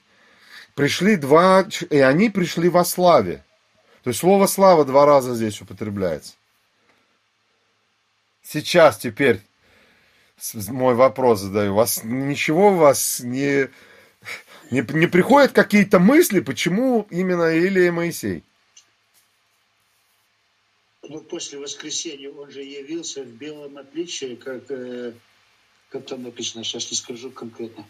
Пришли 0.75 1.17
два, 1.17 1.65
и 1.91 1.99
они 1.99 2.31
пришли 2.31 2.69
во 2.69 2.85
славе. 2.85 3.45
То 4.03 4.09
есть 4.09 4.21
слово 4.21 4.47
слава 4.47 4.85
два 4.85 5.07
раза 5.07 5.35
здесь 5.35 5.61
употребляется. 5.63 6.35
Сейчас, 8.43 8.99
теперь, 8.99 9.41
мой 10.69 10.95
вопрос 10.95 11.41
задаю. 11.41 11.75
Вас 11.75 12.03
ничего 12.05 12.73
у 12.73 12.77
вас 12.77 13.21
не, 13.21 13.69
не, 14.71 14.85
не 14.93 15.07
приходят 15.07 15.53
какие-то 15.53 15.99
мысли, 15.99 16.41
почему 16.41 17.07
именно 17.11 17.55
Илия 17.55 17.89
и 17.89 17.91
Моисей? 17.91 18.43
Ну, 21.09 21.21
после 21.21 21.59
воскресения 21.59 22.31
он 22.31 22.51
же 22.51 22.63
явился 22.63 23.23
в 23.23 23.29
белом 23.29 23.77
отличии, 23.77 24.37
как, 24.37 24.71
э, 24.71 25.13
как 25.91 26.07
там 26.07 26.23
написано, 26.23 26.65
сейчас 26.65 26.91
не 26.91 26.97
скажу 26.97 27.31
конкретно. 27.31 27.85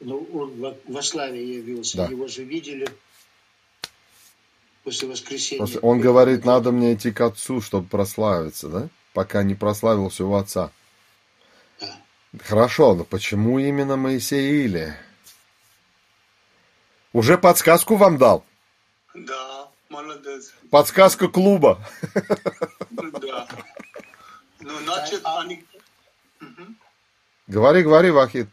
Но 0.00 0.18
он 0.18 0.60
во, 0.60 0.76
во 0.86 1.02
славе 1.02 1.56
явился. 1.56 1.96
Да. 1.96 2.06
Его 2.06 2.28
же 2.28 2.44
видели 2.44 2.88
после 4.84 5.08
воскресения. 5.08 5.58
Просто 5.58 5.80
он 5.80 6.00
говорит, 6.00 6.44
надо 6.44 6.70
мне 6.70 6.94
идти 6.94 7.10
к 7.10 7.20
отцу, 7.20 7.60
чтобы 7.60 7.88
прославиться, 7.88 8.68
да? 8.68 8.88
Пока 9.12 9.42
не 9.42 9.56
прославился 9.56 10.24
у 10.24 10.34
отца. 10.34 10.70
Хорошо, 12.44 12.94
но 12.94 13.04
почему 13.04 13.58
именно 13.58 13.96
Моисей 13.96 14.50
и 14.50 14.64
Илия? 14.66 15.00
Уже 17.12 17.38
подсказку 17.38 17.96
вам 17.96 18.18
дал. 18.18 18.44
Да, 19.14 19.68
молодец. 19.88 20.52
Подсказка 20.70 21.28
клуба. 21.28 21.84
Да. 22.90 23.48
Ну, 24.60 24.78
значит, 24.80 25.22
они... 25.24 25.64
Мгм. 26.40 26.76
Говори, 27.46 27.82
говори, 27.82 28.10
Вахид. 28.10 28.48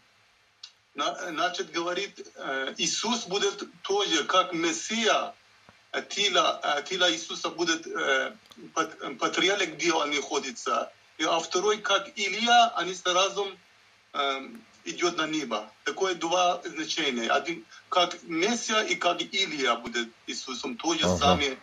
На- 0.96 1.30
Значит, 1.30 1.72
говорит, 1.72 2.26
э, 2.36 2.74
Иисус 2.78 3.26
будет 3.28 3.64
тоже, 3.82 4.24
как 4.24 4.54
Мессия, 4.54 5.34
тело, 6.10 6.62
тело 6.88 7.12
Иисуса 7.12 7.50
будет 7.50 7.86
э, 7.86 8.32
реале, 9.38 9.66
где 9.66 9.92
он 9.92 10.12
находится. 10.12 10.92
И, 11.18 11.24
а 11.24 11.40
второй, 11.40 11.78
как 11.78 12.10
Илья, 12.16 12.72
они 12.76 12.94
сразу 12.94 13.48
идет 14.86 15.18
на 15.18 15.28
небо. 15.28 15.66
Такое 15.84 16.16
два 16.16 16.62
значения. 16.64 17.28
Один, 17.30 17.64
как 17.90 18.18
Мессия 18.24 18.82
и 18.82 18.96
как 18.96 19.22
Илья 19.22 19.76
будет 19.76 20.08
Иисусом, 20.28 20.78
тоже 20.78 21.06
Ага. 21.06 21.18
сами 21.18 21.58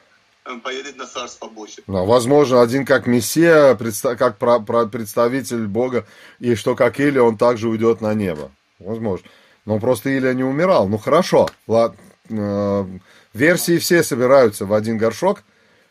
э, 0.44 0.56
поедет 0.58 0.96
на 0.96 1.06
Царство 1.06 1.48
Божье. 1.48 1.82
Ну, 1.86 2.04
возможно, 2.04 2.62
один 2.62 2.84
как 2.84 3.06
Мессия, 3.06 3.76
как 3.76 4.38
представитель 4.38 5.66
Бога, 5.66 6.06
и 6.40 6.54
что 6.54 6.74
как 6.74 7.00
Илия, 7.00 7.22
он 7.22 7.38
также 7.38 7.68
уйдет 7.68 8.00
на 8.00 8.12
небо. 8.14 8.50
Возможно. 8.78 9.28
Но 9.64 9.78
просто 9.78 10.10
Илия 10.10 10.34
не 10.34 10.44
умирал. 10.44 10.88
Ну, 10.88 10.98
хорошо. 10.98 11.48
Ладно. 11.66 11.98
Э, 12.28 12.84
Версии 13.34 13.78
все 13.78 14.02
собираются 14.02 14.66
в 14.66 14.74
один 14.74 14.98
горшок, 14.98 15.42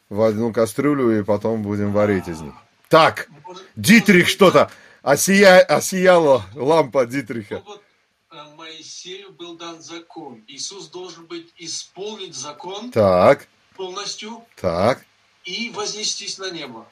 в 0.09 0.21
одну 0.21 0.53
кастрюлю, 0.53 1.19
и 1.19 1.23
потом 1.23 1.63
будем 1.63 1.91
варить 1.91 2.27
из 2.27 2.39
них. 2.41 2.53
Так, 2.89 3.29
Дитрих 3.75 4.27
что-то. 4.27 4.69
Осия... 5.01 5.59
Осияла 5.61 6.43
лампа 6.55 7.05
Дитриха. 7.05 7.55
Ну 7.55 7.63
вот 7.65 7.83
э, 8.31 8.55
Моисею 8.55 9.31
был 9.33 9.57
дан 9.57 9.81
закон. 9.81 10.43
Иисус 10.47 10.89
должен 10.89 11.25
быть 11.25 11.51
исполнить 11.57 12.35
закон 12.35 12.91
Так, 12.91 13.47
полностью 13.75 14.43
так. 14.59 15.03
и 15.43 15.71
вознестись 15.71 16.37
на 16.37 16.51
небо. 16.51 16.85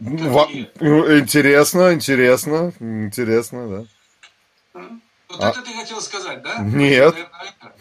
Во- 0.00 0.48
ну, 0.80 1.18
Интересно, 1.18 1.92
интересно, 1.94 2.72
интересно, 2.80 3.68
да. 4.74 4.80
Вот 5.28 5.40
А- 5.40 5.50
это 5.50 5.62
ты 5.62 5.72
хотел 5.72 6.00
сказать, 6.00 6.42
да? 6.42 6.58
Нет. 6.58 7.14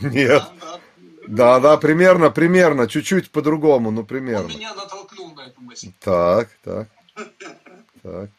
Наверное. 0.01 0.11
Нет. 0.13 0.43
Да, 0.61 0.79
да. 1.27 1.59
Да, 1.59 1.77
примерно, 1.77 2.29
примерно, 2.29 2.87
чуть-чуть 2.87 3.31
по-другому, 3.31 3.91
ну 3.91 4.01
Он 4.01 4.05
примерно. 4.05 4.47
меня 4.47 4.73
натолкнул 4.75 5.33
на 5.33 5.41
эту 5.47 5.61
мысль. 5.61 5.91
Так, 6.01 6.49
так, 6.63 6.87
так. 8.03 8.29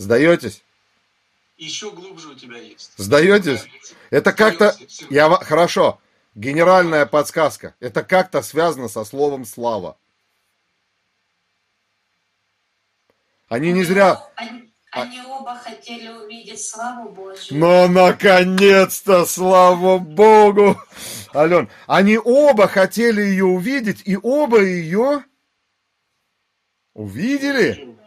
Сдаетесь? 0.00 0.62
Еще 1.58 1.90
глубже 1.90 2.28
у 2.28 2.34
тебя 2.34 2.56
есть. 2.56 2.92
Сдаетесь? 2.96 3.66
Это 4.08 4.32
как-то, 4.32 4.74
я, 5.10 5.28
хорошо, 5.28 6.00
генеральная 6.34 7.04
подсказка. 7.04 7.74
Это 7.80 8.02
как-то 8.02 8.40
связано 8.40 8.88
со 8.88 9.04
словом 9.04 9.44
слава. 9.44 9.98
Они 13.50 13.72
не 13.72 13.84
зря... 13.84 14.26
Они, 14.36 14.72
они 14.90 15.20
оба 15.20 15.54
хотели 15.56 16.08
увидеть 16.08 16.64
славу 16.64 17.10
Божью. 17.10 17.58
Но 17.58 17.86
наконец-то, 17.86 19.26
слава 19.26 19.98
Богу! 19.98 20.80
Ален, 21.34 21.68
они 21.86 22.16
оба 22.16 22.68
хотели 22.68 23.20
ее 23.20 23.44
увидеть, 23.44 24.00
и 24.06 24.16
оба 24.16 24.62
ее 24.62 25.26
увидели. 26.94 27.99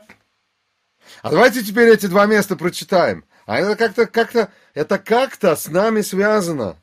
А 1.24 1.30
давайте 1.30 1.63
теперь 1.63 1.88
эти 1.88 2.07
два 2.07 2.26
места 2.26 2.57
прочитаем. 2.57 3.24
А 3.45 3.57
это 3.57 3.78
как-то, 3.78 4.07
как-то, 4.07 4.51
это 4.74 4.99
как-то 4.99 5.55
с 5.55 5.69
нами 5.69 6.01
связано. 6.01 6.76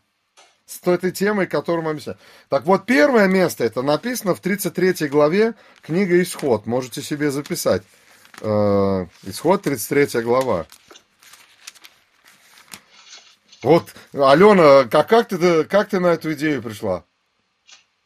С 0.65 0.81
этой 0.87 1.13
темой, 1.13 1.47
которую 1.47 1.85
мы 1.85 1.91
объясняем. 1.91 2.19
Так 2.49 2.65
вот, 2.65 2.87
первое 2.87 3.27
место, 3.27 3.65
это 3.65 3.83
написано 3.83 4.35
в 4.35 4.41
33 4.41 5.09
главе 5.09 5.55
книга 5.83 6.23
Исход. 6.23 6.65
Можете 6.65 7.03
себе 7.03 7.31
записать. 7.31 7.83
Э, 8.41 9.07
Исход, 9.25 9.63
33 9.63 10.23
глава. 10.23 10.65
Вот, 13.63 13.95
Алена, 14.15 14.85
как, 14.85 15.09
как, 15.09 15.29
ты, 15.29 15.65
как 15.65 15.91
ты 15.91 16.01
на 16.01 16.07
эту 16.07 16.33
идею 16.33 16.63
пришла? 16.63 17.05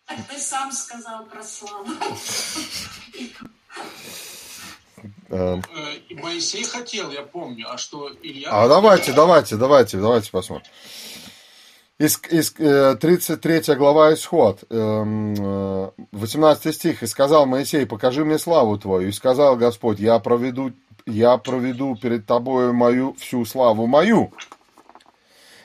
Так 0.07 0.19
ты 0.29 0.41
сам 0.41 0.73
сказал 0.73 1.27
про 1.27 1.45
славу. 1.45 1.87
Э, 5.35 5.61
Э, 5.75 6.15
Моисей 6.15 6.65
хотел, 6.65 7.11
я 7.11 7.23
помню, 7.23 7.67
а 7.69 7.77
что 7.77 8.11
Илья... 8.23 8.51
А 8.53 8.69
давайте, 8.69 9.13
давайте, 9.13 9.57
давайте, 9.57 9.97
давайте 9.97 10.31
посмотрим. 10.31 10.71
Из, 11.99 12.21
из, 12.31 12.55
э, 12.59 12.97
33 13.01 13.75
глава 13.75 14.15
Исход, 14.15 14.63
эм, 14.71 15.35
э, 15.37 15.91
18 16.13 16.75
стих. 16.75 17.03
«И 17.03 17.07
сказал 17.07 17.47
Моисей, 17.47 17.87
покажи 17.87 18.25
мне 18.25 18.39
славу 18.39 18.79
твою. 18.79 19.09
И 19.09 19.13
сказал 19.13 19.57
Господь, 19.57 19.99
я 19.99 20.19
проведу, 20.21 20.73
я 21.07 21.37
проведу 21.39 21.97
перед 21.97 22.27
тобою 22.27 22.73
мою, 22.73 23.15
всю 23.15 23.45
славу 23.45 23.87
мою. 23.87 24.33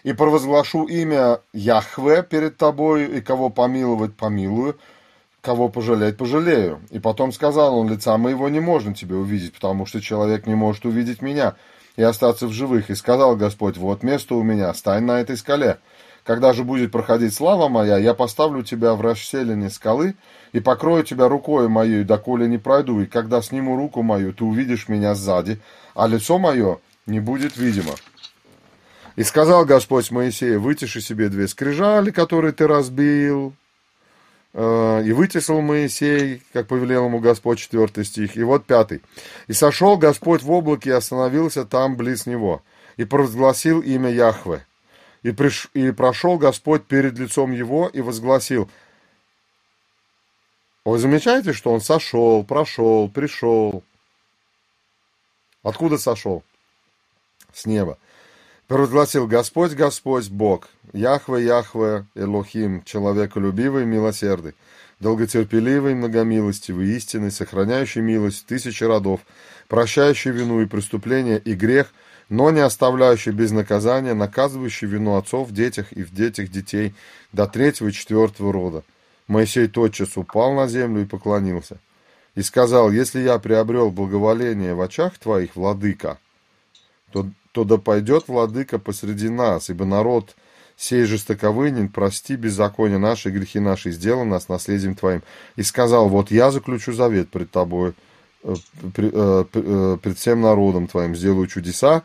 И 0.04 0.14
провозглашу 0.14 0.86
имя 0.86 1.42
Яхве 1.54 2.24
перед 2.24 2.58
тобою, 2.58 3.18
и 3.18 3.22
кого 3.22 3.50
помиловать 3.50 4.16
помилую, 4.16 4.80
кого 5.42 5.70
пожалеть 5.70 6.18
пожалею. 6.18 6.82
И 6.92 7.00
потом 7.00 7.32
сказал 7.32 7.78
он, 7.78 7.90
лица 7.90 8.18
моего 8.18 8.50
не 8.50 8.60
можно 8.60 8.94
тебе 8.94 9.16
увидеть, 9.16 9.54
потому 9.54 9.86
что 9.86 10.02
человек 10.02 10.48
не 10.48 10.56
может 10.56 10.86
увидеть 10.86 11.22
меня 11.22 11.56
и 11.96 12.04
остаться 12.04 12.48
в 12.48 12.52
живых. 12.52 12.90
И 12.90 12.96
сказал 12.96 13.36
Господь, 13.36 13.78
вот 13.78 14.04
место 14.04 14.36
у 14.36 14.44
меня, 14.44 14.74
стань 14.74 15.04
на 15.04 15.22
этой 15.22 15.38
скале. 15.38 15.80
Когда 16.24 16.54
же 16.54 16.64
будет 16.64 16.92
проходить 16.92 17.34
слава 17.34 17.70
моя, 17.70 17.98
я 17.98 18.14
поставлю 18.14 18.62
тебя 18.62 18.94
в 18.94 19.02
расселине 19.02 19.70
скалы 19.70 20.16
и 20.52 20.60
покрою 20.60 21.04
тебя 21.04 21.28
рукой 21.28 21.70
моей, 21.70 22.04
доколе 22.04 22.48
не 22.48 22.58
пройду. 22.58 23.02
И 23.02 23.06
когда 23.06 23.42
сниму 23.42 23.76
руку 23.76 24.04
мою, 24.04 24.34
ты 24.34 24.44
увидишь 24.44 24.90
меня 24.90 25.16
сзади, 25.16 25.60
а 25.96 26.08
лицо 26.08 26.38
мое 26.38 26.80
не 27.06 27.20
будет 27.20 27.58
видимо. 27.58 27.94
И 29.16 29.24
сказал 29.24 29.66
Господь 29.66 30.12
Моисею, 30.12 30.62
вытиши 30.62 31.02
себе 31.02 31.30
две 31.30 31.48
скрижали, 31.48 32.12
которые 32.12 32.54
ты 32.54 32.68
разбил. 32.68 33.54
Э, 34.54 35.04
И 35.06 35.12
вытесал 35.12 35.62
Моисей, 35.62 36.42
как 36.54 36.68
повелел 36.68 37.06
ему 37.06 37.20
Господь, 37.20 37.60
четвертый 37.60 38.06
стих. 38.06 38.36
И 38.36 38.44
вот 38.44 38.66
пятый. 38.66 39.02
И 39.48 39.54
сошел 39.54 39.98
Господь 39.98 40.42
в 40.42 40.52
облаке 40.52 40.90
и 40.90 40.94
остановился 40.94 41.66
там 41.66 41.96
близ 41.96 42.26
него. 42.26 42.64
И 42.98 43.06
провозгласил 43.06 43.82
имя 43.82 44.10
Яхве. 44.10 44.66
И, 45.24 45.32
приш... 45.32 45.70
и 45.74 45.92
прошел 45.92 46.38
Господь 46.38 46.86
перед 46.86 47.18
лицом 47.18 47.52
его 47.52 47.88
и 47.88 48.02
возгласил. 48.02 48.70
Вы 50.86 50.98
замечаете, 50.98 51.54
что 51.54 51.72
он 51.72 51.82
сошел, 51.82 52.44
прошел, 52.44 53.10
пришел? 53.10 53.84
Откуда 55.62 55.98
сошел? 55.98 56.44
С 57.54 57.66
неба. 57.66 57.98
Провозгласил 58.70 59.26
Господь, 59.26 59.74
Господь, 59.74 60.30
Бог, 60.30 60.70
Яхве, 60.94 61.44
Яхве, 61.44 62.06
Элохим, 62.14 62.84
человеколюбивый, 62.86 63.84
милосердный, 63.84 64.54
долготерпеливый, 65.00 65.96
многомилостивый, 65.96 66.96
истинный, 66.96 67.32
сохраняющий 67.32 68.02
милость 68.02 68.46
тысячи 68.46 68.84
родов, 68.84 69.22
прощающий 69.68 70.30
вину 70.30 70.62
и 70.62 70.68
преступление 70.68 71.40
и 71.40 71.56
грех, 71.56 71.92
но 72.30 72.52
не 72.52 72.60
оставляющий 72.60 73.32
без 73.32 73.50
наказания, 73.50 74.14
наказывающий 74.14 74.88
вину 74.88 75.16
отцов 75.16 75.50
в 75.50 75.52
детях 75.52 75.92
и 75.92 76.04
в 76.04 76.14
детях 76.14 76.50
детей 76.50 76.94
до 77.34 77.48
третьего 77.48 77.88
и 77.88 77.92
четвертого 77.92 78.54
рода. 78.54 78.84
Моисей 79.28 79.68
тотчас 79.68 80.16
упал 80.16 80.54
на 80.54 80.68
землю 80.68 81.02
и 81.02 81.06
поклонился. 81.06 81.80
И 82.36 82.44
сказал, 82.44 82.92
если 82.92 83.20
я 83.22 83.40
приобрел 83.40 83.90
благоволение 83.90 84.76
в 84.76 84.82
очах 84.82 85.18
твоих, 85.18 85.56
владыка, 85.56 86.20
то, 87.12 87.28
то 87.52 87.64
да 87.64 87.78
пойдет 87.78 88.28
владыка 88.28 88.80
посреди 88.80 89.30
нас, 89.30 89.70
ибо 89.70 89.86
народ 89.86 90.36
сей 90.80 91.04
жестоковынен, 91.04 91.90
прости 91.90 92.36
беззаконие 92.36 93.00
наши, 93.00 93.30
грехи 93.30 93.60
наши, 93.60 93.92
сделай 93.92 94.26
нас 94.26 94.48
наследием 94.48 94.96
твоим. 94.96 95.22
И 95.58 95.64
сказал, 95.64 96.08
вот 96.08 96.32
я 96.32 96.52
заключу 96.52 96.94
завет 96.94 97.30
пред 97.30 97.52
тобой, 97.52 97.94
э, 98.44 98.56
э, 98.96 99.46
э, 99.54 99.98
пред 100.02 100.18
всем 100.18 100.42
народом 100.42 100.88
твоим, 100.88 101.16
сделаю 101.16 101.48
чудеса, 101.48 102.04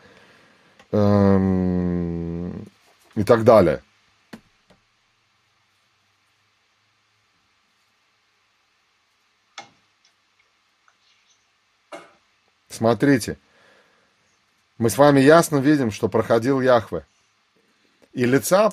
эм, 0.91 2.65
и 3.15 3.23
так 3.23 3.45
далее. 3.45 3.81
Смотрите, 12.69 13.37
мы 14.77 14.89
с 14.89 14.97
вами 14.97 15.19
ясно 15.19 15.57
видим, 15.57 15.91
что 15.91 16.09
проходил 16.09 16.61
Яхве. 16.61 17.05
И 18.13 18.25
лица 18.25 18.71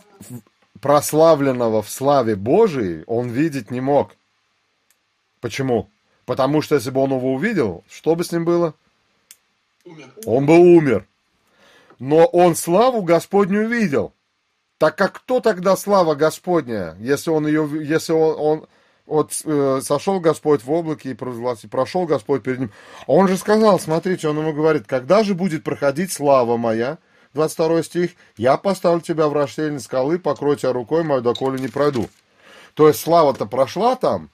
прославленного 0.80 1.82
в 1.82 1.88
славе 1.88 2.36
Божией 2.36 3.04
он 3.06 3.28
видеть 3.28 3.70
не 3.70 3.80
мог. 3.80 4.12
Почему? 5.40 5.88
Потому 6.24 6.62
что 6.62 6.74
если 6.76 6.90
бы 6.90 7.00
он 7.00 7.12
его 7.12 7.34
увидел, 7.34 7.84
что 7.88 8.14
бы 8.14 8.24
с 8.24 8.32
ним 8.32 8.44
было? 8.44 8.74
Умер. 9.84 10.12
Он 10.26 10.46
бы 10.46 10.58
умер. 10.58 11.06
Но 11.98 12.26
он 12.26 12.56
славу 12.56 13.02
Господню 13.02 13.68
видел. 13.68 14.12
Так 14.78 14.96
как 14.96 15.12
кто 15.14 15.40
тогда 15.40 15.76
слава 15.76 16.14
Господня, 16.16 16.96
если 16.98 17.30
он 17.30 17.46
ее, 17.46 17.68
если 17.84 18.12
он, 18.12 18.34
он 18.38 18.68
вот 19.06 19.32
э, 19.44 19.80
сошел 19.82 20.20
Господь 20.20 20.64
в 20.64 20.70
облаке 20.70 21.10
и 21.10 21.14
провозгласил, 21.14 21.68
прошел 21.70 22.06
Господь 22.06 22.42
перед 22.42 22.60
ним. 22.60 22.70
А 23.06 23.12
он 23.12 23.28
же 23.28 23.36
сказал, 23.36 23.80
смотрите, 23.80 24.28
он 24.28 24.38
ему 24.38 24.52
говорит, 24.52 24.84
когда 24.86 25.24
же 25.24 25.34
будет 25.34 25.64
проходить 25.64 26.12
слава 26.12 26.56
моя, 26.56 26.98
22 27.34 27.82
стих, 27.82 28.10
я 28.36 28.56
поставлю 28.56 29.00
тебя 29.00 29.28
в 29.28 29.32
расщелине 29.32 29.80
скалы, 29.80 30.18
покрой 30.18 30.56
тебя 30.56 30.72
рукой 30.72 31.02
мою, 31.02 31.22
доколе 31.22 31.58
не 31.58 31.68
пройду. 31.68 32.08
То 32.74 32.88
есть 32.88 33.00
слава-то 33.00 33.46
прошла 33.46 33.96
там, 33.96 34.30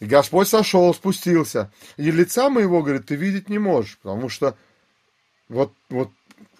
и 0.00 0.06
Господь 0.06 0.48
сошел, 0.48 0.92
спустился. 0.94 1.70
И 1.96 2.10
лица 2.10 2.50
моего, 2.50 2.82
говорит, 2.82 3.06
ты 3.06 3.16
видеть 3.16 3.48
не 3.48 3.58
можешь, 3.58 3.98
потому 3.98 4.28
что 4.28 4.56
вот, 5.48 5.72
вот 5.88 6.10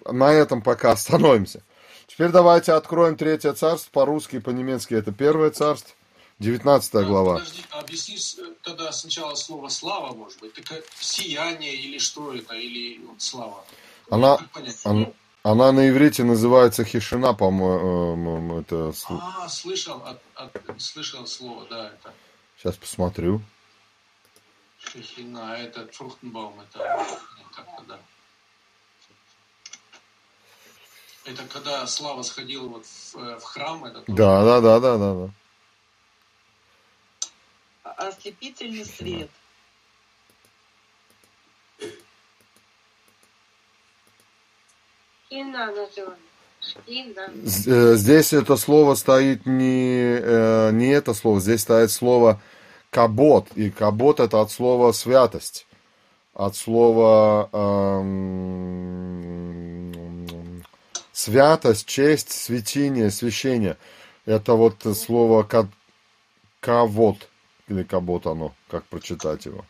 на 0.05 0.33
этом 0.33 0.61
пока 0.61 0.91
остановимся. 0.91 1.63
Теперь 2.07 2.29
давайте 2.29 2.73
откроем 2.73 3.15
третье 3.15 3.53
царство 3.53 3.89
по-русски 3.91 4.37
и 4.37 4.39
по-немецки. 4.39 4.93
Это 4.93 5.11
первое 5.11 5.51
царство. 5.51 5.95
19 6.39 6.95
А, 6.95 7.03
глава. 7.03 7.33
Подожди, 7.35 7.63
объясни 7.71 8.17
с- 8.17 8.37
тогда 8.63 8.91
сначала 8.91 9.35
слово 9.35 9.67
слава, 9.69 10.15
может 10.15 10.39
быть. 10.39 10.53
Так 10.53 10.83
сияние 10.99 11.75
или 11.75 11.97
что 11.99 12.33
это, 12.33 12.53
или 12.55 12.99
вот 13.05 13.21
слава. 13.21 13.65
Она, 14.09 14.37
она, 14.85 15.07
она 15.43 15.71
на 15.71 15.89
иврите 15.89 16.23
называется 16.23 16.83
хишина, 16.85 17.33
по-моему. 17.33 18.59
Это... 18.61 18.93
А, 19.09 19.49
слышал, 19.49 20.01
от- 20.05 20.21
от- 20.35 20.81
слышал 20.81 21.27
слово, 21.27 21.65
да, 21.69 21.87
это 21.87 22.13
Сейчас 22.57 22.75
посмотрю. 22.77 23.41
шехина, 24.79 25.53
а 25.53 25.57
это 25.57 25.87
Фрухтенбаум, 25.91 26.59
это 26.61 27.05
как-то, 27.53 27.83
да. 27.87 27.99
Это 31.25 31.43
когда 31.43 31.85
Слава 31.85 32.23
сходил 32.23 32.69
вот 32.69 32.85
в, 32.85 33.15
э, 33.17 33.39
в 33.39 33.43
храм, 33.43 33.83
это 33.85 34.01
тоже- 34.01 34.17
Да, 34.17 34.43
да, 34.45 34.61
да, 34.61 34.79
да, 34.79 34.97
да, 34.97 35.13
да. 35.13 35.29
Ослепительный 37.97 38.85
свет. 38.85 39.29
Э, 47.67 47.95
Здесь 47.95 48.33
это 48.33 48.57
слово 48.57 48.95
стоит 48.95 49.45
не, 49.45 50.19
э, 50.21 50.71
не 50.73 50.87
это 50.89 51.13
слово, 51.13 51.39
здесь 51.41 51.61
стоит 51.61 51.91
слово 51.91 52.41
кабот. 52.91 53.49
И 53.55 53.69
кабот 53.71 54.19
это 54.19 54.41
от 54.41 54.51
слова 54.51 54.91
святость. 54.93 55.67
От 56.33 56.55
слова 56.55 57.49
эм, 57.53 58.23
святость, 61.13 61.87
честь, 61.87 62.31
святение, 62.31 63.11
священие. 63.11 63.77
Это 64.25 64.53
вот 64.55 64.75
слово 64.97 65.43
ка- 65.43 65.69
кавот. 66.61 67.28
Или 67.69 67.83
кабот 67.83 68.25
оно, 68.25 68.53
как 68.67 68.83
прочитать 68.85 69.45
его. 69.45 69.63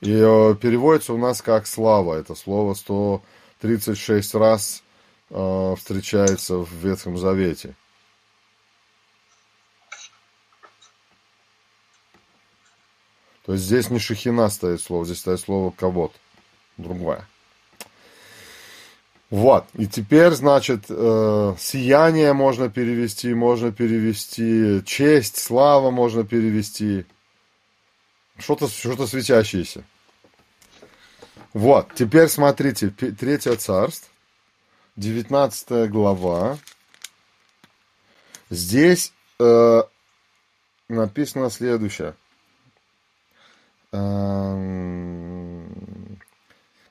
И 0.00 0.12
э, 0.12 0.54
переводится 0.54 1.12
у 1.12 1.18
нас 1.18 1.42
как 1.42 1.66
слава. 1.66 2.14
Это 2.14 2.34
слово 2.34 2.74
136 2.74 4.34
раз 4.34 4.82
э, 5.30 5.74
встречается 5.76 6.56
в 6.56 6.72
Ветхом 6.72 7.18
Завете. 7.18 7.74
То 13.44 13.54
есть 13.54 13.64
здесь 13.64 13.90
не 13.90 13.98
шахина 13.98 14.48
стоит 14.48 14.80
слово, 14.80 15.04
здесь 15.04 15.18
стоит 15.18 15.40
слово 15.40 15.72
кавод. 15.72 16.12
Другое. 16.76 17.26
Вот. 19.32 19.64
И 19.72 19.86
теперь, 19.86 20.32
значит, 20.32 20.84
э, 20.90 21.54
сияние 21.58 22.34
можно 22.34 22.68
перевести, 22.68 23.32
можно 23.32 23.72
перевести, 23.72 24.84
честь, 24.84 25.38
слава 25.38 25.90
можно 25.90 26.22
перевести. 26.22 27.06
Что-то 28.36 28.68
что 28.68 29.06
светящееся. 29.06 29.84
Вот. 31.54 31.94
Теперь 31.94 32.28
смотрите, 32.28 32.90
Третье 32.90 33.56
царство, 33.56 34.10
19 34.96 35.90
глава. 35.90 36.58
Здесь 38.50 39.14
э, 39.40 39.82
написано 40.90 41.48
следующее. 41.48 42.14
Эм, 43.92 45.11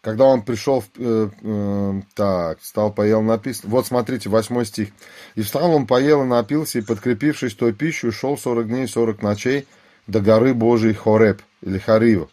Когда 0.02 0.26
он 0.26 0.42
пришел, 0.42 0.84
э, 0.98 1.30
э, 1.42 2.02
так, 2.16 2.60
встал, 2.60 2.92
поел, 2.92 3.22
написано. 3.22 3.70
Вот 3.70 3.86
смотрите, 3.86 4.30
восьмой 4.30 4.66
стих. 4.66 4.90
«И 5.36 5.44
встал 5.44 5.72
он, 5.72 5.86
поел 5.86 6.24
и 6.24 6.28
напился, 6.28 6.80
и, 6.80 6.82
подкрепившись 6.82 7.54
той 7.54 7.72
пищей, 7.72 8.10
шел 8.10 8.36
сорок 8.36 8.68
дней 8.68 8.88
сорок 8.88 9.22
ночей 9.22 9.68
до 10.08 10.20
горы 10.20 10.56
Божией 10.56 10.96
Хореб, 10.96 11.42
или 11.62 11.78
Харива. 11.78 12.30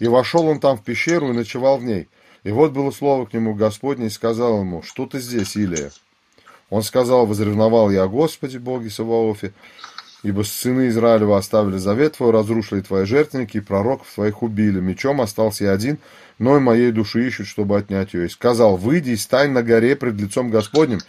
И 0.00 0.08
вошел 0.08 0.46
он 0.46 0.58
там 0.58 0.76
в 0.76 0.82
пещеру 0.82 1.30
и 1.30 1.36
ночевал 1.36 1.78
в 1.78 1.84
ней. 1.84 2.08
И 2.42 2.50
вот 2.50 2.72
было 2.72 2.90
слово 2.90 3.26
к 3.26 3.32
нему 3.32 3.54
Господне, 3.54 4.06
и 4.06 4.10
сказал 4.10 4.60
ему, 4.60 4.82
что 4.82 5.06
ты 5.06 5.20
здесь, 5.20 5.56
Илия? 5.56 5.92
Он 6.68 6.82
сказал, 6.82 7.26
возревновал 7.26 7.90
я 7.90 8.02
о 8.02 8.08
Господе 8.08 8.58
Боге 8.58 8.90
Саваофе, 8.90 9.52
ибо 10.24 10.42
сыны 10.42 10.88
Израилева 10.88 11.36
оставили 11.36 11.76
завет 11.76 12.16
твой, 12.16 12.32
разрушили 12.32 12.80
твои 12.80 13.04
жертвенники, 13.04 13.58
и 13.58 13.60
пророков 13.60 14.10
твоих 14.12 14.42
убили. 14.42 14.80
Мечом 14.80 15.20
остался 15.20 15.64
я 15.64 15.72
один, 15.72 15.98
но 16.38 16.56
и 16.56 16.60
моей 16.60 16.92
души 16.92 17.28
ищут, 17.28 17.46
чтобы 17.46 17.76
отнять 17.76 18.14
ее. 18.14 18.24
И 18.24 18.30
сказал, 18.30 18.78
выйди 18.78 19.10
и 19.10 19.16
стань 19.16 19.50
на 19.50 19.62
горе 19.62 19.94
пред 19.94 20.14
лицом 20.14 20.50
Господним, 20.50 21.00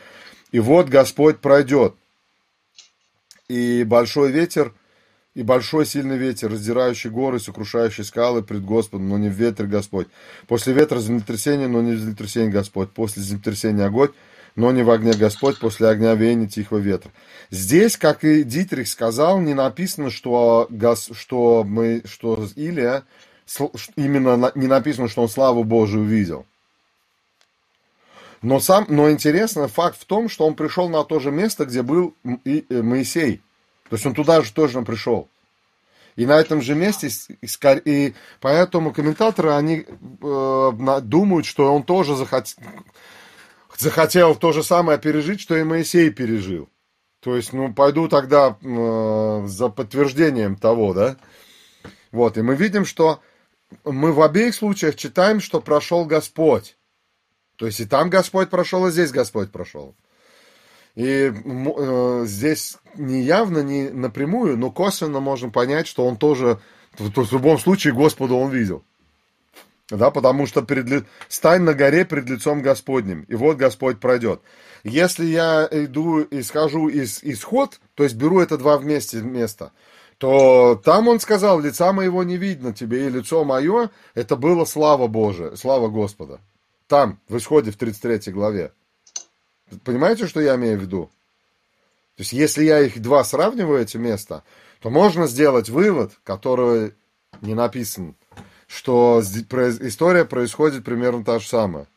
и 0.52 0.60
вот 0.60 0.90
Господь 0.90 1.40
пройдет. 1.40 1.96
И 3.48 3.86
большой 3.86 4.32
ветер, 4.32 4.74
и 5.34 5.44
большой 5.44 5.86
сильный 5.86 6.18
ветер, 6.18 6.52
раздирающий 6.52 7.10
горы, 7.10 7.40
сокрушающий 7.40 8.04
скалы 8.04 8.44
пред 8.44 8.66
Господом, 8.66 9.08
но 9.08 9.18
не 9.18 9.30
в 9.30 9.34
ветре 9.34 9.66
Господь. 9.66 10.08
После 10.46 10.74
ветра 10.74 11.00
землетрясение, 11.00 11.70
но 11.70 11.82
не 11.82 11.94
в 11.94 12.00
землетрясении 12.00 12.50
Господь. 12.50 12.92
После 12.92 13.24
землетрясения 13.24 13.86
огонь, 13.86 14.10
но 14.56 14.72
не 14.72 14.84
в 14.84 14.90
огне 14.90 15.14
Господь, 15.14 15.60
после 15.60 15.90
огня 15.90 16.16
веяние 16.16 16.48
тихого 16.48 16.80
ветра. 16.80 17.12
Здесь, 17.50 17.98
как 17.98 18.24
и 18.24 18.44
Дитрих 18.44 18.88
сказал, 18.88 19.40
не 19.40 19.54
написано, 19.54 20.10
что, 20.10 20.70
что, 21.14 21.64
мы, 21.64 22.02
что 22.06 22.48
Илия, 22.56 23.04
именно 23.96 24.52
не 24.56 24.68
написано, 24.68 25.08
что 25.10 25.22
он 25.24 25.30
славу 25.30 25.64
Божию 25.64 26.04
увидел. 26.04 26.46
Но, 28.42 28.60
сам, 28.60 28.86
но 28.90 29.10
интересный 29.10 29.68
факт 29.68 30.00
в 30.00 30.06
том, 30.06 30.30
что 30.30 30.46
он 30.46 30.56
пришел 30.56 30.88
на 30.88 31.04
то 31.04 31.20
же 31.20 31.32
место, 31.32 31.66
где 31.66 31.82
был 31.82 32.16
э, 32.24 32.82
Моисей. 32.82 33.42
То 33.90 33.96
есть 33.96 34.06
он 34.06 34.14
туда 34.14 34.42
же 34.42 34.54
тоже 34.54 34.82
пришел. 34.84 35.30
И 36.16 36.26
на 36.26 36.40
этом 36.40 36.62
же 36.62 36.76
месте, 36.76 37.10
и 37.42 38.14
поэтому 38.40 38.94
комментаторы, 38.94 39.52
они 39.52 39.86
э, 39.86 41.02
думают, 41.02 41.46
что 41.46 41.74
он 41.74 41.84
тоже 41.84 42.16
захотел, 42.16 42.64
захотел 43.78 44.36
то 44.36 44.52
же 44.52 44.64
самое 44.64 45.00
пережить, 45.00 45.42
что 45.42 45.56
и 45.56 45.64
Моисей 45.64 46.10
пережил. 46.10 46.70
То 47.20 47.36
есть, 47.36 47.54
ну, 47.54 47.74
пойду 47.74 48.08
тогда 48.08 48.58
э, 48.62 49.44
за 49.48 49.70
подтверждением 49.70 50.56
того, 50.56 50.94
да? 50.94 51.18
Вот, 52.12 52.38
и 52.38 52.42
мы 52.42 52.56
видим, 52.56 52.86
что 52.86 53.20
мы 53.84 54.14
в 54.14 54.22
обеих 54.22 54.54
случаях 54.54 54.96
читаем, 54.96 55.40
что 55.40 55.60
прошел 55.60 56.06
Господь. 56.06 56.78
То 57.58 57.66
есть 57.66 57.80
и 57.80 57.86
там 57.86 58.10
Господь 58.10 58.50
прошел, 58.50 58.86
и 58.88 58.92
здесь 58.92 59.12
Господь 59.12 59.52
прошел. 59.52 59.96
И 60.96 61.32
э, 61.34 62.24
здесь 62.26 62.78
не 62.96 63.22
явно, 63.22 63.60
не 63.60 63.90
напрямую, 63.90 64.58
но 64.58 64.72
косвенно 64.72 65.20
можем 65.20 65.52
понять, 65.52 65.88
что 65.88 66.06
он 66.06 66.18
тоже, 66.18 66.60
то 66.98 67.04
есть 67.04 67.32
в 67.32 67.34
любом 67.34 67.60
случае 67.60 67.94
Господа 67.94 68.36
он 68.36 68.52
видел. 68.52 68.84
Да, 69.90 70.10
потому 70.10 70.48
что 70.48 70.64
перед, 70.64 71.06
стань 71.28 71.62
на 71.62 71.76
горе 71.76 72.06
пред 72.06 72.28
лицом 72.28 72.62
Господним, 72.64 73.22
и 73.24 73.36
вот 73.36 73.58
Господь 73.58 74.00
пройдет. 74.00 74.42
Если 74.84 75.26
я 75.26 75.68
иду 75.70 76.22
и 76.22 76.42
скажу 76.42 76.88
из 76.88 77.24
исход, 77.24 77.80
то 77.94 78.04
есть 78.04 78.16
беру 78.16 78.40
это 78.40 78.58
два 78.58 78.78
вместе 78.78 79.22
место, 79.22 79.72
то 80.18 80.82
там 80.84 81.08
он 81.08 81.20
сказал, 81.20 81.60
лица 81.60 81.94
моего 81.94 82.24
не 82.24 82.38
видно 82.38 82.74
тебе, 82.74 83.06
и 83.06 83.10
лицо 83.10 83.44
мое, 83.44 83.92
это 84.16 84.36
было 84.36 84.66
слава 84.66 85.08
Божия, 85.08 85.56
слава 85.56 85.88
Господа. 85.88 86.40
Там, 86.88 87.20
в 87.28 87.38
исходе 87.38 87.72
в 87.72 87.78
33 87.78 88.32
главе. 88.32 88.72
Понимаете, 89.84 90.28
что 90.28 90.40
я 90.42 90.56
имею 90.56 90.80
в 90.80 90.82
виду? 90.82 91.12
То 92.16 92.22
есть, 92.22 92.34
если 92.34 92.64
я 92.64 92.80
их 92.80 93.02
два 93.02 93.24
сравниваю, 93.24 93.82
эти 93.82 93.98
места, 93.98 94.44
то 94.80 94.90
можно 94.90 95.28
сделать 95.28 95.70
вывод, 95.70 96.14
который 96.24 96.94
не 97.42 97.54
написан, 97.54 98.16
что 98.68 99.22
история 99.22 100.26
происходит 100.26 100.84
примерно 100.84 101.24
та 101.24 101.40
же 101.40 101.48
самая. 101.48 101.88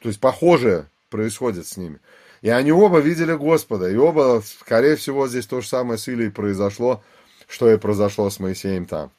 То 0.00 0.08
есть, 0.08 0.20
похожее 0.20 0.88
происходит 1.08 1.66
с 1.66 1.76
ними. 1.76 1.98
И 2.42 2.50
они 2.50 2.72
оба 2.72 2.98
видели 2.98 3.32
Господа, 3.32 3.88
и 3.88 3.96
оба, 3.96 4.42
скорее 4.44 4.96
всего, 4.96 5.26
здесь 5.28 5.46
то 5.46 5.62
же 5.62 5.66
самое 5.66 5.98
с 5.98 6.06
Илией 6.08 6.30
произошло, 6.30 7.02
что 7.48 7.70
и 7.72 7.78
произошло 7.78 8.28
с 8.28 8.38
Моисеем 8.38 8.84
там. 8.84 9.10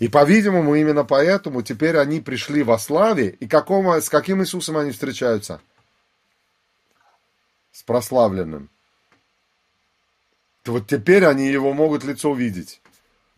И, 0.00 0.08
по-видимому, 0.08 0.74
именно 0.74 1.04
поэтому 1.04 1.62
теперь 1.62 1.96
они 1.98 2.20
пришли 2.20 2.62
во 2.62 2.78
славе. 2.78 3.28
И 3.28 3.46
какому, 3.46 3.92
с 3.92 4.08
каким 4.08 4.42
Иисусом 4.42 4.78
они 4.78 4.92
встречаются? 4.92 5.60
С 7.70 7.82
прославленным. 7.82 8.70
Вот 10.64 10.86
теперь 10.86 11.24
они 11.26 11.48
его 11.48 11.72
могут 11.74 12.04
лицо 12.04 12.34
видеть. 12.34 12.79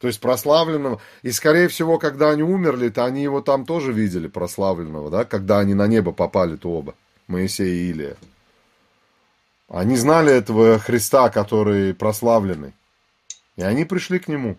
То 0.03 0.09
есть 0.09 0.19
прославленного. 0.19 1.01
И, 1.23 1.31
скорее 1.31 1.69
всего, 1.69 1.97
когда 1.97 2.31
они 2.31 2.43
умерли, 2.43 2.89
то 2.89 3.05
они 3.05 3.23
его 3.23 3.41
там 3.41 3.65
тоже 3.65 3.93
видели, 3.93 4.27
прославленного, 4.27 5.11
да, 5.11 5.25
когда 5.25 5.61
они 5.61 5.75
на 5.75 5.87
небо 5.87 6.11
попали, 6.11 6.57
то 6.57 6.73
оба, 6.73 6.97
Моисей 7.29 7.85
и 7.87 7.91
Илия. 7.93 8.17
Они 9.69 9.95
знали 9.95 10.33
этого 10.33 10.81
Христа, 10.81 11.31
который 11.31 11.95
прославленный. 11.95 12.73
И 13.55 13.63
они 13.63 13.85
пришли 13.85 14.19
к 14.19 14.27
нему. 14.27 14.57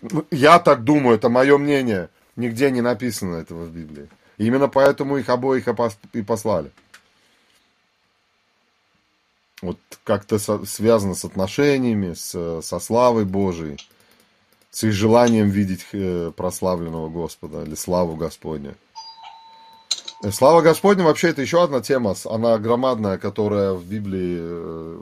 Ну, 0.00 0.26
я 0.32 0.58
так 0.58 0.82
думаю, 0.82 1.14
это 1.14 1.28
мое 1.28 1.58
мнение. 1.58 2.08
Нигде 2.34 2.68
не 2.72 2.80
написано 2.80 3.36
этого 3.36 3.66
в 3.66 3.70
Библии. 3.70 4.08
Именно 4.36 4.66
поэтому 4.66 5.16
их 5.16 5.28
обоих 5.28 5.68
и 6.12 6.22
послали. 6.22 6.72
Вот 9.62 9.78
как-то 10.02 10.40
связано 10.40 11.14
с 11.14 11.24
отношениями, 11.24 12.14
с, 12.14 12.62
со 12.62 12.80
славой 12.80 13.24
Божией, 13.24 13.78
с 14.72 14.82
их 14.84 14.92
желанием 14.92 15.50
видеть 15.50 15.86
э, 15.92 16.32
прославленного 16.34 17.08
Господа 17.10 17.62
или 17.62 17.74
славу 17.74 18.16
Господня. 18.16 18.74
Э, 20.24 20.32
слава 20.32 20.62
Господня 20.62 21.04
вообще 21.04 21.28
это 21.28 21.42
еще 21.42 21.62
одна 21.62 21.80
тема, 21.80 22.16
она 22.24 22.58
громадная, 22.58 23.18
которая 23.18 23.74
в 23.74 23.84
Библии, 23.84 24.38
э, 24.40 25.00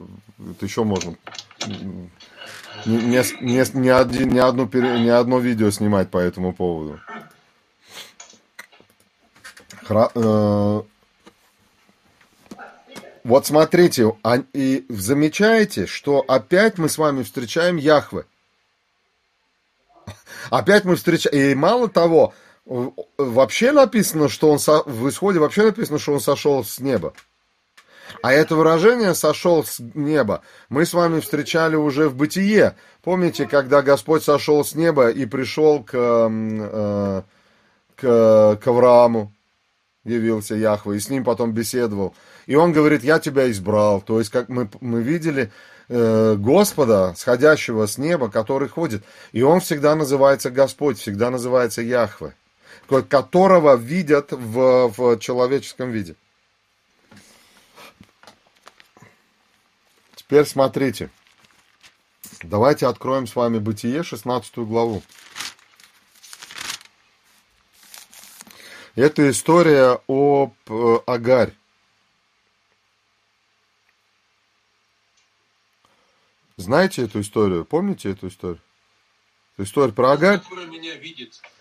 это 0.51 0.67
еще 0.67 0.85
можно 0.85 1.17
не, 2.87 2.97
не, 3.41 3.81
не, 3.81 3.91
один, 3.91 4.29
не, 4.31 4.39
одну, 4.41 4.69
не 4.73 5.11
одно 5.11 5.39
видео 5.39 5.71
снимать 5.71 6.11
по 6.11 6.19
этому 6.19 6.53
поводу. 6.53 7.01
Хра, 9.85 10.11
э, 10.15 10.83
вот 13.23 13.47
смотрите, 13.47 14.13
а, 14.23 14.39
и 14.53 14.87
замечаете, 14.89 15.87
что 15.87 16.25
опять 16.27 16.79
мы 16.79 16.89
с 16.89 16.97
вами 16.97 17.23
встречаем 17.23 17.77
Яхвы. 17.77 18.25
Опять 20.51 20.85
мы 20.85 20.97
встречаем, 20.97 21.35
и 21.37 21.55
мало 21.55 21.89
того, 21.89 22.35
вообще 22.67 23.73
написано, 23.73 24.29
что 24.29 24.51
он 24.51 24.59
со... 24.59 24.83
в 24.85 25.09
исходе 25.09 25.39
вообще 25.39 25.65
написано, 25.65 25.99
что 25.99 26.13
он 26.13 26.21
сошел 26.21 26.65
с 26.65 26.79
неба. 26.79 27.15
А 28.23 28.33
это 28.33 28.57
выражение 28.57 29.15
«сошел 29.15 29.65
с 29.65 29.79
неба» 29.79 30.43
мы 30.69 30.85
с 30.85 30.93
вами 30.93 31.21
встречали 31.21 31.77
уже 31.77 32.09
в 32.09 32.17
бытие. 32.17 32.77
Помните, 33.03 33.47
когда 33.47 33.83
Господь 33.83 34.25
сошел 34.25 34.65
с 34.65 34.75
неба 34.75 35.11
и 35.11 35.27
пришел 35.27 35.83
к, 35.83 35.95
э, 35.95 37.23
к, 37.97 38.59
к 38.61 38.67
Аврааму, 38.67 39.33
явился 40.05 40.55
Яхва, 40.55 40.93
и 40.93 41.01
с 41.01 41.09
ним 41.09 41.25
потом 41.25 41.53
беседовал. 41.53 42.15
И 42.47 42.57
он 42.57 42.73
говорит, 42.73 43.05
я 43.05 43.21
тебя 43.21 43.51
избрал. 43.51 44.01
То 44.01 44.19
есть, 44.19 44.31
как 44.31 44.49
мы, 44.49 44.69
мы 44.81 45.03
видели 45.03 45.51
э, 45.91 46.37
Господа, 46.39 47.15
сходящего 47.17 47.87
с 47.87 47.99
неба, 47.99 48.31
который 48.31 48.69
ходит. 48.69 49.05
И 49.33 49.43
он 49.43 49.61
всегда 49.61 49.95
называется 49.97 50.51
Господь, 50.51 50.99
всегда 50.99 51.31
называется 51.31 51.83
Яхве, 51.83 52.35
которого 53.09 53.77
видят 53.77 54.33
в, 54.33 54.89
в 54.97 55.19
человеческом 55.19 55.91
виде. 55.91 56.15
Теперь 60.15 60.47
смотрите. 60.47 61.11
Давайте 62.43 62.87
откроем 62.87 63.27
с 63.27 63.35
вами 63.35 63.59
Бытие, 63.59 64.03
16 64.05 64.59
главу. 64.59 65.03
Это 68.95 69.29
история 69.29 70.01
об 70.07 70.55
э, 70.69 70.99
Агарь. 71.07 71.55
Знаете 76.61 77.05
эту 77.05 77.21
историю? 77.21 77.65
Помните 77.65 78.11
эту 78.11 78.29
историю? 78.29 78.61
История 79.59 79.93
про 79.93 80.13
Агарь. 80.13 80.41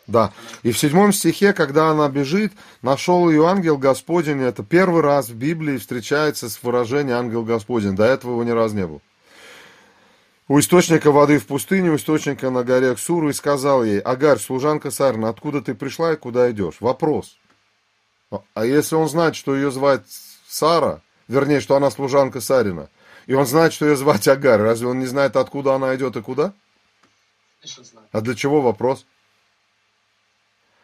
Да. 0.08 0.34
И 0.64 0.72
в 0.72 0.78
седьмом 0.78 1.14
стихе, 1.14 1.54
когда 1.54 1.90
она 1.90 2.08
бежит, 2.10 2.54
нашел 2.82 3.30
ее 3.30 3.48
ангел 3.48 3.78
Господень. 3.78 4.42
Это 4.42 4.64
первый 4.64 5.02
раз 5.02 5.30
в 5.30 5.36
Библии 5.36 5.78
встречается 5.78 6.50
с 6.50 6.62
выражением 6.64 7.18
ангел 7.18 7.44
Господень. 7.44 7.96
До 7.96 8.04
этого 8.04 8.32
его 8.32 8.44
ни 8.44 8.52
разу 8.52 8.76
не 8.76 8.88
было. 8.88 9.02
У 10.48 10.60
источника 10.60 11.12
воды 11.12 11.38
в 11.38 11.46
пустыне, 11.46 11.92
у 11.92 11.96
источника 11.96 12.50
на 12.50 12.64
горе 12.64 12.96
Ксуру, 12.96 13.30
и 13.30 13.34
сказал 13.34 13.84
ей, 13.84 14.00
Агарь, 14.00 14.40
служанка 14.40 14.90
Сарна, 14.90 15.30
откуда 15.30 15.62
ты 15.62 15.76
пришла 15.76 16.14
и 16.14 16.16
куда 16.16 16.50
идешь? 16.50 16.78
Вопрос. 16.80 17.38
А 18.54 18.66
если 18.66 18.96
он 18.96 19.08
знает, 19.08 19.36
что 19.36 19.56
ее 19.56 19.72
звать 19.72 20.06
Сара, 20.48 21.02
вернее, 21.28 21.62
что 21.62 21.76
она 21.76 21.92
служанка 21.92 22.42
Сарина, 22.42 22.90
и 23.30 23.36
он 23.36 23.46
знает, 23.46 23.74
что 23.74 23.86
ее 23.86 23.96
звать 23.96 24.28
Агарь, 24.28 24.60
разве 24.60 24.88
он 24.88 24.98
не 24.98 25.06
знает, 25.06 25.36
откуда 25.36 25.76
она 25.76 25.96
идет 25.96 26.16
и 26.16 26.22
куда? 26.24 26.52
А 28.12 28.22
для 28.22 28.34
чего 28.34 28.60
вопрос? 28.60 29.06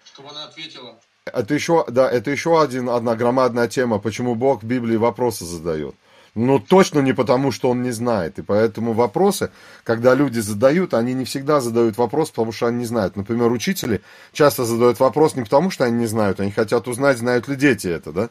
Чтобы 0.04 0.30
она 0.30 0.44
ответила. 0.46 0.96
Это 1.26 1.56
еще, 1.56 1.86
да, 1.88 2.08
это 2.08 2.30
еще 2.30 2.62
один, 2.62 2.90
одна 2.90 3.16
громадная 3.16 3.68
тема, 3.68 3.98
почему 3.98 4.36
Бог 4.36 4.62
в 4.62 4.66
Библии 4.68 4.96
вопросы 4.96 5.44
задает. 5.44 5.96
Но 6.36 6.60
точно 6.60 7.00
не 7.00 7.14
потому, 7.14 7.52
что 7.52 7.72
он 7.72 7.82
не 7.82 7.90
знает. 7.90 8.38
И 8.38 8.44
поэтому 8.44 8.94
вопросы, 8.94 9.50
когда 9.84 10.14
люди 10.14 10.38
задают, 10.38 10.94
они 10.94 11.16
не 11.16 11.26
всегда 11.26 11.62
задают 11.62 11.98
вопрос, 11.98 12.30
потому 12.30 12.52
что 12.52 12.68
они 12.68 12.78
не 12.78 12.86
знают. 12.86 13.16
Например, 13.16 13.52
учители 13.52 14.02
часто 14.34 14.66
задают 14.66 15.00
вопрос 15.00 15.34
не 15.34 15.42
потому, 15.42 15.72
что 15.72 15.86
они 15.86 15.98
не 15.98 16.06
знают, 16.06 16.40
они 16.40 16.52
хотят 16.52 16.88
узнать, 16.88 17.18
знают 17.18 17.48
ли 17.48 17.56
дети 17.56 17.88
это, 17.88 18.12
да? 18.12 18.30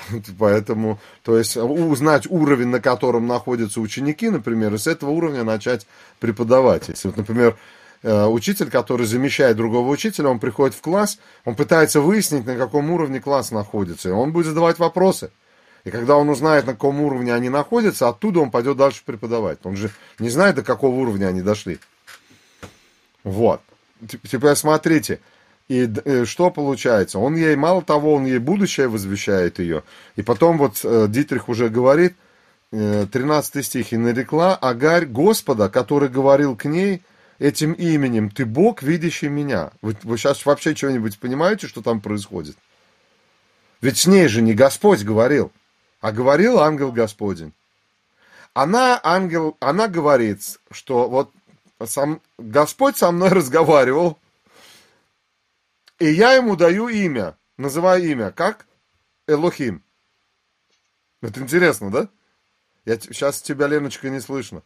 Поэтому, 0.38 0.98
то 1.22 1.38
есть 1.38 1.56
узнать 1.56 2.26
уровень, 2.30 2.68
на 2.68 2.80
котором 2.80 3.26
находятся 3.26 3.80
ученики, 3.80 4.28
например, 4.28 4.74
и 4.74 4.78
с 4.78 4.86
этого 4.86 5.10
уровня 5.10 5.44
начать 5.44 5.86
преподавать. 6.20 6.88
Если, 6.88 7.08
вот, 7.08 7.16
например, 7.16 7.56
Э, 8.02 8.26
учитель, 8.26 8.70
который 8.70 9.06
замещает 9.06 9.56
другого 9.56 9.88
учителя, 9.88 10.28
он 10.28 10.38
приходит 10.38 10.76
в 10.76 10.80
класс, 10.80 11.18
он 11.44 11.56
пытается 11.56 12.00
выяснить, 12.00 12.46
на 12.46 12.56
каком 12.56 12.90
уровне 12.90 13.20
класс 13.20 13.50
находится, 13.50 14.10
и 14.10 14.12
он 14.12 14.32
будет 14.32 14.46
задавать 14.46 14.78
вопросы. 14.78 15.30
И 15.84 15.90
когда 15.90 16.16
он 16.16 16.28
узнает, 16.28 16.66
на 16.66 16.74
каком 16.74 17.00
уровне 17.00 17.34
они 17.34 17.48
находятся, 17.48 18.08
оттуда 18.08 18.40
он 18.40 18.50
пойдет 18.50 18.76
дальше 18.76 19.02
преподавать. 19.04 19.58
Он 19.64 19.76
же 19.76 19.90
не 20.18 20.28
знает, 20.28 20.56
до 20.56 20.62
какого 20.62 20.94
уровня 20.94 21.26
они 21.26 21.42
дошли. 21.42 21.78
Вот. 23.24 23.60
Теперь 24.30 24.54
смотрите, 24.54 25.20
и 25.68 25.86
э, 26.04 26.24
что 26.24 26.50
получается? 26.50 27.18
Он 27.18 27.36
ей, 27.36 27.54
мало 27.56 27.82
того, 27.82 28.14
он 28.14 28.24
ей 28.24 28.38
будущее 28.38 28.88
возвещает 28.88 29.58
ее. 29.58 29.82
И 30.16 30.22
потом 30.22 30.58
вот 30.58 30.80
э, 30.82 31.06
Дитрих 31.08 31.48
уже 31.48 31.68
говорит, 31.68 32.14
13 32.70 33.64
стих, 33.64 33.92
«И 33.94 33.96
нарекла 33.96 34.54
Агарь 34.54 35.06
Господа, 35.06 35.70
который 35.70 36.10
говорил 36.10 36.54
к 36.54 36.66
ней, 36.66 37.00
этим 37.38 37.72
именем, 37.72 38.30
ты 38.30 38.44
Бог, 38.44 38.82
видящий 38.82 39.28
меня. 39.28 39.70
Вы, 39.80 39.96
вы 40.02 40.18
сейчас 40.18 40.44
вообще 40.44 40.74
что-нибудь 40.74 41.18
понимаете, 41.18 41.66
что 41.66 41.82
там 41.82 42.00
происходит? 42.00 42.56
Ведь 43.80 43.96
с 43.96 44.06
ней 44.06 44.28
же 44.28 44.42
не 44.42 44.54
Господь 44.54 45.02
говорил, 45.02 45.52
а 46.00 46.12
говорил 46.12 46.58
ангел 46.58 46.90
Господень. 46.90 47.52
Она, 48.54 48.98
ангел, 49.02 49.56
она 49.60 49.86
говорит, 49.86 50.40
что 50.70 51.08
вот 51.08 51.30
сам, 51.84 52.20
Господь 52.38 52.96
со 52.96 53.12
мной 53.12 53.28
разговаривал, 53.28 54.18
и 55.98 56.06
я 56.06 56.32
ему 56.32 56.56
даю 56.56 56.88
имя, 56.88 57.36
называю 57.56 58.04
имя, 58.04 58.30
как 58.30 58.66
Элохим. 59.26 59.82
Это 61.20 61.40
интересно, 61.40 61.90
да? 61.90 62.08
Я, 62.84 62.98
сейчас 62.98 63.42
тебя, 63.42 63.66
Леночка, 63.66 64.08
не 64.08 64.20
слышно 64.20 64.62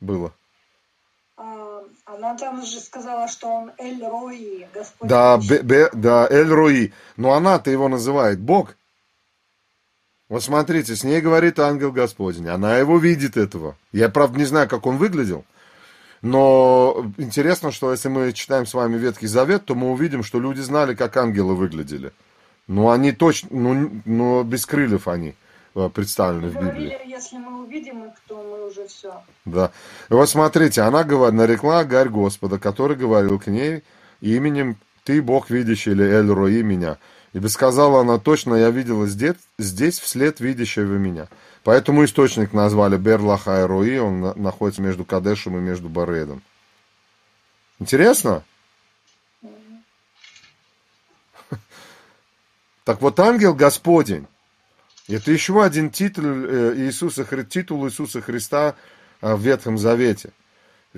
было. 0.00 0.32
А, 1.36 1.82
Она 2.06 2.36
там 2.36 2.64
же 2.64 2.80
сказала, 2.80 3.28
что 3.28 3.46
он 3.48 3.72
Эль 3.78 4.02
Рои, 4.04 4.66
Господь. 4.74 5.08
Да, 5.08 5.38
да, 5.92 6.26
Эль 6.28 6.48
Руи. 6.48 6.92
Но 7.16 7.32
она-то 7.32 7.70
его 7.70 7.88
называет 7.88 8.40
Бог. 8.40 8.76
Вот 10.28 10.42
смотрите, 10.42 10.96
с 10.96 11.04
ней 11.04 11.20
говорит 11.20 11.58
ангел 11.58 11.92
Господень. 11.92 12.48
Она 12.48 12.78
его 12.78 12.98
видит 12.98 13.36
этого. 13.36 13.76
Я, 13.92 14.08
правда, 14.08 14.38
не 14.38 14.44
знаю, 14.44 14.68
как 14.68 14.86
он 14.86 14.96
выглядел. 14.96 15.44
Но 16.22 17.12
интересно, 17.16 17.72
что 17.72 17.92
если 17.92 18.08
мы 18.08 18.32
читаем 18.32 18.66
с 18.66 18.74
вами 18.74 18.98
Ветхий 18.98 19.26
Завет, 19.26 19.64
то 19.64 19.74
мы 19.74 19.90
увидим, 19.90 20.22
что 20.22 20.38
люди 20.38 20.60
знали, 20.60 20.94
как 20.94 21.16
ангелы 21.16 21.54
выглядели. 21.54 22.12
Но 22.66 22.90
они 22.90 23.12
точно, 23.12 23.48
ну, 23.50 23.90
но 24.04 24.42
без 24.42 24.66
крыльев 24.66 25.08
они 25.08 25.34
э, 25.74 25.88
представлены 25.92 26.48
в 26.48 26.54
Библии. 26.54 26.88
Говорили, 26.90 27.00
если 27.06 27.38
мы 27.38 27.64
увидим 27.64 28.04
их, 28.04 28.12
то 28.28 28.36
мы 28.36 28.68
уже 28.68 28.86
все. 28.86 29.22
Да. 29.46 29.72
И 30.10 30.12
вот 30.12 30.28
смотрите, 30.28 30.82
она 30.82 31.02
говорит, 31.02 31.38
нарекла 31.38 31.84
Гарь 31.84 32.08
Господа, 32.10 32.58
который 32.58 32.96
говорил 32.96 33.40
к 33.40 33.46
ней 33.46 33.82
именем 34.20 34.76
«Ты, 35.04 35.22
Бог 35.22 35.48
видящий» 35.50 35.92
или 35.92 36.04
«Эль 36.04 36.30
Рои 36.30 36.62
меня». 36.62 36.98
И 37.32 37.48
сказала 37.48 38.00
она 38.00 38.18
точно, 38.18 38.56
я 38.56 38.70
видела 38.70 39.06
здесь, 39.06 39.36
здесь 39.58 40.00
вслед 40.00 40.40
видящего 40.40 40.94
меня. 40.94 41.28
Поэтому 41.62 42.04
источник 42.04 42.52
назвали 42.52 42.96
Берлахай 42.96 43.64
Рои, 43.66 43.98
он 43.98 44.20
на- 44.20 44.34
находится 44.34 44.82
между 44.82 45.04
Кадешем 45.04 45.56
и 45.56 45.60
между 45.60 45.88
Баредом. 45.88 46.42
Интересно? 47.78 48.42
Так 52.84 53.02
вот, 53.02 53.20
ангел 53.20 53.54
Господень, 53.54 54.26
это 55.06 55.30
еще 55.30 55.62
один 55.62 55.90
титул 55.90 56.24
э, 56.24 56.74
Иисуса, 56.78 57.24
титул 57.44 57.86
Иисуса 57.86 58.20
Христа 58.20 58.74
э, 59.20 59.34
в 59.34 59.40
Ветхом 59.40 59.78
Завете. 59.78 60.32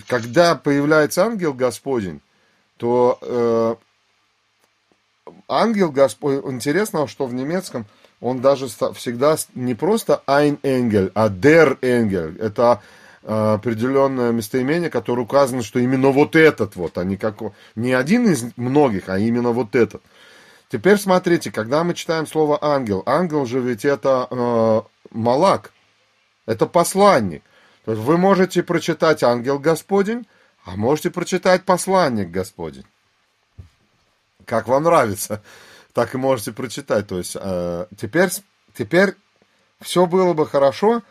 Когда 0.07 0.55
появляется 0.55 1.25
ангел 1.25 1.53
Господень, 1.53 2.23
то 2.79 3.19
э, 3.21 3.75
ангел 5.49 5.91
Господь, 5.91 6.45
интересно, 6.45 7.07
что 7.07 7.27
в 7.27 7.35
немецком 7.35 7.87
он 8.21 8.41
даже 8.41 8.69
всегда 8.69 9.37
не 9.55 9.75
просто 9.75 10.23
ein 10.27 10.59
Engel, 10.63 11.11
а 11.15 11.29
der 11.29 11.79
Engel. 11.81 12.41
Это 12.41 12.81
э, 13.23 13.55
определенное 13.55 14.31
местоимение, 14.31 14.91
которое 14.91 15.23
указано, 15.23 15.63
что 15.63 15.81
именно 15.81 16.09
вот 16.11 16.37
этот 16.37 16.77
вот, 16.77 16.99
а 16.99 17.05
не, 17.05 17.17
как, 17.17 17.39
не 17.75 17.93
один 17.93 18.31
из 18.31 18.45
многих, 18.57 19.09
а 19.09 19.19
именно 19.19 19.51
вот 19.51 19.75
этот. 19.75 20.03
Теперь 20.71 20.99
смотрите, 20.99 21.51
когда 21.51 21.85
мы 21.85 21.95
читаем 21.95 22.27
слово 22.27 22.59
ангел, 22.63 23.03
ангел 23.07 23.45
же 23.45 23.61
ведь 23.61 23.85
это 23.85 24.27
э, 24.31 24.83
малак, 25.11 25.73
это 26.47 26.67
посланник. 26.67 27.43
То 27.85 27.93
есть 27.93 28.05
вы 28.05 28.17
можете 28.17 28.63
прочитать 28.63 29.23
ангел 29.23 29.59
Господень, 29.59 30.27
а 30.65 30.77
можете 30.77 31.11
прочитать 31.11 31.65
посланник 31.65 32.31
Господень. 32.31 32.85
Как 34.47 34.69
вам 34.69 34.85
нравится, 34.85 35.43
так 35.93 36.15
и 36.15 36.19
можете 36.19 36.53
прочитать. 36.53 37.07
То 37.09 37.19
есть 37.19 37.37
э, 37.39 37.87
теперь, 37.97 38.31
теперь 38.75 39.15
все 39.81 40.07
было 40.07 40.33
бы 40.33 40.47
хорошо, 40.47 41.03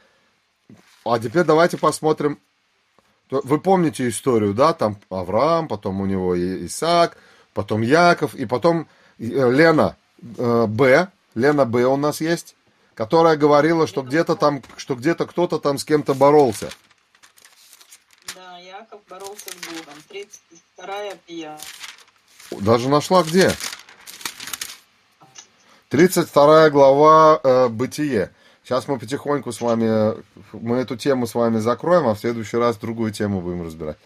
а 1.05 1.19
теперь 1.19 1.43
давайте 1.43 1.77
посмотрим. 1.77 2.39
Вы 3.29 3.59
помните 3.59 4.09
историю, 4.09 4.53
да? 4.53 4.73
Там 4.73 4.97
Авраам, 5.09 5.67
потом 5.67 6.01
у 6.01 6.05
него 6.05 6.35
Исаак, 6.65 7.17
потом 7.53 7.81
Яков, 7.81 8.35
и 8.35 8.45
потом 8.45 8.87
э, 9.17 9.23
Лена 9.23 9.95
э, 10.37 10.65
Б. 10.67 11.09
Лена 11.33 11.65
Б 11.65 11.85
у 11.85 11.95
нас 11.95 12.19
есть, 12.19 12.55
которая 12.93 13.37
говорила, 13.37 13.87
что 13.87 14.01
где-то 14.01 14.35
там, 14.35 14.61
что 14.75 14.95
где-то 14.95 15.25
кто-то 15.27 15.59
там 15.59 15.77
с 15.77 15.85
кем-то 15.85 16.13
боролся. 16.13 16.69
Да, 18.35 18.57
Яков 18.57 18.99
боролся 19.09 19.49
с 19.49 19.67
Богом. 19.67 19.95
32 20.09 21.15
пия. 21.25 21.57
Даже 22.59 22.89
нашла 22.89 23.23
где? 23.23 23.51
32 25.89 26.69
глава 26.69 27.39
э, 27.43 27.67
Бытие. 27.69 28.31
Сейчас 28.63 28.87
мы 28.87 28.99
потихоньку 28.99 29.51
с 29.51 29.61
вами, 29.61 30.21
мы 30.53 30.77
эту 30.77 30.95
тему 30.95 31.27
с 31.27 31.35
вами 31.35 31.59
закроем, 31.59 32.07
а 32.07 32.15
в 32.15 32.19
следующий 32.19 32.57
раз 32.57 32.77
другую 32.77 33.11
тему 33.11 33.41
будем 33.41 33.63
разбирать. 33.63 33.97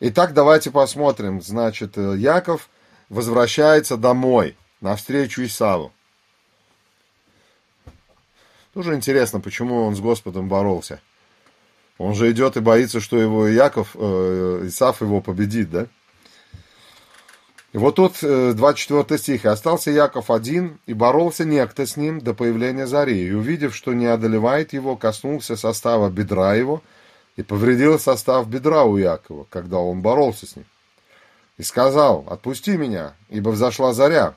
Итак, 0.00 0.34
давайте 0.34 0.70
посмотрим. 0.70 1.40
Значит, 1.40 1.96
э, 1.96 2.16
Яков 2.16 2.68
возвращается 3.08 3.96
домой, 3.96 4.56
навстречу 4.80 5.44
Исаву. 5.44 5.92
Тоже 8.74 8.94
интересно, 8.94 9.40
почему 9.40 9.84
он 9.84 9.94
с 9.94 10.00
Господом 10.00 10.48
боролся. 10.48 11.00
Он 11.98 12.14
же 12.14 12.30
идет 12.32 12.56
и 12.56 12.60
боится, 12.60 13.00
что 13.00 13.16
его 13.16 13.46
Яков, 13.46 13.90
э, 13.94 14.62
Исав 14.64 15.00
его 15.02 15.20
победит, 15.20 15.70
да? 15.70 15.86
И 17.72 17.78
вот 17.78 17.96
тут 17.96 18.22
э, 18.22 18.52
24 18.54 19.18
стих. 19.18 19.44
«И 19.44 19.48
остался 19.48 19.90
Яков 19.90 20.30
один, 20.30 20.78
и 20.86 20.92
боролся 20.92 21.44
некто 21.44 21.86
с 21.86 21.96
ним 21.96 22.20
до 22.20 22.34
появления 22.34 22.86
зари. 22.86 23.26
И 23.26 23.32
увидев, 23.32 23.74
что 23.74 23.94
не 23.94 24.06
одолевает 24.06 24.74
его, 24.74 24.96
коснулся 24.96 25.56
состава 25.56 26.10
бедра 26.10 26.54
его, 26.54 26.82
и 27.36 27.42
повредил 27.42 27.98
состав 27.98 28.46
бедра 28.46 28.84
у 28.84 28.98
Якова, 28.98 29.46
когда 29.48 29.78
он 29.78 30.02
боролся 30.02 30.46
с 30.46 30.56
ним. 30.56 30.66
И 31.56 31.62
сказал, 31.62 32.26
отпусти 32.28 32.76
меня, 32.76 33.14
ибо 33.30 33.50
взошла 33.50 33.94
заря. 33.94 34.34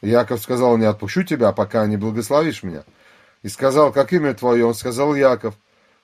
И 0.00 0.08
Яков 0.08 0.40
сказал, 0.40 0.76
не 0.76 0.84
отпущу 0.84 1.24
тебя, 1.24 1.50
пока 1.52 1.86
не 1.86 1.96
благословишь 1.96 2.62
меня. 2.62 2.84
И 3.42 3.48
сказал, 3.48 3.92
как 3.92 4.12
имя 4.12 4.34
твое? 4.34 4.64
Он 4.64 4.74
сказал, 4.74 5.14
Яков. 5.16 5.54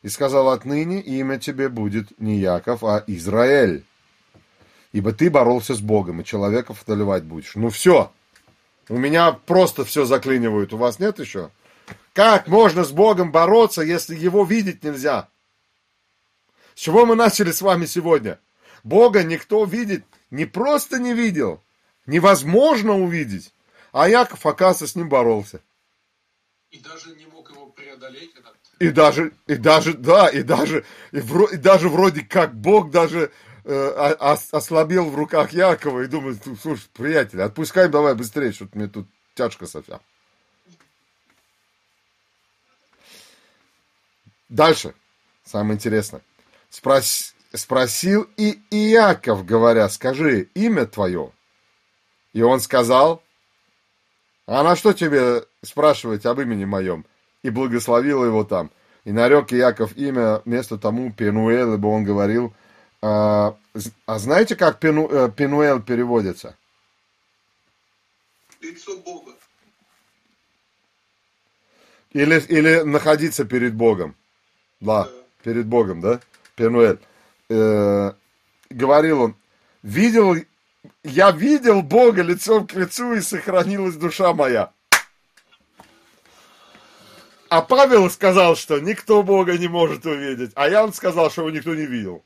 И 0.03 0.09
сказал, 0.09 0.49
отныне 0.49 1.01
имя 1.01 1.39
тебе 1.39 1.69
будет 1.69 2.19
не 2.19 2.39
Яков, 2.39 2.83
а 2.83 3.05
Израиль 3.07 3.85
ибо 4.93 5.13
ты 5.13 5.31
боролся 5.31 5.75
с 5.75 5.81
Богом, 5.81 6.21
и 6.21 6.25
человеков 6.25 6.83
одолевать 6.83 7.25
будешь. 7.25 7.55
Ну 7.55 7.71
все, 7.71 8.13
у 8.89 8.97
меня 8.97 9.33
просто 9.33 9.85
все 9.85 10.05
заклинивают, 10.05 10.73
у 10.73 10.77
вас 10.77 10.99
нет 10.99 11.19
еще? 11.19 11.51
Как 12.13 12.47
можно 12.47 12.85
с 12.85 12.93
Богом 12.93 13.33
бороться, 13.33 13.83
если 13.83 14.15
его 14.15 14.45
видеть 14.45 14.85
нельзя? 14.85 15.29
С 16.75 16.81
чего 16.81 17.07
мы 17.07 17.17
начали 17.17 17.51
с 17.51 17.63
вами 17.63 17.87
сегодня? 17.87 18.39
Бога 18.85 19.23
никто 19.23 19.65
видеть 19.65 20.05
не 20.31 20.47
просто 20.47 20.99
не 20.99 21.15
видел, 21.15 21.63
невозможно 22.07 22.99
увидеть. 22.99 23.53
А 23.93 24.09
Яков, 24.09 24.47
оказывается, 24.47 24.87
с 24.87 24.97
ним 24.97 25.09
боролся. 25.09 25.61
И 26.71 26.79
даже 26.79 27.15
не 27.15 27.27
мог 27.27 27.51
его 27.51 27.67
преодолеть 27.67 28.35
этот. 28.35 28.57
И 28.79 28.89
даже, 28.89 29.33
и 29.47 29.57
даже, 29.57 29.93
да, 29.93 30.29
и 30.29 30.43
даже, 30.43 30.85
и, 31.13 31.19
вро- 31.19 31.53
и 31.53 31.57
даже 31.57 31.91
вроде 31.91 32.23
как 32.23 32.55
Бог 32.55 32.91
даже 32.91 33.31
э, 33.65 33.75
о- 33.75 34.33
ос- 34.33 34.53
ослабел 34.53 35.11
в 35.11 35.15
руках 35.15 35.53
Якова 35.53 36.01
и 36.03 36.07
думает, 36.07 36.45
«Ну, 36.45 36.57
слушай, 36.57 36.89
приятель, 36.93 37.43
отпускай 37.43 37.89
давай 37.89 38.15
быстрее, 38.15 38.53
что-то 38.53 38.77
мне 38.77 38.89
тут 38.89 39.07
тяжко 39.35 39.67
совсем. 39.67 40.01
Дальше, 44.49 44.95
самое 45.45 45.75
интересное. 45.77 46.21
Спрос- 46.71 47.33
спросил 47.55 48.29
и 48.37 48.61
Иаков, 48.71 49.45
говоря, 49.47 49.89
скажи 49.89 50.49
имя 50.55 50.87
твое. 50.87 51.33
И 52.33 52.43
он 52.43 52.61
сказал, 52.61 53.23
а 54.47 54.63
на 54.63 54.77
что 54.77 54.93
тебе 54.93 55.45
спрашивать 55.63 56.27
об 56.27 56.41
имени 56.41 56.65
моем? 56.65 57.07
И 57.43 57.51
благословил 57.51 58.25
его 58.25 58.45
там. 58.45 58.71
И 59.05 59.13
нарек 59.13 59.53
Иаков 59.53 59.97
имя 59.97 60.43
вместо 60.45 60.79
тому 60.79 61.13
Пенуэл, 61.13 61.75
ибо 61.75 61.89
он 61.89 62.05
говорил, 62.05 62.55
а, 63.03 63.57
а 64.07 64.19
знаете, 64.19 64.55
как 64.55 64.79
Пену, 64.79 65.09
э, 65.09 65.31
Пенуэл 65.31 65.81
переводится? 65.83 66.57
Лицо 68.61 68.97
Бога. 68.99 69.33
Или, 72.13 72.39
или 72.49 72.83
находиться 72.83 73.45
перед 73.45 73.75
Богом. 73.75 74.15
Да, 74.81 75.09
перед 75.43 75.67
Богом, 75.67 76.01
да? 76.01 76.21
Пенуэль. 76.55 77.01
Э, 77.49 78.13
говорил 78.71 79.23
он, 79.23 79.37
видел, 79.83 80.37
я 81.03 81.33
видел 81.33 81.83
Бога 81.83 82.23
лицом 82.23 82.69
к 82.69 82.75
лицу, 82.75 83.15
и 83.15 83.21
сохранилась 83.21 83.97
душа 83.97 84.33
моя. 84.33 84.73
А 87.49 87.63
Павел 87.63 88.09
сказал, 88.11 88.57
что 88.57 88.79
никто 88.79 89.23
Бога 89.23 89.59
не 89.59 89.69
может 89.69 90.07
увидеть. 90.07 90.53
А 90.55 90.69
я 90.69 90.85
он 90.85 90.93
сказал, 90.93 91.31
что 91.31 91.43
его 91.43 91.51
никто 91.51 91.75
не 91.75 91.85
видел. 91.85 92.25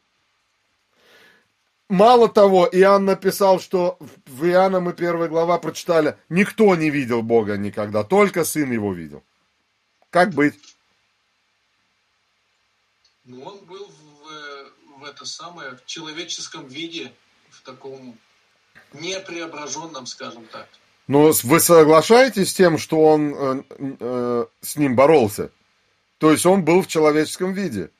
Мало 1.88 2.28
того, 2.28 2.68
Иоанн 2.70 3.04
написал, 3.04 3.60
что 3.60 3.98
в 4.26 4.44
Иоанна 4.46 4.80
мы 4.80 4.92
первая 4.92 5.28
глава 5.28 5.58
прочитали, 5.58 6.16
никто 6.28 6.74
не 6.74 6.90
видел 6.90 7.22
Бога 7.22 7.56
никогда, 7.56 8.04
только 8.04 8.44
Сын 8.44 8.70
его 8.70 8.92
видел. 8.92 9.22
Как 10.10 10.32
быть? 10.32 10.54
Ну, 13.24 13.42
он 13.42 13.58
был 13.64 13.86
в, 13.86 15.00
в 15.00 15.04
это 15.04 15.24
самое, 15.24 15.76
в 15.76 15.84
человеческом 15.86 16.66
виде, 16.68 17.12
в 17.50 17.62
таком 17.62 18.16
непреображенном, 18.92 20.06
скажем 20.06 20.44
так. 20.46 20.68
Но 21.08 21.32
вы 21.44 21.60
соглашаетесь 21.60 22.50
с 22.50 22.54
тем, 22.54 22.78
что 22.78 23.00
он 23.00 23.34
э, 23.34 23.62
э, 24.00 24.46
с 24.60 24.76
ним 24.76 24.96
боролся? 24.96 25.50
То 26.18 26.32
есть 26.32 26.46
он 26.46 26.64
был 26.64 26.82
в 26.82 26.88
человеческом 26.88 27.52
виде. 27.52 27.90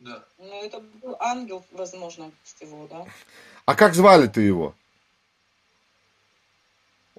Да. 0.00 0.22
Ну, 0.38 0.62
это 0.64 0.82
ангел, 1.20 1.64
возможно, 1.72 2.30
его, 2.60 2.86
да? 2.88 3.04
А 3.64 3.74
как 3.74 3.94
звали 3.94 4.26
ты 4.26 4.42
его? 4.42 4.74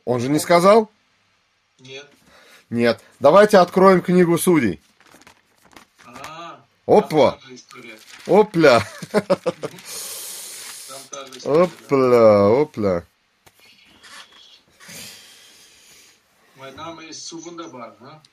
Он 0.05 0.19
же 0.19 0.29
не 0.29 0.39
сказал? 0.39 0.89
Нет. 1.79 2.07
Нет. 2.69 3.01
Давайте 3.19 3.57
откроем 3.57 4.01
книгу 4.01 4.37
судей. 4.37 4.81
А, 6.05 6.61
Опа! 6.85 7.39
Опля! 8.25 8.81
Там 9.11 9.21
та 11.09 11.25
же 11.25 11.37
история. 11.37 11.63
Опля, 11.63 12.43
опля. 12.49 13.05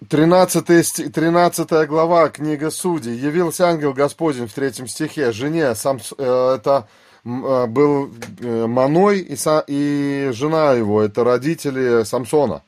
13, 0.09 0.83
сти- 0.83 1.11
13 1.11 1.87
глава, 1.87 2.31
книга 2.31 2.71
Судей. 2.71 3.17
Явился 3.17 3.69
ангел 3.69 3.93
Господень 3.93 4.47
в 4.47 4.53
третьем 4.55 4.89
стихе. 4.89 5.31
Жене, 5.33 5.73
Самс- 5.73 6.15
э, 6.17 6.57
это 6.57 6.89
э, 7.25 7.67
был 7.67 8.11
э, 8.41 8.67
Маной 8.67 9.21
и, 9.21 9.37
и 9.67 10.31
жена 10.33 10.73
его, 10.73 11.03
это 11.03 11.23
родители 11.23 12.05
Самсона. 12.05 12.63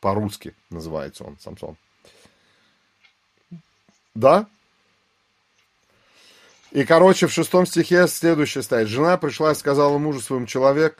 По-русски 0.00 0.54
называется 0.70 1.24
он, 1.24 1.36
Самсон. 1.40 1.76
Да? 4.14 4.46
И, 6.72 6.84
короче, 6.84 7.26
в 7.26 7.32
шестом 7.32 7.66
стихе 7.66 8.08
следующее 8.08 8.62
стоит. 8.62 8.88
Жена 8.88 9.18
пришла 9.18 9.52
и 9.52 9.56
сказала 9.56 9.98
мужу 9.98 10.20
своему, 10.20 10.46
человек, 10.46 10.98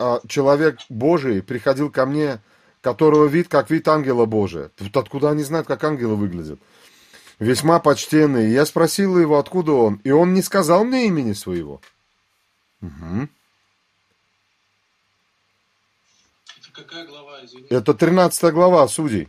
а, 0.00 0.20
человек 0.26 0.78
Божий 0.88 1.40
приходил 1.40 1.88
ко 1.88 2.04
мне, 2.04 2.40
которого 2.82 3.26
вид, 3.26 3.48
как 3.48 3.70
вид 3.70 3.88
ангела 3.88 4.26
Божия. 4.26 4.70
Вот 4.78 4.96
откуда 4.96 5.30
они 5.30 5.42
знают, 5.44 5.66
как 5.66 5.82
ангелы 5.84 6.16
выглядят? 6.16 6.60
Весьма 7.38 7.78
почтенный. 7.78 8.50
Я 8.50 8.66
спросила 8.66 9.18
его, 9.18 9.38
откуда 9.38 9.72
он, 9.72 10.00
и 10.04 10.10
он 10.10 10.34
не 10.34 10.42
сказал 10.42 10.84
мне 10.84 11.06
имени 11.06 11.32
своего. 11.32 11.80
Мгм. 12.80 13.30
Это 16.58 16.72
какая 16.72 17.06
глава, 17.06 17.44
извини? 17.44 17.66
Это 17.70 17.94
13 17.94 18.52
глава 18.52 18.86
Судей. 18.88 19.28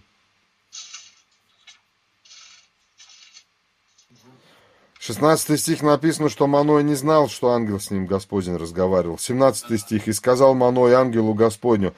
16 4.99 5.59
стих 5.59 5.81
написано, 5.81 6.29
что 6.29 6.47
Маной 6.47 6.81
не 6.81 6.95
знал, 6.95 7.27
что 7.27 7.51
ангел 7.51 7.79
с 7.79 7.91
ним 7.91 8.05
Господень 8.05 8.55
разговаривал. 8.55 9.19
17 9.19 9.77
стих. 9.77 10.07
«И 10.07 10.13
сказал 10.13 10.55
Маной 10.55 10.93
ангелу 10.93 11.33
Господню, 11.33 11.93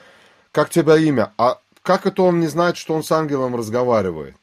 как 0.56 0.70
тебя 0.70 0.96
имя?» 0.96 1.34
А 1.38 1.60
как 1.82 2.06
это 2.06 2.24
он 2.24 2.40
не 2.40 2.48
знает, 2.48 2.78
что 2.78 2.94
он 2.94 3.04
с 3.04 3.12
ангелом 3.12 3.58
разговаривает? 3.58 4.36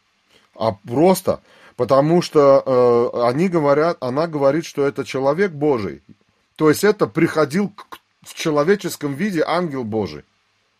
А 0.54 0.72
просто 0.72 1.40
потому, 1.76 2.20
что 2.20 2.62
э, 2.64 3.22
они 3.30 3.48
говорят, 3.48 3.96
она 4.00 4.26
говорит, 4.26 4.66
что 4.66 4.86
это 4.86 5.04
человек 5.04 5.52
Божий. 5.52 6.02
То 6.56 6.68
есть 6.68 6.84
это 6.84 7.06
приходил 7.06 7.70
к- 7.70 7.98
в 8.26 8.34
человеческом 8.34 9.14
виде 9.14 9.42
ангел 9.42 9.84
Божий. 9.84 10.24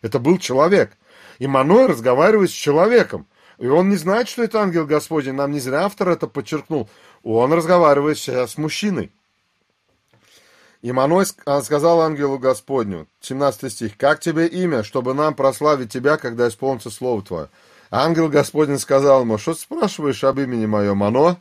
Это 0.03 0.19
был 0.19 0.37
человек. 0.37 0.91
И 1.39 1.47
Маной 1.47 1.87
разговаривает 1.87 2.51
с 2.51 2.53
человеком. 2.53 3.25
И 3.57 3.65
он 3.65 3.89
не 3.89 3.95
знает, 3.95 4.29
что 4.29 4.43
это 4.43 4.61
ангел 4.61 4.85
Господень. 4.85 5.33
Нам 5.33 5.51
не 5.51 5.59
зря 5.59 5.85
автор 5.85 6.09
это 6.09 6.27
подчеркнул. 6.27 6.87
Он 7.23 7.51
разговаривает 7.51 8.19
сейчас 8.19 8.51
с 8.51 8.57
мужчиной. 8.59 9.11
И 10.83 10.91
Маной 10.91 11.25
а, 11.45 11.61
сказал 11.61 12.01
ангелу 12.01 12.37
Господню, 12.37 13.07
17 13.21 13.71
стих, 13.71 13.97
«Как 13.97 14.19
тебе 14.19 14.47
имя, 14.47 14.83
чтобы 14.83 15.13
нам 15.13 15.33
прославить 15.33 15.93
тебя, 15.93 16.17
когда 16.17 16.49
исполнится 16.49 16.89
слово 16.89 17.23
твое?» 17.23 17.49
Ангел 17.89 18.27
Господень 18.27 18.77
сказал 18.77 19.21
ему, 19.21 19.37
«Что 19.37 19.53
ты 19.53 19.61
спрашиваешь 19.61 20.25
об 20.25 20.39
имени 20.39 20.65
моем? 20.65 21.01
Оно?» 21.01 21.39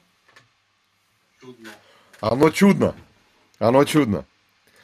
Чудно. 1.40 1.70
Оно 2.20 2.50
чудно. 2.50 2.94
Оно 3.58 3.84
чудно. 3.84 4.26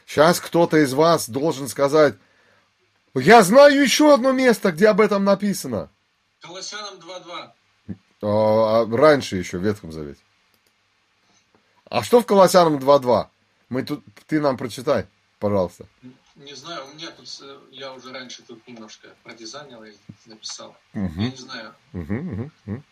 Сейчас 0.06 0.40
кто-то 0.40 0.78
из 0.78 0.92
вас 0.92 1.28
должен 1.28 1.68
сказать, 1.68 2.16
я 3.14 3.44
знаю 3.44 3.80
еще 3.80 4.12
одно 4.12 4.32
место, 4.32 4.72
где 4.72 4.88
об 4.88 5.00
этом 5.00 5.22
написано. 5.22 5.88
Колоссянам 6.40 6.94
2.2. 6.94 7.96
А, 8.22 8.80
а 8.80 8.96
раньше 8.96 9.36
еще, 9.36 9.58
в 9.58 9.62
Ветхом 9.62 9.92
Завете. 9.92 10.20
А 11.88 12.02
что 12.02 12.20
в 12.20 12.26
Колоссянам 12.26 12.78
2.2? 12.78 13.28
Мы 13.68 13.82
тут, 13.82 14.02
ты 14.26 14.40
нам 14.40 14.56
прочитай, 14.56 15.06
пожалуйста. 15.38 15.86
Не 16.36 16.54
знаю, 16.54 16.86
у 16.86 16.94
меня 16.94 17.10
тут, 17.10 17.28
э, 17.42 17.58
я 17.72 17.92
уже 17.92 18.12
раньше 18.12 18.42
тут 18.42 18.66
немножко 18.66 19.08
продизайнил 19.24 19.82
и 19.84 19.92
написал. 20.26 20.76
Мгм. 20.94 21.20
Я 21.20 21.30
не 21.30 21.36
знаю. 21.36 21.74
Мгм, 21.92 22.16
мгм, 22.16 22.52
мгм. 22.66 22.84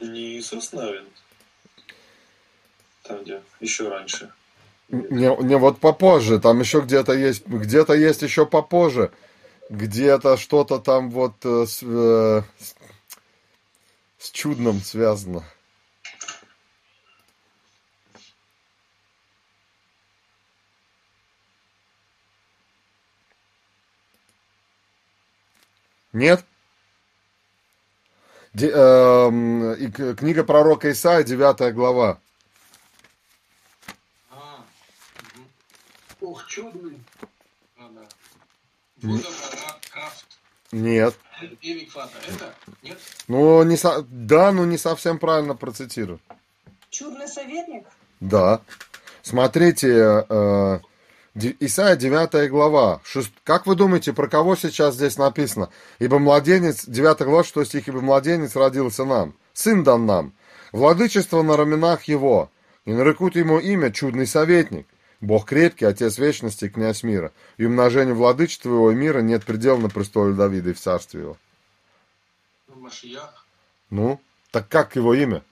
Не 0.00 0.38
Иисус 0.38 0.72
Навин? 0.72 1.06
Там, 3.04 3.22
где 3.22 3.42
еще 3.60 3.88
раньше. 3.88 4.32
Не, 4.88 5.34
не, 5.42 5.56
вот 5.56 5.80
попозже, 5.80 6.38
там 6.38 6.60
еще 6.60 6.80
где-то 6.80 7.12
есть, 7.14 7.46
где-то 7.46 7.94
есть 7.94 8.20
еще 8.22 8.44
попозже, 8.44 9.10
где-то 9.72 10.36
что-то 10.36 10.78
там 10.78 11.10
вот 11.10 11.34
э, 11.44 11.64
с, 11.66 11.82
э, 11.82 12.42
с- 14.18 14.30
чудным 14.30 14.80
связано. 14.80 15.44
Нет? 26.12 26.44
Де- 28.52 28.70
эм, 28.70 29.72
и 29.74 29.90
книга 30.14 30.44
пророка 30.44 30.92
Исаия, 30.92 31.22
9 31.22 31.72
глава. 31.72 32.20
А, 34.30 34.62
Ох, 36.20 36.46
чудный. 36.46 37.00
Нет. 40.72 41.14
Это? 42.28 42.54
Ну, 43.28 43.62
не 43.64 43.76
со- 43.76 44.02
да, 44.08 44.52
ну 44.52 44.64
не 44.64 44.78
совсем 44.78 45.18
правильно 45.18 45.54
процитирую. 45.54 46.20
Чудный 46.90 47.28
советник? 47.28 47.84
Да. 48.20 48.60
Смотрите, 49.22 50.24
э, 50.28 50.78
Исайя 51.60 51.96
9 51.96 52.48
глава. 52.48 53.00
Шест- 53.04 53.32
Как 53.44 53.66
вы 53.66 53.74
думаете, 53.74 54.12
про 54.12 54.28
кого 54.28 54.54
сейчас 54.56 54.94
здесь 54.94 55.16
написано? 55.16 55.70
Ибо 55.98 56.18
младенец, 56.18 56.84
9 56.86 57.24
глава, 57.26 57.42
6 57.44 57.64
стих, 57.70 57.88
ибо 57.88 58.00
младенец 58.00 58.54
родился 58.56 59.04
нам, 59.04 59.34
сын 59.54 59.82
дан 59.84 60.06
нам, 60.06 60.32
владычество 60.72 61.42
на 61.42 61.56
раменах 61.56 62.04
его, 62.04 62.50
и 62.84 62.92
нарекут 62.92 63.36
ему 63.36 63.58
имя 63.58 63.90
чудный 63.90 64.26
советник, 64.26 64.86
Бог 65.22 65.46
крепкий, 65.46 65.84
Отец 65.84 66.18
вечности, 66.18 66.68
князь 66.68 67.04
мира, 67.04 67.32
и 67.56 67.64
умножению 67.64 68.16
владычества 68.16 68.70
его 68.70 68.90
и 68.90 68.94
мира 68.96 69.20
нет 69.20 69.44
предела 69.44 69.78
на 69.78 69.88
престоле 69.88 70.34
Давида 70.34 70.70
и 70.70 70.72
в 70.72 70.80
царстве 70.80 71.20
его. 71.20 71.36
Ну, 72.66 72.80
Машиях. 72.80 73.46
Ну, 73.88 74.20
так 74.50 74.68
как 74.68 74.96
его 74.96 75.14
имя? 75.14 75.44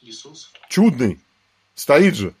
Иисус. 0.00 0.50
Чудный. 0.70 1.20
Стоит 1.74 2.14
же. 2.14 2.34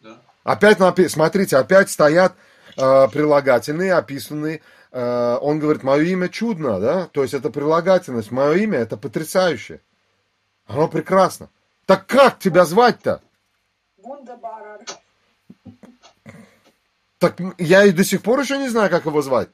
Да. 0.00 0.20
Опять, 0.42 0.78
смотрите, 1.12 1.56
опять 1.56 1.90
стоят 1.90 2.34
э, 2.76 3.08
прилагательные, 3.12 3.94
описанные. 3.94 4.62
Э, 4.90 5.38
он 5.40 5.60
говорит, 5.60 5.84
мое 5.84 6.02
имя 6.06 6.28
чудно, 6.28 6.80
да? 6.80 7.06
То 7.06 7.22
есть 7.22 7.34
это 7.34 7.50
прилагательность. 7.50 8.32
Мое 8.32 8.54
имя 8.54 8.80
это 8.80 8.96
потрясающе. 8.96 9.80
Оно 10.66 10.88
прекрасно. 10.88 11.50
Так 11.86 12.08
как 12.08 12.40
тебя 12.40 12.64
звать-то? 12.64 13.22
Вундербарер. 13.98 14.80
Так 17.18 17.38
я 17.58 17.84
и 17.84 17.90
до 17.92 18.04
сих 18.04 18.22
пор 18.22 18.40
еще 18.40 18.58
не 18.58 18.68
знаю, 18.68 18.90
как 18.90 19.06
его 19.06 19.22
звать. 19.22 19.48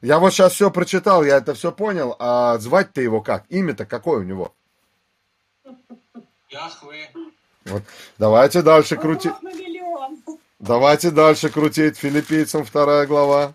Я 0.00 0.18
вот 0.18 0.32
сейчас 0.32 0.54
все 0.54 0.70
прочитал, 0.70 1.24
я 1.24 1.36
это 1.36 1.54
все 1.54 1.70
понял, 1.70 2.16
а 2.18 2.58
звать-то 2.58 3.00
его 3.00 3.20
как? 3.20 3.44
Имя-то 3.48 3.86
какое 3.86 4.20
у 4.20 4.22
него? 4.22 4.54
Яхве. 6.48 7.10
Вот. 7.64 7.82
Давайте 8.18 8.62
дальше 8.62 8.96
крутить. 8.96 9.32
Давайте 10.58 11.10
дальше 11.10 11.50
крутить 11.50 11.96
филиппийцам 11.96 12.64
вторая 12.64 13.06
глава. 13.06 13.54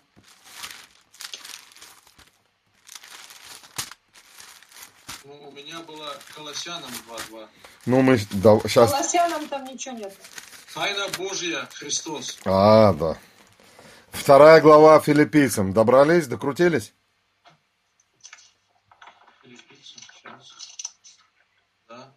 Ну, 5.24 5.48
у 5.48 5.52
меня 5.52 5.80
было 5.80 6.14
Колоссянам 6.34 6.90
2.2. 7.30 7.46
Ну, 7.86 8.02
мы... 8.02 8.18
Да, 8.32 8.58
сейчас... 8.60 8.90
Колоссянам 8.90 9.46
там 9.48 9.64
ничего 9.64 9.96
нет. 9.96 10.14
Тайна 10.74 11.06
Божья, 11.16 11.66
Христос. 11.72 12.38
А, 12.44 12.92
да. 12.92 13.16
Вторая 14.10 14.60
глава 14.60 15.00
филиппийцам. 15.00 15.72
Добрались, 15.72 16.26
докрутились? 16.26 16.94
Да. 21.88 22.14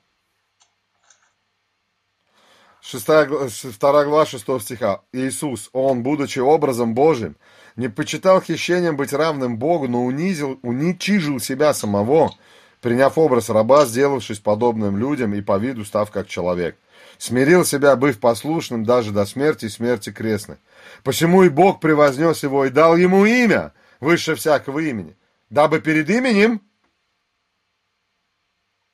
Шестая, 2.81 3.29
вторая 3.47 4.05
глава 4.05 4.25
шестого 4.25 4.59
стиха. 4.59 5.01
Иисус, 5.13 5.69
Он, 5.71 6.03
будучи 6.03 6.39
образом 6.39 6.93
Божьим, 6.93 7.37
не 7.77 7.87
почитал 7.87 8.41
хищением 8.41 8.97
быть 8.97 9.13
равным 9.13 9.57
Богу, 9.57 9.87
но 9.87 10.03
унизил, 10.03 10.59
уничижил 10.61 11.39
себя 11.39 11.73
самого, 11.73 12.35
приняв 12.81 13.17
образ 13.17 13.49
раба, 13.49 13.85
сделавшись 13.85 14.39
подобным 14.39 14.97
людям 14.97 15.33
и 15.33 15.41
по 15.41 15.57
виду 15.57 15.85
став 15.85 16.11
как 16.11 16.27
человек. 16.27 16.77
Смирил 17.17 17.65
себя, 17.65 17.95
быв 17.95 18.19
послушным 18.19 18.83
даже 18.83 19.11
до 19.11 19.25
смерти 19.25 19.65
и 19.65 19.69
смерти 19.69 20.11
крестной. 20.11 20.57
Посему 21.03 21.43
и 21.43 21.49
Бог 21.49 21.79
превознес 21.79 22.43
его 22.43 22.65
и 22.65 22.69
дал 22.69 22.95
ему 22.95 23.25
имя, 23.25 23.73
выше 23.99 24.35
всякого 24.35 24.79
имени, 24.79 25.15
дабы 25.49 25.79
перед 25.81 26.09
именем 26.09 26.61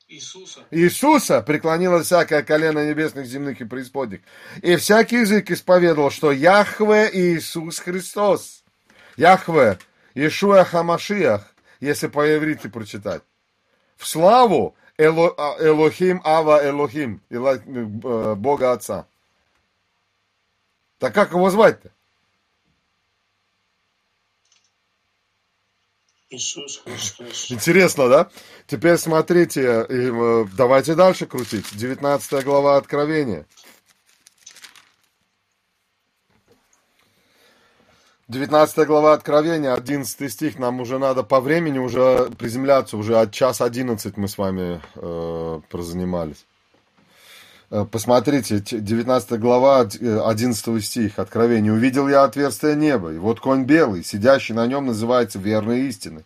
Иисуса. 0.09 0.65
Иисуса 0.71 1.41
преклонилось 1.41 2.05
всякое 2.05 2.41
колено 2.41 2.89
небесных, 2.89 3.25
земных 3.25 3.59
и 3.59 3.65
преисподних. 3.65 4.21
И 4.61 4.77
всякий 4.77 5.17
язык 5.17 5.51
исповедовал, 5.51 6.11
что 6.11 6.31
Яхве 6.31 7.09
Иисус 7.11 7.79
Христос. 7.79 8.63
Яхве, 9.17 9.79
Ишуа 10.15 10.63
Хамашиах, 10.63 11.53
если 11.81 12.07
по-еврите 12.07 12.69
прочитать. 12.69 13.21
В 13.97 14.07
славу 14.07 14.77
Эло- 14.97 15.35
Элохим 15.59 16.21
Ава 16.23 16.67
Элохим, 16.67 17.21
Эло- 17.29 18.35
Бога 18.35 18.71
Отца. 18.71 19.07
Так 20.99 21.13
как 21.13 21.31
его 21.31 21.49
звать-то? 21.49 21.91
Иисус 26.29 26.81
Христос. 26.83 27.51
Интересно, 27.51 28.09
да? 28.09 28.29
Теперь 28.65 28.97
смотрите, 28.97 29.85
э, 29.87 30.45
давайте 30.57 30.93
дальше 30.95 31.25
крутить. 31.25 31.65
19 31.73 32.43
глава 32.43 32.75
Откровения. 32.75 33.45
19 38.29 38.85
глава 38.87 39.13
Откровения, 39.13 39.73
11 39.73 40.29
стих, 40.31 40.59
нам 40.59 40.81
уже 40.81 40.99
надо 40.99 41.23
по 41.23 41.39
времени 41.39 41.79
уже 41.79 42.29
приземляться, 42.37 42.97
уже 42.97 43.17
от 43.21 43.31
час 43.31 43.61
11 43.61 44.17
мы 44.17 44.27
с 44.27 44.37
вами 44.37 44.81
э, 44.95 45.61
прозанимались. 45.69 46.45
Э, 47.71 47.85
Посмотрите, 47.89 48.59
т- 48.59 48.79
19 48.79 49.39
глава, 49.39 49.79
од- 49.79 49.95
э, 50.01 50.19
11 50.19 50.81
стих, 50.81 51.19
Откровение. 51.19 51.71
«Увидел 51.71 52.09
я 52.09 52.25
отверстие 52.25 52.75
неба, 52.75 53.13
и 53.13 53.17
вот 53.17 53.39
конь 53.39 53.63
белый, 53.63 54.03
сидящий 54.03 54.53
на 54.53 54.67
нем 54.67 54.87
называется 54.87 55.39
верной 55.39 55.83
истины, 55.87 56.25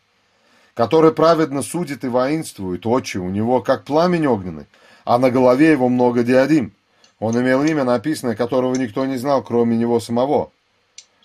который 0.73 1.11
праведно 1.11 1.61
судит 1.61 2.03
и 2.03 2.07
воинствует, 2.07 2.87
очи 2.87 3.19
у 3.19 3.29
него 3.29 3.61
как 3.61 3.83
пламень 3.83 4.25
огненный, 4.25 4.65
а 5.05 5.19
на 5.19 5.29
голове 5.29 5.69
его 5.69 5.87
много 5.87 6.23
диадим. 6.23 6.73
Он 7.19 7.39
имел 7.39 7.63
имя, 7.63 7.83
написанное, 7.83 8.35
которого 8.35 8.73
никто 8.73 9.05
не 9.05 9.17
знал, 9.17 9.43
кроме 9.43 9.77
него 9.77 9.99
самого. 9.99 10.51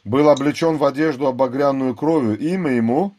Был 0.07 0.29
облечен 0.31 0.77
в 0.77 0.85
одежду 0.85 1.27
обогрянную 1.27 1.97
кровью, 1.97 2.39
имя 2.39 2.71
ему 2.71 3.13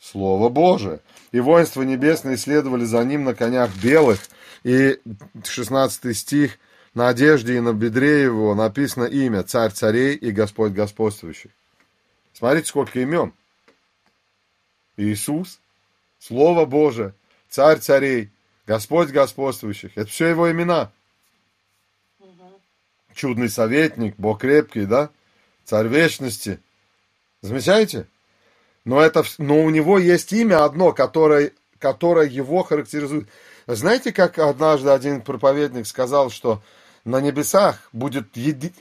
Слово 0.00 0.48
Божие. 0.48 0.98
И 1.30 1.38
воинства 1.38 1.82
небесные 1.82 2.36
следовали 2.36 2.84
за 2.84 3.04
ним 3.04 3.22
на 3.22 3.36
конях 3.36 3.70
белых. 3.76 4.18
И 4.64 4.98
16 5.44 6.16
стих, 6.16 6.58
на 6.92 7.06
одежде 7.06 7.56
и 7.56 7.60
на 7.60 7.72
бедре 7.72 8.22
его 8.22 8.52
написано 8.56 9.04
имя 9.04 9.44
Царь 9.44 9.70
царей 9.70 10.16
и 10.16 10.32
Господь 10.32 10.72
господствующий. 10.72 11.52
Смотрите, 12.32 12.66
сколько 12.66 12.98
имен. 12.98 13.32
Иисус, 14.96 15.60
Слово 16.18 16.64
Божие, 16.64 17.14
Царь 17.48 17.78
царей, 17.78 18.32
Господь 18.66 19.10
господствующих. 19.10 19.92
Это 19.94 20.10
все 20.10 20.26
его 20.26 20.50
имена. 20.50 20.90
Чудный 23.14 23.48
советник, 23.48 24.14
Бог 24.18 24.40
крепкий, 24.40 24.86
да? 24.86 25.10
Царь 25.64 25.88
вечности. 25.88 26.60
Замечаете? 27.40 28.08
Но, 28.84 29.00
это, 29.00 29.24
но 29.38 29.62
у 29.62 29.70
него 29.70 29.98
есть 29.98 30.32
имя 30.32 30.64
одно, 30.64 30.92
которое, 30.92 31.52
которое 31.78 32.28
его 32.28 32.62
характеризует. 32.62 33.28
Знаете, 33.66 34.12
как 34.12 34.38
однажды 34.38 34.90
один 34.90 35.22
проповедник 35.22 35.86
сказал, 35.86 36.30
что 36.30 36.62
на 37.04 37.20
небесах 37.20 37.88
будет 37.92 38.36
еди- 38.36 38.74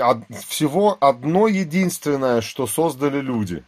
всего 0.47 0.97
одно 0.99 1.47
единственное, 1.47 2.41
что 2.41 2.67
создали 2.67 3.19
люди. 3.19 3.63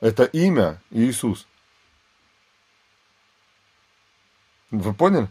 Это 0.00 0.24
имя 0.24 0.82
Иисус. 0.90 1.46
Вы 4.70 4.92
поняли? 4.94 5.28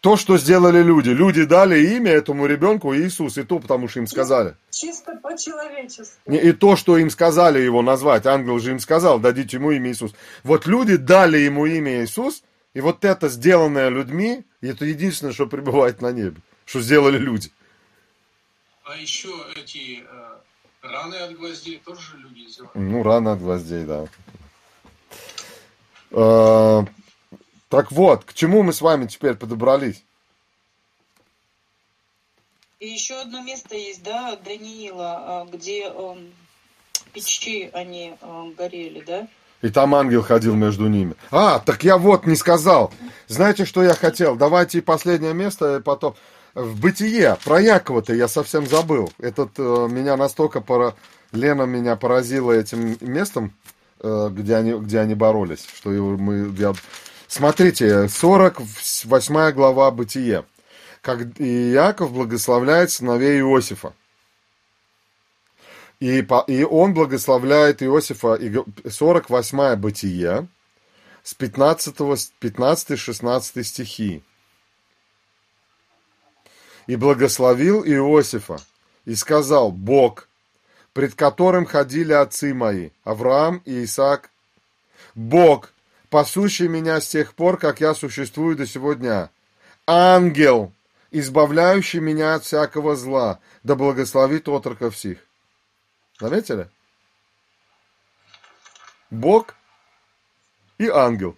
То, 0.00 0.16
что 0.16 0.38
сделали 0.38 0.82
люди. 0.82 1.10
Люди 1.10 1.44
дали 1.44 1.78
имя 1.96 2.12
этому 2.12 2.46
ребенку 2.46 2.94
Иисус, 2.94 3.36
и 3.36 3.42
то, 3.42 3.58
потому 3.58 3.86
что 3.86 4.00
им 4.00 4.06
сказали. 4.06 4.56
Чисто 4.70 5.16
по-человечески. 5.16 6.18
И 6.26 6.52
то, 6.52 6.76
что 6.76 6.96
им 6.96 7.10
сказали 7.10 7.60
его 7.60 7.82
назвать, 7.82 8.24
ангел 8.24 8.58
же 8.58 8.70
им 8.70 8.80
сказал, 8.80 9.18
дадите 9.18 9.58
ему 9.58 9.72
имя 9.72 9.90
Иисус. 9.90 10.12
Вот 10.42 10.66
люди 10.66 10.96
дали 10.96 11.36
ему 11.38 11.66
имя 11.66 12.02
Иисус, 12.02 12.42
и 12.72 12.80
вот 12.80 13.04
это 13.04 13.28
сделанное 13.28 13.90
людьми, 13.90 14.42
это 14.62 14.86
единственное, 14.86 15.34
что 15.34 15.46
пребывает 15.46 16.00
на 16.00 16.12
небе, 16.12 16.40
что 16.64 16.80
сделали 16.80 17.18
люди. 17.18 17.50
А 18.84 18.96
еще 18.96 19.28
эти 19.54 20.02
э, 20.02 20.38
раны 20.82 21.16
от 21.16 21.36
гвоздей 21.36 21.80
тоже 21.84 22.00
же 22.00 22.16
люди 22.16 22.48
сделали. 22.48 22.72
Ну, 22.74 23.02
рано 23.02 23.32
от 23.32 23.40
гвоздей, 23.40 23.84
да. 23.84 24.06
Э, 27.70 27.76
Так 27.76 27.92
вот, 27.92 28.24
к 28.24 28.34
чему 28.34 28.62
мы 28.62 28.72
с 28.72 28.80
вами 28.80 29.06
теперь 29.06 29.34
подобрались? 29.34 30.04
И 32.80 32.88
еще 32.88 33.20
одно 33.20 33.42
место 33.42 33.76
есть, 33.76 34.02
да, 34.02 34.36
Даниила, 34.36 35.42
а, 35.42 35.46
где 35.52 35.84
эм, 35.84 36.32
печи 37.12 37.70
они 37.74 38.14
э, 38.20 38.44
горели, 38.56 39.02
да? 39.06 39.28
И 39.60 39.68
там 39.68 39.94
ангел 39.94 40.22
ходил 40.22 40.54
между 40.54 40.88
ними. 40.88 41.14
А, 41.30 41.58
так 41.58 41.84
я 41.84 41.98
вот 41.98 42.26
не 42.26 42.34
сказал. 42.36 42.90
Знаете, 43.28 43.66
что 43.66 43.82
я 43.82 43.92
хотел? 43.94 44.34
Давайте 44.36 44.78
и 44.78 44.80
последнее 44.80 45.34
место, 45.34 45.76
и 45.76 45.80
потом. 45.82 46.14
В 46.54 46.80
бытие 46.80 47.36
про 47.44 47.60
Якова-то 47.60 48.12
я 48.14 48.26
совсем 48.26 48.66
забыл. 48.66 49.12
Этот 49.18 49.50
э, 49.58 49.88
меня 49.88 50.16
настолько 50.16 50.60
пора... 50.60 50.94
Лена 51.32 51.62
меня 51.62 51.94
поразила 51.94 52.50
этим 52.50 52.96
местом, 53.00 53.52
э, 54.00 54.28
где, 54.32 54.56
они, 54.56 54.72
где 54.72 54.98
они 55.00 55.14
боролись, 55.14 55.64
что 55.76 55.90
мы... 55.90 56.52
я- 56.58 56.74
Смотрите, 57.30 58.08
48 58.08 59.52
глава 59.52 59.90
Бытие. 59.92 60.44
Как 61.00 61.38
и 61.38 61.70
Яков 61.70 62.12
благословляет 62.12 62.90
сыновей 62.90 63.38
Иосифа. 63.38 63.94
И, 66.00 66.22
по- 66.22 66.42
и 66.48 66.64
он 66.64 66.92
благословляет 66.92 67.84
Иосифа, 67.84 68.34
и 68.34 68.48
г- 68.48 68.64
48 68.90 69.76
Бытие, 69.76 70.48
с 71.22 71.36
15-16 71.36 73.62
стихи. 73.62 74.24
И 76.88 76.96
благословил 76.96 77.84
Иосифа, 77.84 78.56
и 79.04 79.14
сказал, 79.14 79.70
Бог, 79.70 80.28
пред 80.92 81.14
которым 81.14 81.64
ходили 81.64 82.12
отцы 82.12 82.54
мои, 82.54 82.90
Авраам 83.04 83.62
и 83.64 83.84
Исаак, 83.84 84.30
Бог, 85.14 85.72
пасущий 86.10 86.68
меня 86.68 87.00
с 87.00 87.08
тех 87.08 87.34
пор, 87.34 87.56
как 87.56 87.80
я 87.80 87.94
существую 87.94 88.56
до 88.56 88.66
сего 88.66 88.92
дня, 88.92 89.30
ангел, 89.86 90.72
избавляющий 91.10 92.00
меня 92.00 92.34
от 92.34 92.44
всякого 92.44 92.96
зла, 92.96 93.40
да 93.62 93.76
благословит 93.76 94.48
отроков 94.48 94.96
сих. 94.96 95.18
Заметили? 96.18 96.68
Бог 99.10 99.54
и 100.78 100.88
ангел. 100.88 101.36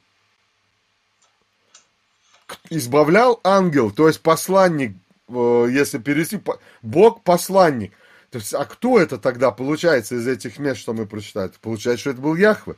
Избавлял 2.69 3.41
ангел, 3.45 3.91
то 3.91 4.09
есть 4.09 4.21
посланник, 4.21 4.97
э, 5.29 5.67
если 5.71 5.99
перевести, 5.99 6.41
Бог 6.83 7.23
посланник. 7.23 7.93
То 8.33 8.39
есть, 8.39 8.55
а 8.55 8.65
кто 8.65 8.99
это 8.99 9.19
тогда 9.19 9.51
получается 9.51 10.15
из 10.15 10.27
этих 10.27 10.59
мест, 10.59 10.81
что 10.81 10.95
мы 10.95 11.05
прочитали? 11.05 11.53
Получается, 11.61 12.01
что 12.01 12.11
это 12.13 12.23
был 12.23 12.35
Яхве. 12.35 12.77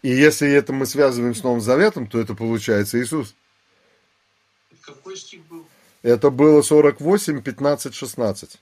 И 0.00 0.08
если 0.08 0.50
это 0.50 0.72
мы 0.72 0.86
связываем 0.86 1.34
с 1.34 1.42
Новым 1.42 1.60
Заветом, 1.60 2.06
то 2.06 2.18
это 2.18 2.34
получается 2.34 2.98
Иисус. 2.98 3.34
Какой 4.80 5.14
стих 5.18 5.44
был? 5.44 5.66
Это 6.02 6.30
было 6.30 6.62
48, 6.62 7.42
15, 7.42 7.94
16. 7.94 8.58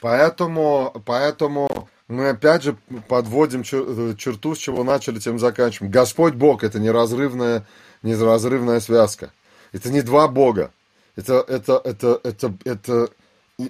Поэтому, 0.00 1.00
поэтому 1.06 1.88
мы 2.08 2.30
опять 2.30 2.64
же 2.64 2.76
подводим 3.06 3.60
э, 3.60 4.14
черту, 4.18 4.56
с 4.56 4.58
чего 4.58 4.82
начали, 4.82 5.20
тем 5.20 5.38
заканчиваем. 5.38 5.92
Господь 5.92 6.34
Бог– 6.34 6.64
это 6.64 6.80
неразрывная, 6.80 7.64
неразрывная 8.02 8.80
связка. 8.80 9.30
Это 9.70 9.90
не 9.90 10.02
два 10.02 10.26
Бога. 10.26 10.72
Это, 11.14 11.44
это, 11.46 11.80
это, 11.84 12.20
это, 12.24 12.54
это 12.64 13.10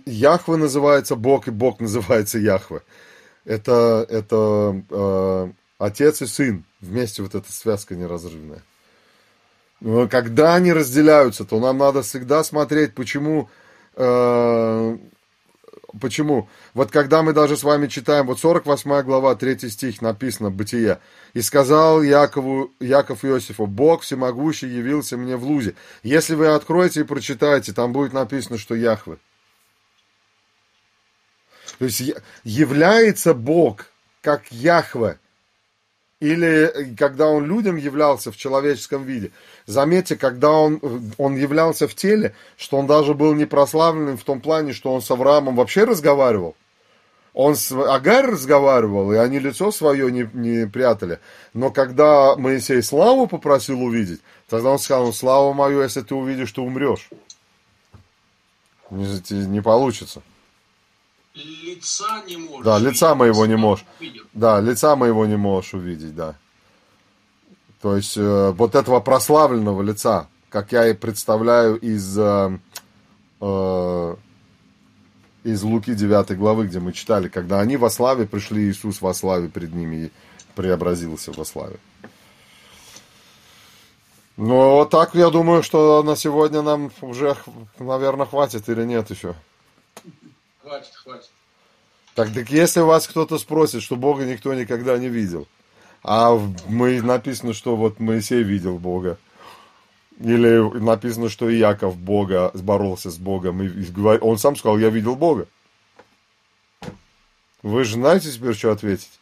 Яхве 0.05 0.57
называется 0.57 1.15
Бог, 1.15 1.47
и 1.47 1.51
Бог 1.51 1.81
называется 1.81 2.39
Яхве. 2.39 2.83
Это, 3.45 4.05
это 4.09 4.83
э, 4.91 5.53
отец 5.79 6.23
и 6.23 6.27
сын. 6.27 6.65
Вместе 6.81 7.23
вот 7.23 7.35
эта 7.35 7.53
связка 7.53 7.95
неразрывная. 7.95 8.63
Но 9.81 10.09
когда 10.09 10.55
они 10.55 10.73
разделяются, 10.73 11.45
то 11.45 11.61
нам 11.61 11.79
надо 11.79 12.03
всегда 12.03 12.43
смотреть, 12.43 12.95
почему 12.95 13.49
э, 13.95 14.99
Почему? 16.01 16.49
Вот 16.75 16.91
когда 16.91 17.23
мы 17.23 17.33
даже 17.33 17.57
с 17.57 17.63
вами 17.63 17.87
читаем, 17.87 18.27
вот 18.27 18.39
48 18.39 19.03
глава, 19.03 19.35
3 19.35 19.71
стих 19.71 20.03
написано, 20.03 20.51
Бытие. 20.51 20.99
«И 21.33 21.41
сказал 21.41 22.03
Якову, 22.03 22.71
Яков 22.81 23.25
Иосифу, 23.25 23.67
Бог 23.67 24.03
всемогущий 24.03 24.69
явился 24.69 25.17
мне 25.17 25.37
в 25.37 25.45
лузе». 25.45 25.75
Если 26.03 26.35
вы 26.35 26.49
откроете 26.49 27.01
и 27.01 27.05
прочитаете, 27.05 27.73
там 27.73 27.93
будет 27.93 28.13
написано, 28.13 28.59
что 28.59 28.75
Яхве. 28.75 29.17
То 31.78 31.85
есть 31.85 32.03
является 32.44 33.35
Бог 33.35 33.86
как 34.23 34.51
Яхве 34.51 35.19
или 36.20 36.48
э, 36.48 36.94
когда 36.97 37.28
он 37.28 37.44
людям 37.44 37.77
являлся 37.77 38.32
в 38.32 38.36
человеческом 38.36 39.05
виде. 39.05 39.32
Заметьте, 39.66 40.16
когда 40.16 40.51
он, 40.51 40.81
он 41.19 41.36
являлся 41.36 41.86
в 41.86 41.94
теле, 41.94 42.35
что 42.57 42.78
он 42.78 42.86
даже 42.86 43.15
был 43.15 43.35
не 43.35 43.44
прославленным 43.44 44.16
в 44.16 44.24
том 44.24 44.40
плане, 44.40 44.73
что 44.73 44.93
он 44.93 45.03
с 45.03 45.11
Авраамом 45.11 45.57
вообще 45.57 45.85
разговаривал. 45.85 46.57
Он 47.35 47.55
с 47.55 47.70
Агарь 47.70 48.31
разговаривал, 48.31 49.12
и 49.12 49.16
они 49.16 49.39
лицо 49.39 49.70
свое 49.70 50.11
не, 50.11 50.27
не 50.32 50.66
прятали. 50.66 51.19
Но 51.53 51.70
когда 51.70 52.35
Моисей 52.36 52.82
славу 52.82 53.27
попросил 53.27 53.82
увидеть, 53.82 54.23
тогда 54.48 54.70
он 54.70 54.78
сказал, 54.78 55.05
ну, 55.05 55.12
славу 55.12 55.53
мою, 55.53 55.82
если 55.82 56.01
ты 56.01 56.15
увидишь, 56.15 56.53
ты 56.53 56.62
умрешь. 56.62 57.11
Не, 58.89 59.47
не 59.47 59.61
получится 59.61 60.23
лица 61.37 62.23
не 62.27 62.37
можешь. 62.37 62.65
Да, 62.65 62.79
лица 62.79 63.15
моего 63.15 63.47
не 63.47 63.57
можешь. 63.57 63.85
Да, 64.33 64.61
лица 64.61 64.97
моего 64.97 65.27
не 65.27 65.37
можешь 65.37 65.75
увидеть, 65.75 66.15
да. 66.15 66.35
То 67.83 67.97
есть 67.97 68.17
э, 68.17 68.51
вот 68.57 68.75
этого 68.75 69.01
прославленного 69.01 69.83
лица, 69.83 70.29
как 70.49 70.73
я 70.73 70.89
и 70.89 70.95
представляю 70.95 71.77
из, 71.77 72.19
э, 72.19 72.59
э, 73.41 74.17
из 75.45 75.63
Луки 75.63 75.95
9 75.95 76.37
главы, 76.39 76.67
где 76.67 76.81
мы 76.81 76.93
читали, 76.93 77.29
когда 77.29 77.61
они 77.61 77.77
во 77.77 77.91
славе 77.91 78.27
пришли, 78.27 78.71
Иисус 78.71 79.01
во 79.03 79.13
славе 79.15 79.49
перед 79.49 79.75
ними 79.75 79.97
и 79.97 80.13
преобразился 80.55 81.33
во 81.33 81.45
славе. 81.45 81.77
Ну, 84.39 84.71
вот 84.71 84.91
так 84.91 85.15
я 85.15 85.31
думаю, 85.31 85.63
что 85.63 86.03
на 86.03 86.17
сегодня 86.17 86.63
нам 86.63 86.91
уже, 87.01 87.37
наверное, 87.79 88.27
хватит 88.27 88.69
или 88.69 88.85
нет 88.85 89.11
еще. 89.11 89.35
Хватит, 90.67 90.95
хватит. 90.97 91.31
Так, 92.17 92.35
так 92.35 92.51
если 92.51 92.81
вас 92.81 93.07
кто-то 93.07 93.39
спросит, 93.39 93.83
что 93.83 93.95
Бога 93.95 94.25
никто 94.25 94.53
никогда 94.53 94.99
не 94.99 95.09
видел, 95.09 95.47
а 96.03 96.37
мы 96.67 97.01
написано, 97.03 97.53
что 97.53 97.77
вот 97.77 98.01
Моисей 98.01 98.43
видел 98.43 98.77
Бога, 98.79 99.17
или 100.19 100.59
написано, 100.81 101.29
что 101.29 101.49
и 101.49 101.59
Яков 101.59 101.97
Бога 101.97 102.51
боролся 102.53 103.13
с 103.13 103.17
Богом, 103.17 103.63
и 103.63 104.19
он 104.19 104.39
сам 104.39 104.57
сказал, 104.57 104.77
я 104.77 104.91
видел 104.91 105.15
Бога. 105.15 105.47
Вы 107.63 107.85
же 107.85 107.95
знаете 107.95 108.33
теперь, 108.33 108.55
что 108.55 108.73
ответить? 108.73 109.21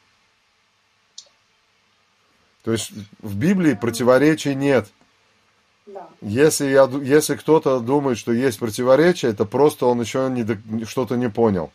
То 2.62 2.72
есть 2.72 2.90
в 3.20 3.36
Библии 3.36 3.74
противоречий 3.74 4.54
нет. 4.54 4.90
Если, 6.24 6.70
я, 6.70 6.84
если 7.02 7.36
кто-то 7.36 7.80
думает, 7.80 8.16
что 8.16 8.32
есть 8.32 8.58
противоречие, 8.58 9.32
это 9.32 9.44
просто 9.44 9.84
он 9.84 10.00
еще 10.00 10.30
не, 10.30 10.84
что-то 10.86 11.16
не 11.16 11.28
понял. 11.28 11.70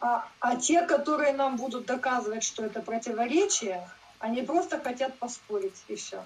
А, 0.00 0.26
а 0.40 0.56
те, 0.56 0.86
которые 0.86 1.34
нам 1.34 1.56
будут 1.56 1.84
доказывать, 1.84 2.42
что 2.42 2.64
это 2.64 2.80
противоречие, 2.80 3.86
они 4.18 4.40
просто 4.40 4.80
хотят 4.80 5.18
поспорить, 5.18 5.76
и 5.88 5.94
все. 5.94 6.24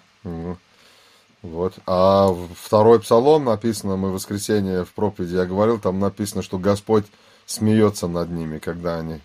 Вот. 1.42 1.74
А 1.86 2.32
второй 2.56 3.00
псалом 3.00 3.46
написано, 3.46 3.96
мы 3.96 4.10
в 4.10 4.14
воскресенье 4.14 4.84
в 4.84 4.92
проповеди 4.92 5.34
я 5.34 5.46
говорил, 5.46 5.80
там 5.80 5.98
написано, 5.98 6.42
что 6.42 6.58
Господь 6.58 7.04
смеется 7.46 8.06
над 8.06 8.30
ними, 8.30 8.58
когда 8.58 8.98
они 8.98 9.20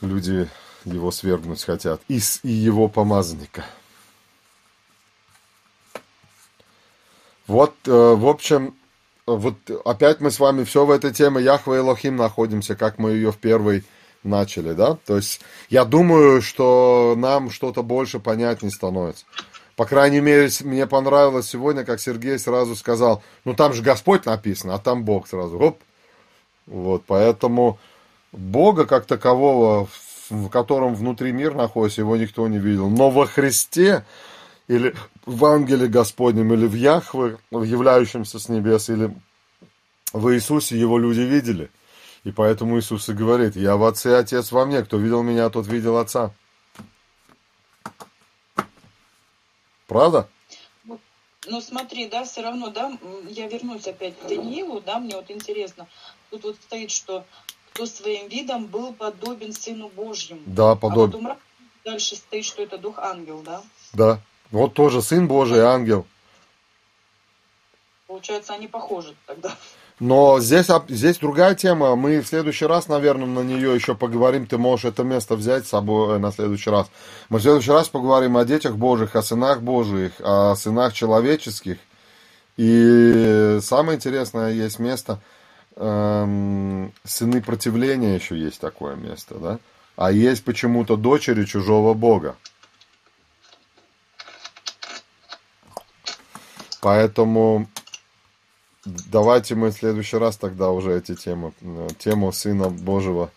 люди 0.00 0.48
его 0.84 1.10
свергнуть 1.10 1.64
хотят. 1.64 2.00
И, 2.06 2.20
и 2.44 2.50
его 2.50 2.86
помазанника. 2.86 3.64
Вот, 7.48 7.74
э, 7.86 7.90
в 7.90 8.28
общем, 8.28 8.74
вот 9.26 9.54
опять 9.84 10.20
мы 10.20 10.30
с 10.30 10.38
вами 10.38 10.64
все 10.64 10.84
в 10.84 10.90
этой 10.90 11.12
теме 11.12 11.42
Яхве 11.42 11.76
и 11.76 11.80
Лохим 11.80 12.16
находимся, 12.16 12.76
как 12.76 12.98
мы 12.98 13.12
ее 13.12 13.32
в 13.32 13.38
первой 13.38 13.84
начали, 14.22 14.72
да? 14.72 14.98
То 15.06 15.16
есть 15.16 15.40
я 15.70 15.84
думаю, 15.84 16.42
что 16.42 17.14
нам 17.16 17.50
что-то 17.50 17.82
больше 17.82 18.20
понятнее 18.20 18.70
становится. 18.70 19.24
По 19.76 19.86
крайней 19.86 20.20
мере, 20.20 20.50
мне 20.64 20.86
понравилось 20.86 21.48
сегодня, 21.48 21.84
как 21.84 22.00
Сергей 22.00 22.38
сразу 22.38 22.76
сказал, 22.76 23.22
ну 23.44 23.54
там 23.54 23.72
же 23.72 23.82
Господь 23.82 24.26
написано, 24.26 24.74
а 24.74 24.78
там 24.78 25.04
Бог 25.04 25.28
сразу. 25.28 25.58
Оп. 25.58 25.78
Вот, 26.66 27.04
поэтому 27.06 27.78
Бога 28.32 28.84
как 28.84 29.06
такового, 29.06 29.88
в 30.28 30.48
котором 30.48 30.94
внутри 30.94 31.32
мир 31.32 31.54
находится, 31.54 32.02
его 32.02 32.16
никто 32.16 32.46
не 32.46 32.58
видел. 32.58 32.90
Но 32.90 33.08
во 33.10 33.26
Христе 33.26 34.04
или 34.68 34.94
в 35.26 35.44
ангеле 35.44 35.88
Господнем, 35.88 36.52
или 36.52 36.66
в 36.66 36.74
Яхве, 36.74 37.38
являющемся 37.50 38.38
с 38.38 38.48
небес, 38.48 38.88
или 38.90 39.14
в 40.12 40.32
Иисусе 40.32 40.78
его 40.78 40.98
люди 40.98 41.20
видели. 41.20 41.70
И 42.24 42.32
поэтому 42.32 42.78
Иисус 42.78 43.08
и 43.08 43.14
говорит, 43.14 43.56
я 43.56 43.76
в 43.76 43.84
Отце, 43.84 44.16
Отец 44.16 44.52
во 44.52 44.66
мне, 44.66 44.82
кто 44.82 44.98
видел 44.98 45.22
меня, 45.22 45.48
тот 45.50 45.66
видел 45.66 45.96
Отца. 45.96 46.32
Правда? 49.86 50.28
Ну 51.46 51.60
смотри, 51.62 52.08
да, 52.08 52.24
все 52.24 52.42
равно, 52.42 52.68
да, 52.68 52.98
я 53.30 53.48
вернусь 53.48 53.86
опять 53.86 54.18
к 54.18 54.28
Даниилу, 54.28 54.82
да, 54.82 54.98
мне 54.98 55.16
вот 55.16 55.30
интересно, 55.30 55.86
тут 56.30 56.42
вот 56.42 56.56
стоит, 56.56 56.90
что 56.90 57.24
кто 57.72 57.86
своим 57.86 58.28
видом 58.28 58.66
был 58.66 58.92
подобен 58.92 59.54
Сыну 59.54 59.88
Божьему. 59.88 60.42
Да, 60.44 60.74
подобен. 60.74 61.26
А 61.26 61.28
потом 61.28 61.38
дальше 61.86 62.16
стоит, 62.16 62.44
что 62.44 62.62
это 62.62 62.76
Дух 62.76 62.98
Ангел, 62.98 63.40
да? 63.40 63.62
Да. 63.94 64.20
Вот 64.50 64.74
тоже 64.74 65.02
Сын 65.02 65.28
Божий, 65.28 65.60
ангел. 65.60 66.06
Получается, 68.06 68.54
они 68.54 68.66
похожи 68.66 69.14
тогда. 69.26 69.54
Но 70.00 70.38
здесь, 70.38 70.68
здесь 70.88 71.18
другая 71.18 71.54
тема. 71.54 71.96
Мы 71.96 72.20
в 72.20 72.28
следующий 72.28 72.66
раз, 72.66 72.88
наверное, 72.88 73.26
на 73.26 73.40
нее 73.40 73.74
еще 73.74 73.94
поговорим. 73.94 74.46
Ты 74.46 74.56
можешь 74.56 74.84
это 74.84 75.02
место 75.02 75.34
взять 75.34 75.66
с 75.66 75.70
собой 75.70 76.16
э, 76.16 76.18
на 76.18 76.30
следующий 76.30 76.70
раз. 76.70 76.88
Мы 77.28 77.40
в 77.40 77.42
следующий 77.42 77.72
раз 77.72 77.88
поговорим 77.88 78.36
о 78.36 78.44
детях 78.44 78.76
Божьих, 78.76 79.16
о 79.16 79.22
сынах 79.22 79.60
Божьих, 79.60 80.12
о 80.20 80.54
сынах 80.54 80.92
человеческих. 80.92 81.78
И 82.56 83.58
самое 83.60 83.96
интересное 83.96 84.52
есть 84.52 84.78
место, 84.78 85.20
эм, 85.76 86.92
сыны 87.04 87.42
противления 87.42 88.14
еще 88.16 88.36
есть 88.38 88.60
такое 88.60 88.96
место, 88.96 89.34
да? 89.36 89.58
А 89.96 90.12
есть 90.12 90.44
почему-то 90.44 90.96
дочери 90.96 91.44
чужого 91.44 91.94
Бога. 91.94 92.36
Поэтому 96.80 97.66
давайте 98.84 99.54
мы 99.54 99.70
в 99.70 99.74
следующий 99.74 100.16
раз 100.16 100.36
тогда 100.36 100.70
уже 100.70 100.96
эти 100.96 101.14
темы, 101.14 101.52
э, 101.60 101.88
тему 101.98 102.32
Сына 102.32 102.68
Божьего 102.68 103.30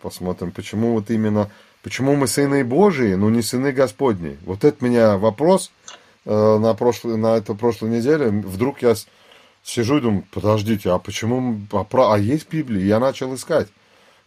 посмотрим. 0.00 0.50
Почему 0.50 0.94
вот 0.94 1.10
именно, 1.10 1.50
почему 1.82 2.16
мы 2.16 2.26
сыны 2.26 2.64
Божии, 2.64 3.14
но 3.14 3.30
не 3.30 3.42
сыны 3.42 3.72
Господни? 3.72 4.36
Вот 4.44 4.64
это 4.64 4.84
меня 4.84 5.16
вопрос 5.16 5.70
э, 6.24 6.58
на, 6.58 6.74
прошлой, 6.74 7.16
на 7.16 7.36
эту 7.36 7.54
прошлой 7.54 7.90
неделе. 7.90 8.28
Вдруг 8.30 8.82
я 8.82 8.94
сижу 9.62 9.98
и 9.98 10.00
думаю, 10.00 10.24
подождите, 10.32 10.90
а 10.90 10.98
почему, 10.98 11.60
а, 11.72 12.14
а 12.14 12.18
есть 12.18 12.48
Библия? 12.50 12.84
Я 12.84 12.98
начал 12.98 13.34
искать. 13.34 13.68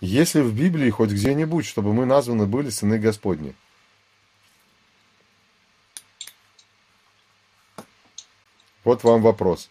Есть 0.02 0.36
ли 0.36 0.42
в 0.42 0.54
Библии 0.54 0.90
хоть 0.90 1.12
где-нибудь, 1.12 1.66
чтобы 1.66 1.94
мы 1.94 2.06
названы 2.06 2.46
были 2.46 2.70
сыны 2.70 2.98
Господни? 3.00 3.56
Вот 8.86 9.04
вам 9.04 9.22
вопрос. 9.22 9.70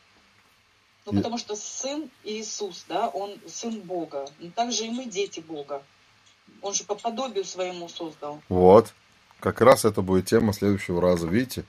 Ну, 1.07 1.13
и... 1.13 1.17
потому 1.17 1.39
что 1.39 1.57
сын 1.57 2.11
Иисус, 2.25 2.85
да, 2.89 3.09
он 3.09 3.39
сын 3.47 3.81
Бога. 3.81 4.27
Но 4.39 4.51
также 4.51 4.85
и 4.85 4.91
мы 4.91 5.07
дети 5.07 5.41
Бога. 5.41 5.83
Он 6.61 6.75
же 6.75 6.85
по 6.85 6.95
подобию 6.95 7.45
своему 7.45 7.89
создал. 7.89 8.43
Вот. 8.49 8.93
Как 9.41 9.61
раз 9.61 9.85
это 9.85 10.03
будет 10.03 10.27
тема 10.27 10.53
следующего 10.53 11.01
раза. 11.01 11.27
Видите? 11.27 11.65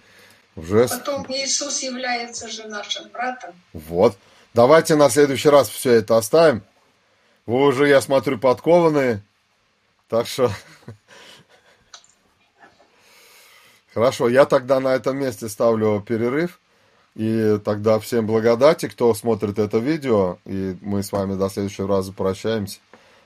Уже... 0.56 0.88
Потом 0.88 1.26
Иисус 1.30 1.84
является 1.84 2.48
же 2.48 2.68
нашим 2.68 3.10
братом. 3.10 3.54
Вот. 3.74 4.18
Давайте 4.54 4.96
на 4.96 5.10
следующий 5.10 5.50
раз 5.50 5.70
все 5.70 5.92
это 5.92 6.18
оставим. 6.18 6.64
Вы 7.46 7.68
уже, 7.68 7.88
я 7.88 8.02
смотрю, 8.02 8.40
подкованные. 8.40 9.22
Так 10.08 10.28
что... 10.28 10.50
Хорошо, 13.94 14.30
я 14.30 14.46
тогда 14.46 14.80
на 14.80 14.96
этом 14.96 15.18
месте 15.18 15.50
ставлю 15.50 16.02
перерыв. 16.02 16.60
И 17.16 17.60
тогда 17.64 18.00
всем 18.00 18.28
благодати, 18.28 18.88
кто 18.88 19.14
смотрит 19.14 19.58
это 19.58 19.78
видео. 19.78 20.38
И 20.46 20.76
мы 20.82 21.02
с 21.02 21.12
вами 21.12 21.36
до 21.36 21.50
следующего 21.50 21.88
раза 21.88 22.12
прощаемся. 22.12 22.80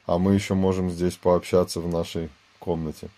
А 0.06 0.18
мы 0.18 0.34
еще 0.34 0.53
можем 0.53 0.90
здесь 0.90 1.16
пообщаться 1.16 1.80
в 1.80 1.88
нашей 1.88 2.30
комнате. 2.60 3.10